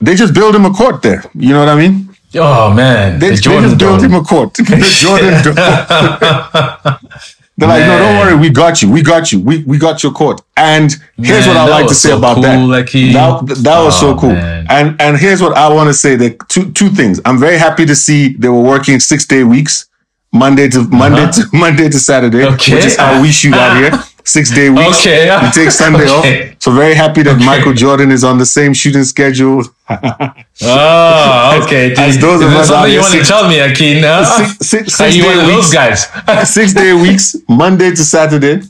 they 0.00 0.14
just 0.14 0.34
build 0.34 0.54
him 0.54 0.64
a 0.64 0.70
court 0.70 1.02
there. 1.02 1.22
You 1.34 1.50
know 1.50 1.60
what 1.60 1.68
I 1.68 1.76
mean? 1.76 2.08
Oh 2.36 2.72
man, 2.72 3.20
They, 3.20 3.30
the 3.30 3.36
they 3.36 3.60
just 3.62 3.78
built 3.78 4.00
Dome. 4.00 4.10
him 4.10 4.20
a 4.20 4.24
court. 4.24 4.54
the 4.54 4.98
Jordan. 5.00 5.54
They're 7.56 7.68
like, 7.68 7.86
no, 7.86 7.98
don't 7.98 8.16
worry, 8.18 8.34
we 8.34 8.50
got 8.50 8.82
you, 8.82 8.90
we 8.90 9.00
got 9.00 9.30
you, 9.30 9.38
we, 9.38 9.62
we 9.62 9.78
got 9.78 10.02
your 10.02 10.10
court. 10.10 10.40
And 10.56 10.90
here's 11.16 11.46
Man, 11.46 11.54
what 11.54 11.56
I 11.56 11.68
like 11.68 11.86
to 11.86 11.94
say 11.94 12.08
so 12.08 12.18
about 12.18 12.34
cool, 12.34 12.42
that. 12.42 12.56
like 12.66 12.88
he- 12.88 13.12
that. 13.12 13.46
That 13.62 13.80
was 13.84 13.98
so 14.00 14.10
Oh, 14.10 14.18
cool. 14.18 14.30
man. 14.32 14.66
And 14.68 15.00
and 15.00 15.16
here's 15.16 15.40
what 15.40 15.56
I 15.56 15.72
want 15.72 15.86
to 15.88 15.94
say: 15.94 16.16
that 16.16 16.48
two 16.48 16.72
two 16.72 16.88
things. 16.88 17.20
I'm 17.24 17.38
very 17.38 17.56
happy 17.56 17.86
to 17.86 17.94
see 17.94 18.32
they 18.36 18.48
were 18.48 18.60
working 18.60 18.98
six 18.98 19.24
day 19.24 19.44
weeks, 19.44 19.86
Monday 20.42 20.68
to 20.74 20.80
Monday 21.02 21.26
to 21.36 21.42
Monday 21.64 21.88
to 21.88 21.98
Saturday, 22.10 22.44
Okay. 22.44 22.74
which 22.74 22.84
is 22.90 22.96
how 22.96 23.22
we 23.22 23.30
shoot 23.30 23.54
out 23.54 23.76
here. 23.80 23.92
six 24.26 24.50
day 24.50 24.68
weeks. 24.70 24.98
Okay. 25.00 25.20
He 25.44 25.50
takes 25.58 25.76
Sunday 25.76 26.08
Okay. 26.10 26.34
off. 26.50 26.56
So 26.58 26.72
very 26.72 26.94
happy 26.94 27.22
that 27.22 27.38
Michael 27.38 27.74
Jordan 27.74 28.10
is 28.10 28.24
on 28.24 28.38
the 28.38 28.46
same 28.46 28.72
shooting 28.74 29.04
schedule. 29.04 29.62
Oh, 30.62 31.60
okay. 31.64 31.92
As 31.98 32.18
those 32.18 32.40
Is 32.40 32.46
of 32.46 32.52
us 32.54 32.68
something 32.68 32.92
you 32.92 33.00
want 33.00 33.12
to 33.14 33.24
tell 33.24 33.48
me, 33.48 33.58
Akin? 33.60 34.02
Huh? 34.02 34.24
Six, 34.60 34.94
six, 34.94 35.16
you 35.16 35.22
day 35.22 35.46
weeks. 35.56 35.72
guys? 35.72 36.06
six 36.48 36.72
day 36.72 36.92
weeks, 36.92 37.36
Monday 37.48 37.90
to 37.90 38.04
Saturday, 38.04 38.62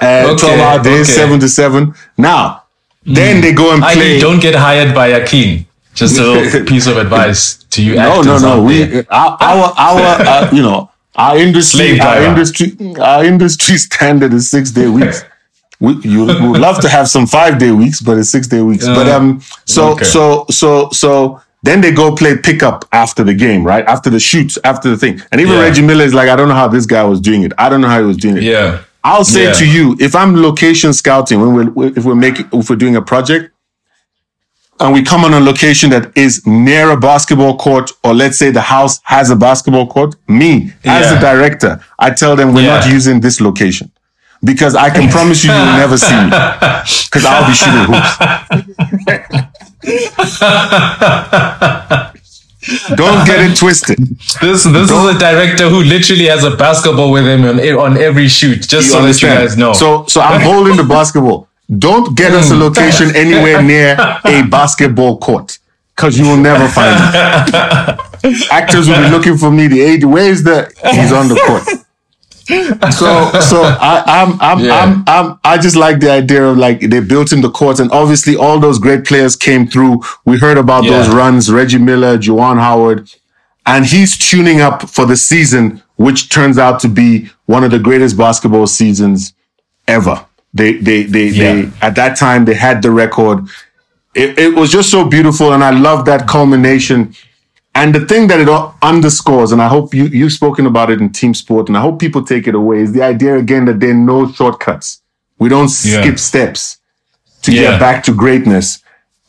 uh, 0.00 0.28
Okay, 0.36 0.36
12 0.36 0.60
hour 0.60 0.82
days, 0.82 1.08
okay. 1.10 1.22
Hmm. 1.26 1.40
7 1.40 1.40
to 1.40 1.48
7. 1.48 1.94
Now, 2.18 2.64
then 3.04 3.40
they 3.40 3.52
go 3.52 3.74
and 3.74 3.82
I 3.84 3.94
play. 3.94 4.20
don't 4.20 4.40
get 4.40 4.54
hired 4.54 4.94
by 4.94 5.08
Akin. 5.08 5.65
Just 5.96 6.18
a 6.18 6.22
little 6.22 6.64
piece 6.72 6.86
of 6.86 6.96
advice 6.98 7.64
to 7.70 7.82
you 7.82 7.94
no, 7.96 8.20
no, 8.22 8.38
no. 8.38 8.62
We, 8.62 8.98
our, 9.08 9.36
our, 9.40 9.72
our 9.86 10.00
uh, 10.00 10.50
you 10.52 10.62
know, 10.62 10.90
our 11.16 11.36
industry, 11.38 11.98
our 12.00 12.22
industry, 12.22 12.76
our 13.00 13.24
industry 13.24 13.76
standard 13.88 14.32
is 14.34 14.50
six 14.50 14.70
day 14.70 14.88
weeks. 14.88 15.24
We, 15.80 15.94
you 16.02 16.24
would 16.26 16.60
love 16.60 16.80
to 16.80 16.88
have 16.88 17.08
some 17.08 17.26
five 17.26 17.58
day 17.58 17.70
weeks, 17.72 18.00
but 18.00 18.18
it's 18.18 18.30
six 18.30 18.46
day 18.46 18.62
weeks. 18.62 18.86
but 18.86 19.08
um, 19.08 19.40
so 19.64 19.92
okay. 19.92 20.04
so 20.04 20.46
so 20.50 20.90
so 20.90 21.40
then 21.62 21.80
they 21.80 21.92
go 21.92 22.14
play 22.14 22.36
pickup 22.36 22.84
after 22.92 23.24
the 23.24 23.34
game, 23.34 23.64
right? 23.64 23.84
After 23.86 24.08
the 24.10 24.20
shoots, 24.20 24.58
after 24.64 24.88
the 24.90 24.96
thing. 24.96 25.20
And 25.32 25.40
even 25.40 25.54
Yeah. 25.54 25.62
Reggie 25.62 25.82
Miller 25.82 26.04
is 26.04 26.14
like, 26.14 26.28
I 26.28 26.36
don't 26.36 26.48
know 26.48 26.54
how 26.54 26.68
this 26.68 26.86
guy 26.86 27.02
was 27.04 27.20
doing 27.20 27.42
it. 27.42 27.52
I 27.58 27.68
don't 27.68 27.80
know 27.80 27.88
how 27.88 27.98
he 27.98 28.06
was 28.06 28.18
doing 28.18 28.36
it. 28.36 28.44
Yeah. 28.44 28.82
I'll 29.02 29.24
say 29.24 29.44
Yeah. 29.44 29.52
to 29.54 29.66
you, 29.66 29.96
if 29.98 30.14
I'm 30.14 30.40
location 30.40 30.92
scouting, 30.92 31.40
when 31.40 31.74
we're 31.74 31.88
if 31.96 32.04
we're 32.04 32.14
making 32.14 32.48
if 32.52 32.70
we're 32.70 32.76
doing 32.76 32.96
a 32.96 33.02
project, 33.02 33.52
and 34.80 34.92
we 34.92 35.02
come 35.02 35.24
on 35.24 35.32
a 35.34 35.40
location 35.40 35.90
that 35.90 36.16
is 36.16 36.46
near 36.46 36.90
a 36.90 36.96
basketball 36.96 37.56
court, 37.56 37.90
or 38.04 38.14
let's 38.14 38.38
say 38.38 38.50
the 38.50 38.60
house 38.60 39.00
has 39.04 39.30
a 39.30 39.36
basketball 39.36 39.86
court, 39.86 40.14
me 40.28 40.72
as 40.84 41.12
the 41.12 41.18
director, 41.18 41.80
I 41.98 42.10
tell 42.10 42.36
them 42.36 42.54
we're 42.54 42.66
not 42.66 42.86
using 42.86 43.20
this 43.20 43.40
location 43.40 43.90
because 44.44 44.74
I 44.74 44.90
can 44.90 45.10
promise 45.10 45.44
you 45.44 45.52
you 45.52 45.58
will 45.58 45.76
never 45.78 45.96
see 45.96 46.14
me 46.14 46.30
because 46.30 47.24
I'll 47.24 47.46
be 47.48 47.54
shooting 47.54 47.86
hoops. 47.88 48.16
Don't 52.96 53.24
get 53.26 53.48
it 53.48 53.56
twisted. 53.56 53.96
This 54.40 54.64
this 54.64 54.90
is 54.90 55.04
a 55.14 55.18
director 55.18 55.68
who 55.68 55.84
literally 55.84 56.26
has 56.26 56.42
a 56.42 56.56
basketball 56.56 57.12
with 57.12 57.24
him 57.24 57.44
on, 57.44 57.60
on 57.60 57.96
every 57.96 58.26
shoot, 58.28 58.66
just 58.68 58.90
so 58.90 59.02
that 59.02 59.22
you 59.22 59.28
guys 59.28 59.56
know. 59.56 59.72
So, 59.72 60.04
so 60.06 60.20
I'm 60.20 60.40
holding 60.40 60.76
the 60.76 60.82
basketball. 60.82 61.45
Don't 61.78 62.16
get 62.16 62.32
us 62.32 62.50
a 62.50 62.54
mm. 62.54 62.60
location 62.60 63.14
anywhere 63.16 63.62
near 63.62 63.96
a 64.24 64.42
basketball 64.50 65.18
court 65.18 65.58
because 65.96 66.18
you 66.18 66.24
will 66.24 66.36
never 66.36 66.68
find 66.68 66.94
me. 66.94 68.38
Actors 68.50 68.88
will 68.88 69.02
be 69.02 69.10
looking 69.10 69.36
for 69.36 69.50
me. 69.50 69.66
The 69.66 69.82
AD, 69.94 70.04
where's 70.04 70.42
the? 70.42 70.70
He's 70.92 71.12
on 71.12 71.28
the 71.28 71.40
court. 71.46 71.64
So, 72.92 73.40
so 73.40 73.62
I, 73.62 74.02
I'm, 74.06 74.40
I'm, 74.40 74.60
Yeah. 74.60 74.74
I'm, 74.76 75.04
I'm, 75.06 75.40
I 75.42 75.58
just 75.58 75.74
like 75.74 75.98
the 75.98 76.10
idea 76.10 76.44
of 76.44 76.56
like 76.56 76.80
they 76.80 77.00
built 77.00 77.32
in 77.32 77.40
the 77.40 77.50
courts, 77.50 77.80
and 77.80 77.90
obviously 77.90 78.36
all 78.36 78.60
those 78.60 78.78
great 78.78 79.04
players 79.04 79.34
came 79.34 79.66
through. 79.66 80.02
We 80.24 80.38
heard 80.38 80.58
about 80.58 80.84
Yeah. 80.84 80.90
those 80.90 81.08
runs: 81.08 81.50
Reggie 81.50 81.78
Miller, 81.78 82.16
Juwan 82.18 82.58
Howard, 82.58 83.10
and 83.64 83.86
he's 83.86 84.16
tuning 84.16 84.60
up 84.60 84.88
for 84.88 85.06
the 85.06 85.16
season, 85.16 85.82
which 85.96 86.28
turns 86.28 86.58
out 86.58 86.78
to 86.80 86.88
be 86.88 87.30
one 87.46 87.64
of 87.64 87.70
the 87.72 87.80
greatest 87.80 88.16
basketball 88.16 88.68
seasons 88.68 89.32
ever. 89.88 90.25
They, 90.56 90.72
they, 90.86 91.02
they, 91.14 91.26
Yeah. 91.28 91.54
they, 91.54 91.70
at 91.88 91.94
that 92.00 92.16
time, 92.16 92.44
they 92.48 92.54
had 92.54 92.76
the 92.82 92.90
record. 92.90 93.38
It, 94.14 94.38
it 94.38 94.54
was 94.54 94.68
just 94.70 94.90
so 94.90 95.00
beautiful, 95.16 95.52
and 95.54 95.62
I 95.62 95.70
love 95.88 96.00
that 96.06 96.26
culmination. 96.26 97.14
And 97.74 97.94
the 97.94 98.04
thing 98.10 98.28
that 98.28 98.40
it 98.40 98.48
underscores, 98.82 99.52
and 99.52 99.60
I 99.60 99.68
hope 99.68 99.92
you, 99.92 100.04
you've 100.06 100.32
spoken 100.32 100.64
about 100.66 100.88
it 100.90 100.98
in 101.02 101.10
team 101.10 101.34
sport, 101.34 101.68
and 101.68 101.76
I 101.76 101.82
hope 101.82 101.98
people 101.98 102.22
take 102.24 102.46
it 102.48 102.54
away, 102.54 102.78
is 102.80 102.92
the 102.92 103.02
idea 103.02 103.36
again 103.36 103.66
that 103.66 103.78
there 103.80 103.90
are 103.90 104.04
no 104.14 104.32
shortcuts. 104.32 105.02
We 105.38 105.48
don't 105.50 105.70
Yeah. 105.84 106.00
skip 106.00 106.18
steps 106.18 106.78
to 107.42 107.52
Yeah. 107.52 107.62
get 107.62 107.80
back 107.80 108.02
to 108.04 108.12
greatness. 108.14 108.66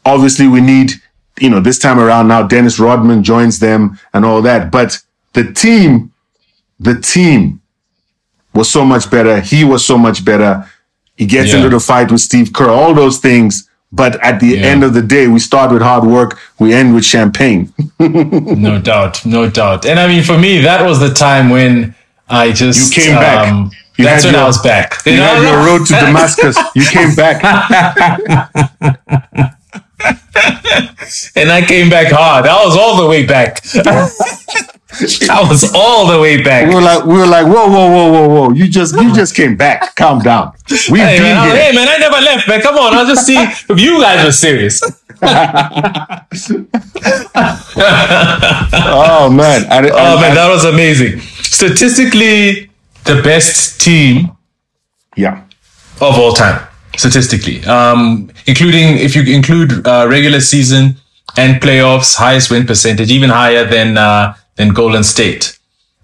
Obviously, 0.05 0.47
we 0.47 0.61
need, 0.61 0.93
you 1.43 1.49
know, 1.49 1.59
this 1.59 1.77
time 1.77 1.99
around 1.99 2.29
now, 2.29 2.41
Dennis 2.43 2.79
Rodman 2.79 3.21
joins 3.23 3.59
them 3.59 3.99
and 4.13 4.23
all 4.23 4.41
that. 4.43 4.71
But 4.71 4.89
the 5.33 5.43
team, 5.63 6.11
the 6.79 6.95
team 7.13 7.59
was 8.53 8.69
so 8.71 8.85
much 8.85 9.11
better. 9.11 9.41
He 9.41 9.65
was 9.65 9.85
so 9.85 9.97
much 9.97 10.23
better. 10.23 10.51
He 11.17 11.25
gets 11.25 11.49
Yeah. 11.49 11.57
into 11.57 11.69
the 11.69 11.79
fight 11.79 12.11
with 12.11 12.21
Steve 12.21 12.53
Kerr, 12.53 12.69
all 12.69 12.93
those 12.93 13.17
things. 13.17 13.67
But 13.91 14.13
at 14.23 14.39
the 14.39 14.47
Yeah. 14.47 14.67
end 14.71 14.83
of 14.83 14.93
the 14.93 15.01
day, 15.01 15.27
we 15.27 15.39
start 15.39 15.71
with 15.71 15.81
hard 15.81 16.03
work, 16.03 16.37
we 16.59 16.73
end 16.73 16.93
with 16.95 17.05
champagne. 17.05 17.73
no 17.99 18.79
doubt, 18.79 19.25
no 19.25 19.49
doubt. 19.49 19.85
And 19.85 19.97
I 19.99 20.07
mean, 20.07 20.23
for 20.23 20.37
me, 20.37 20.61
that 20.61 20.81
was 20.85 20.99
the 20.99 21.13
time 21.13 21.49
when 21.49 21.95
I 22.29 22.51
just 22.51 22.95
You 22.95 23.03
came 23.03 23.15
back. 23.15 23.47
um, 23.47 23.71
You 23.97 24.03
that's 24.05 24.25
when 24.25 24.33
your- 24.33 24.43
I 24.43 24.47
was 24.47 24.57
back. 24.61 24.87
You 25.05 25.13
had 25.21 25.41
your 25.41 25.57
road 25.67 25.85
to 25.87 25.93
Damascus. 25.93 26.55
You 26.75 26.83
came 26.85 27.15
back. 27.15 27.37
and 31.35 31.49
I 31.51 31.61
came 31.65 31.89
back 31.89 32.11
hard. 32.11 32.45
I 32.45 32.63
was 32.65 32.75
all 32.77 32.97
the 32.97 33.07
way 33.07 33.25
back. 33.25 33.63
I 35.29 35.45
was 35.47 35.69
all 35.75 36.07
the 36.07 36.19
way 36.19 36.41
back. 36.41 36.67
We 36.69 36.75
were 36.75 36.81
like, 36.81 37.05
we 37.05 37.13
were 37.13 37.27
like, 37.27 37.45
whoa, 37.45 37.67
whoa, 37.67 37.89
whoa, 37.89 38.11
whoa, 38.11 38.27
whoa. 38.29 38.53
You 38.53 38.67
just, 38.69 38.95
you 38.95 39.13
just 39.13 39.35
came 39.35 39.57
back. 39.57 39.95
Calm 39.95 40.19
down. 40.19 40.53
We've 40.69 41.01
Hey 41.01 41.17
been 41.17 41.23
man, 41.23 41.47
here. 41.49 41.61
hey 41.61 41.71
man, 41.75 41.87
I 41.89 41.97
never 41.97 42.21
left, 42.21 42.47
man. 42.47 42.61
Come 42.61 42.75
on, 42.77 42.93
I'll 42.93 43.05
just 43.05 43.25
see 43.25 43.35
if 43.37 43.79
you 43.79 43.99
guys 44.01 44.25
are 44.25 44.31
serious. 44.31 44.81
Oh 48.89 49.29
man. 49.29 49.65
Oh 49.71 50.19
man, 50.21 50.35
that 50.35 50.49
was 50.49 50.65
amazing. 50.65 51.19
Statistically, 51.41 52.69
the 53.05 53.21
best 53.23 53.81
team 53.81 54.31
yeah. 55.15 55.43
of 56.01 56.17
all 56.17 56.33
time. 56.33 56.65
Statistically, 56.95 57.63
um, 57.65 58.29
including 58.47 58.97
if 58.97 59.15
you 59.15 59.23
include 59.33 59.85
uh, 59.85 60.07
regular 60.09 60.39
season 60.39 60.95
and 61.37 61.61
playoffs, 61.61 62.15
highest 62.15 62.49
win 62.49 62.65
percentage, 62.65 63.11
even 63.11 63.29
higher 63.29 63.65
than 63.65 63.97
uh, 63.97 64.33
than 64.57 64.69
Golden 64.69 65.03
State. 65.03 65.57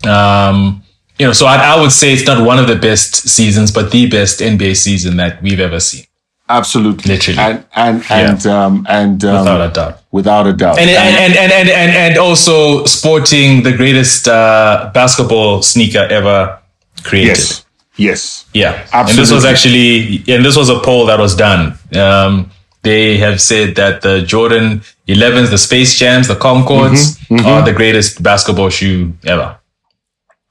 Um, 0.07 0.83
you 1.19 1.27
know, 1.27 1.33
so 1.33 1.45
I, 1.45 1.75
I 1.75 1.81
would 1.81 1.91
say 1.91 2.13
it's 2.13 2.25
not 2.25 2.43
one 2.45 2.57
of 2.59 2.67
the 2.67 2.75
best 2.75 3.29
seasons, 3.29 3.71
but 3.71 3.91
the 3.91 4.09
best 4.09 4.39
NBA 4.39 4.75
season 4.77 5.17
that 5.17 5.41
we've 5.43 5.59
ever 5.59 5.79
seen, 5.79 6.05
Absolutely. 6.49 7.13
Literally. 7.13 7.39
And 7.39 7.65
and 7.75 8.03
and 8.09 8.45
um 8.47 8.85
and 8.89 9.23
um, 9.23 9.39
without 9.39 9.61
a 9.61 9.73
doubt. 9.73 10.01
without 10.11 10.47
a 10.47 10.53
doubt. 10.53 10.77
and 10.77 10.89
and 10.89 11.15
and 11.15 11.35
and 11.37 11.51
and 11.51 11.69
and, 11.69 11.91
and 11.91 12.17
also 12.17 12.83
sporting 12.85 13.63
the 13.63 13.71
greatest 13.71 14.27
uh, 14.27 14.91
basketball 14.93 15.61
sneaker 15.61 16.05
ever 16.09 16.59
created. 17.03 17.37
yes. 17.37 17.65
Yes. 17.95 18.45
Yeah, 18.53 18.87
and 18.91 19.07
this 19.09 19.31
was 19.31 19.45
actually 19.45 20.23
and 20.27 20.43
this 20.43 20.57
was 20.57 20.69
a 20.69 20.79
poll 20.79 21.05
that 21.05 21.19
was 21.19 21.35
done. 21.35 21.77
Um, 21.95 22.51
they 22.83 23.17
have 23.17 23.41
said 23.41 23.75
that 23.75 24.01
the 24.01 24.21
Jordan 24.21 24.81
11s, 25.07 25.49
the 25.49 25.57
Space 25.57 25.95
Jams, 25.97 26.27
the 26.27 26.35
Concords 26.35 27.17
Mm-hmm, 27.23 27.45
are 27.47 27.63
the 27.65 27.73
greatest 27.73 28.21
basketball 28.21 28.69
shoe 28.69 29.13
ever. 29.25 29.57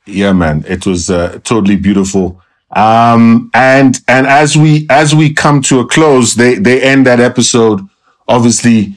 Yeah, 0.06 0.32
man. 0.32 0.64
It 0.66 0.84
was 0.84 1.10
uh, 1.10 1.38
totally 1.44 1.76
beautiful. 1.76 2.40
Um, 2.74 3.50
and 3.54 4.00
and 4.08 4.26
as 4.26 4.56
we 4.56 4.86
as 4.90 5.14
we 5.14 5.32
come 5.32 5.62
to 5.62 5.80
a 5.80 5.86
close, 5.86 6.34
they 6.34 6.54
they 6.54 6.82
end 6.82 7.06
that 7.06 7.20
episode. 7.20 7.80
Obviously, 8.26 8.96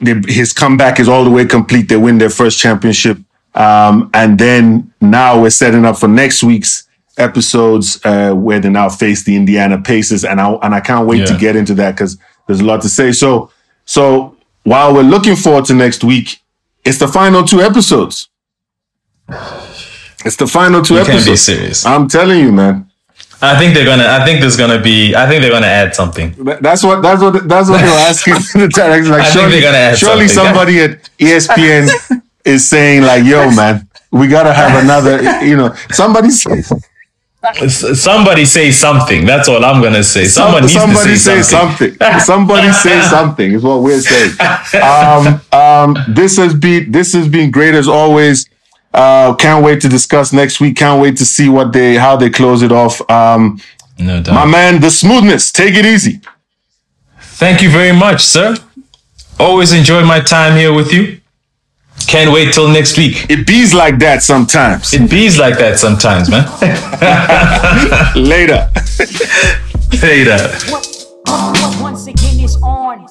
the, 0.00 0.22
his 0.28 0.52
comeback 0.52 0.98
is 1.00 1.08
all 1.08 1.24
the 1.24 1.30
way 1.30 1.46
complete. 1.46 1.88
They 1.88 1.96
win 1.96 2.18
their 2.18 2.30
first 2.30 2.58
championship, 2.58 3.18
um, 3.54 4.10
and 4.12 4.38
then 4.38 4.92
now 5.00 5.40
we're 5.40 5.50
setting 5.50 5.84
up 5.84 5.96
for 5.96 6.08
next 6.08 6.42
week's 6.42 6.85
episodes 7.18 8.00
uh, 8.04 8.32
where 8.32 8.60
they 8.60 8.68
now 8.68 8.88
face 8.88 9.24
the 9.24 9.34
Indiana 9.36 9.80
Pacers, 9.80 10.24
and 10.24 10.40
I 10.40 10.50
and 10.62 10.74
I 10.74 10.80
can't 10.80 11.06
wait 11.06 11.26
to 11.28 11.36
get 11.36 11.56
into 11.56 11.74
that 11.74 11.92
because 11.94 12.18
there's 12.46 12.60
a 12.60 12.64
lot 12.64 12.82
to 12.82 12.88
say. 12.88 13.12
So 13.12 13.50
so 13.84 14.36
while 14.64 14.92
we're 14.94 15.02
looking 15.02 15.36
forward 15.36 15.64
to 15.66 15.74
next 15.74 16.02
week, 16.04 16.40
it's 16.84 16.98
the 16.98 17.08
final 17.08 17.44
two 17.44 17.60
episodes. 17.62 18.28
It's 20.24 20.36
the 20.36 20.46
final 20.46 20.82
two 20.82 20.94
You 20.94 21.00
can't 21.04 21.24
be 21.24 21.32
episodes. 21.32 21.40
serious. 21.42 21.86
I'm 21.86 22.08
telling 22.08 22.40
you, 22.40 22.52
man. 22.52 22.90
I 23.42 23.58
think 23.58 23.74
they're 23.74 23.84
gonna. 23.84 24.06
I 24.08 24.24
think 24.24 24.40
there's 24.40 24.56
gonna 24.56 24.80
be. 24.80 25.14
I 25.14 25.28
think 25.28 25.42
they're 25.42 25.50
gonna 25.50 25.66
add 25.66 25.94
something. 25.94 26.34
That's 26.60 26.82
what 26.82 27.02
that's 27.02 27.20
what 27.20 27.46
that's 27.46 27.68
what 27.68 27.78
they 27.82 27.86
were 27.86 27.92
asking 28.10 28.34
the 28.60 28.68
director. 28.68 29.10
Like 29.10 29.22
I 29.22 29.30
surely, 29.30 29.50
they're 29.52 29.60
gonna 29.62 29.76
add 29.76 29.98
surely 29.98 30.26
something. 30.26 30.54
somebody 30.54 30.80
at 30.80 31.10
ESPN 31.18 32.22
is 32.46 32.66
saying 32.66 33.02
like, 33.02 33.24
"Yo, 33.24 33.50
man, 33.50 33.88
we 34.10 34.26
gotta 34.26 34.54
have 34.54 34.82
another." 34.82 35.44
You 35.44 35.56
know, 35.58 35.74
somebody 35.92 36.30
say, 36.30 36.58
S- 36.60 36.72
Somebody 37.54 38.44
say 38.44 38.70
something. 38.70 39.24
That's 39.26 39.48
all 39.48 39.64
I'm 39.64 39.82
gonna 39.82 40.02
say. 40.04 40.24
Someone 40.26 40.62
needs 40.62 40.74
somebody 40.74 41.10
to 41.10 41.18
say, 41.18 41.36
say 41.36 41.42
something. 41.42 41.94
something. 41.94 42.20
somebody 42.20 42.72
say 42.72 43.00
something 43.10 43.52
is 43.52 43.62
what 43.62 43.82
we're 43.82 44.00
saying. 44.00 44.32
Um, 44.82 45.40
um, 45.52 45.96
this 46.08 46.36
has 46.36 46.54
been 46.54 46.90
this 46.92 47.12
has 47.12 47.28
been 47.28 47.50
great 47.50 47.74
as 47.74 47.88
always. 47.88 48.48
Uh, 48.92 49.34
can't 49.34 49.64
wait 49.64 49.80
to 49.82 49.88
discuss 49.88 50.32
next 50.32 50.58
week. 50.60 50.76
Can't 50.76 51.00
wait 51.02 51.16
to 51.18 51.24
see 51.24 51.48
what 51.48 51.72
they 51.72 51.94
how 51.96 52.16
they 52.16 52.30
close 52.30 52.62
it 52.62 52.72
off. 52.72 53.00
Um, 53.10 53.60
No 53.98 54.22
doubt. 54.22 54.34
my 54.34 54.46
man, 54.46 54.80
the 54.80 54.90
smoothness. 54.90 55.52
Take 55.52 55.74
it 55.74 55.84
easy. 55.84 56.20
Thank 57.20 57.60
you 57.62 57.70
very 57.70 57.92
much, 57.92 58.22
sir. 58.22 58.56
Always 59.38 59.72
enjoy 59.74 60.02
my 60.04 60.20
time 60.20 60.56
here 60.56 60.72
with 60.72 60.92
you. 60.92 61.20
Can't 62.06 62.32
wait 62.32 62.54
till 62.54 62.68
next 62.68 62.96
week. 62.96 63.26
It 63.28 63.46
bees 63.46 63.74
like 63.74 63.98
that 63.98 64.22
sometimes. 64.22 64.92
It 64.92 65.10
bees 65.10 65.38
like 65.38 65.58
that 65.58 65.78
sometimes, 65.78 66.30
man. 66.30 66.46
Later. 68.16 68.70
Later. 70.02 70.38
Once 71.82 72.06
again 72.06 72.40
it's 72.40 72.56
on. 72.62 73.06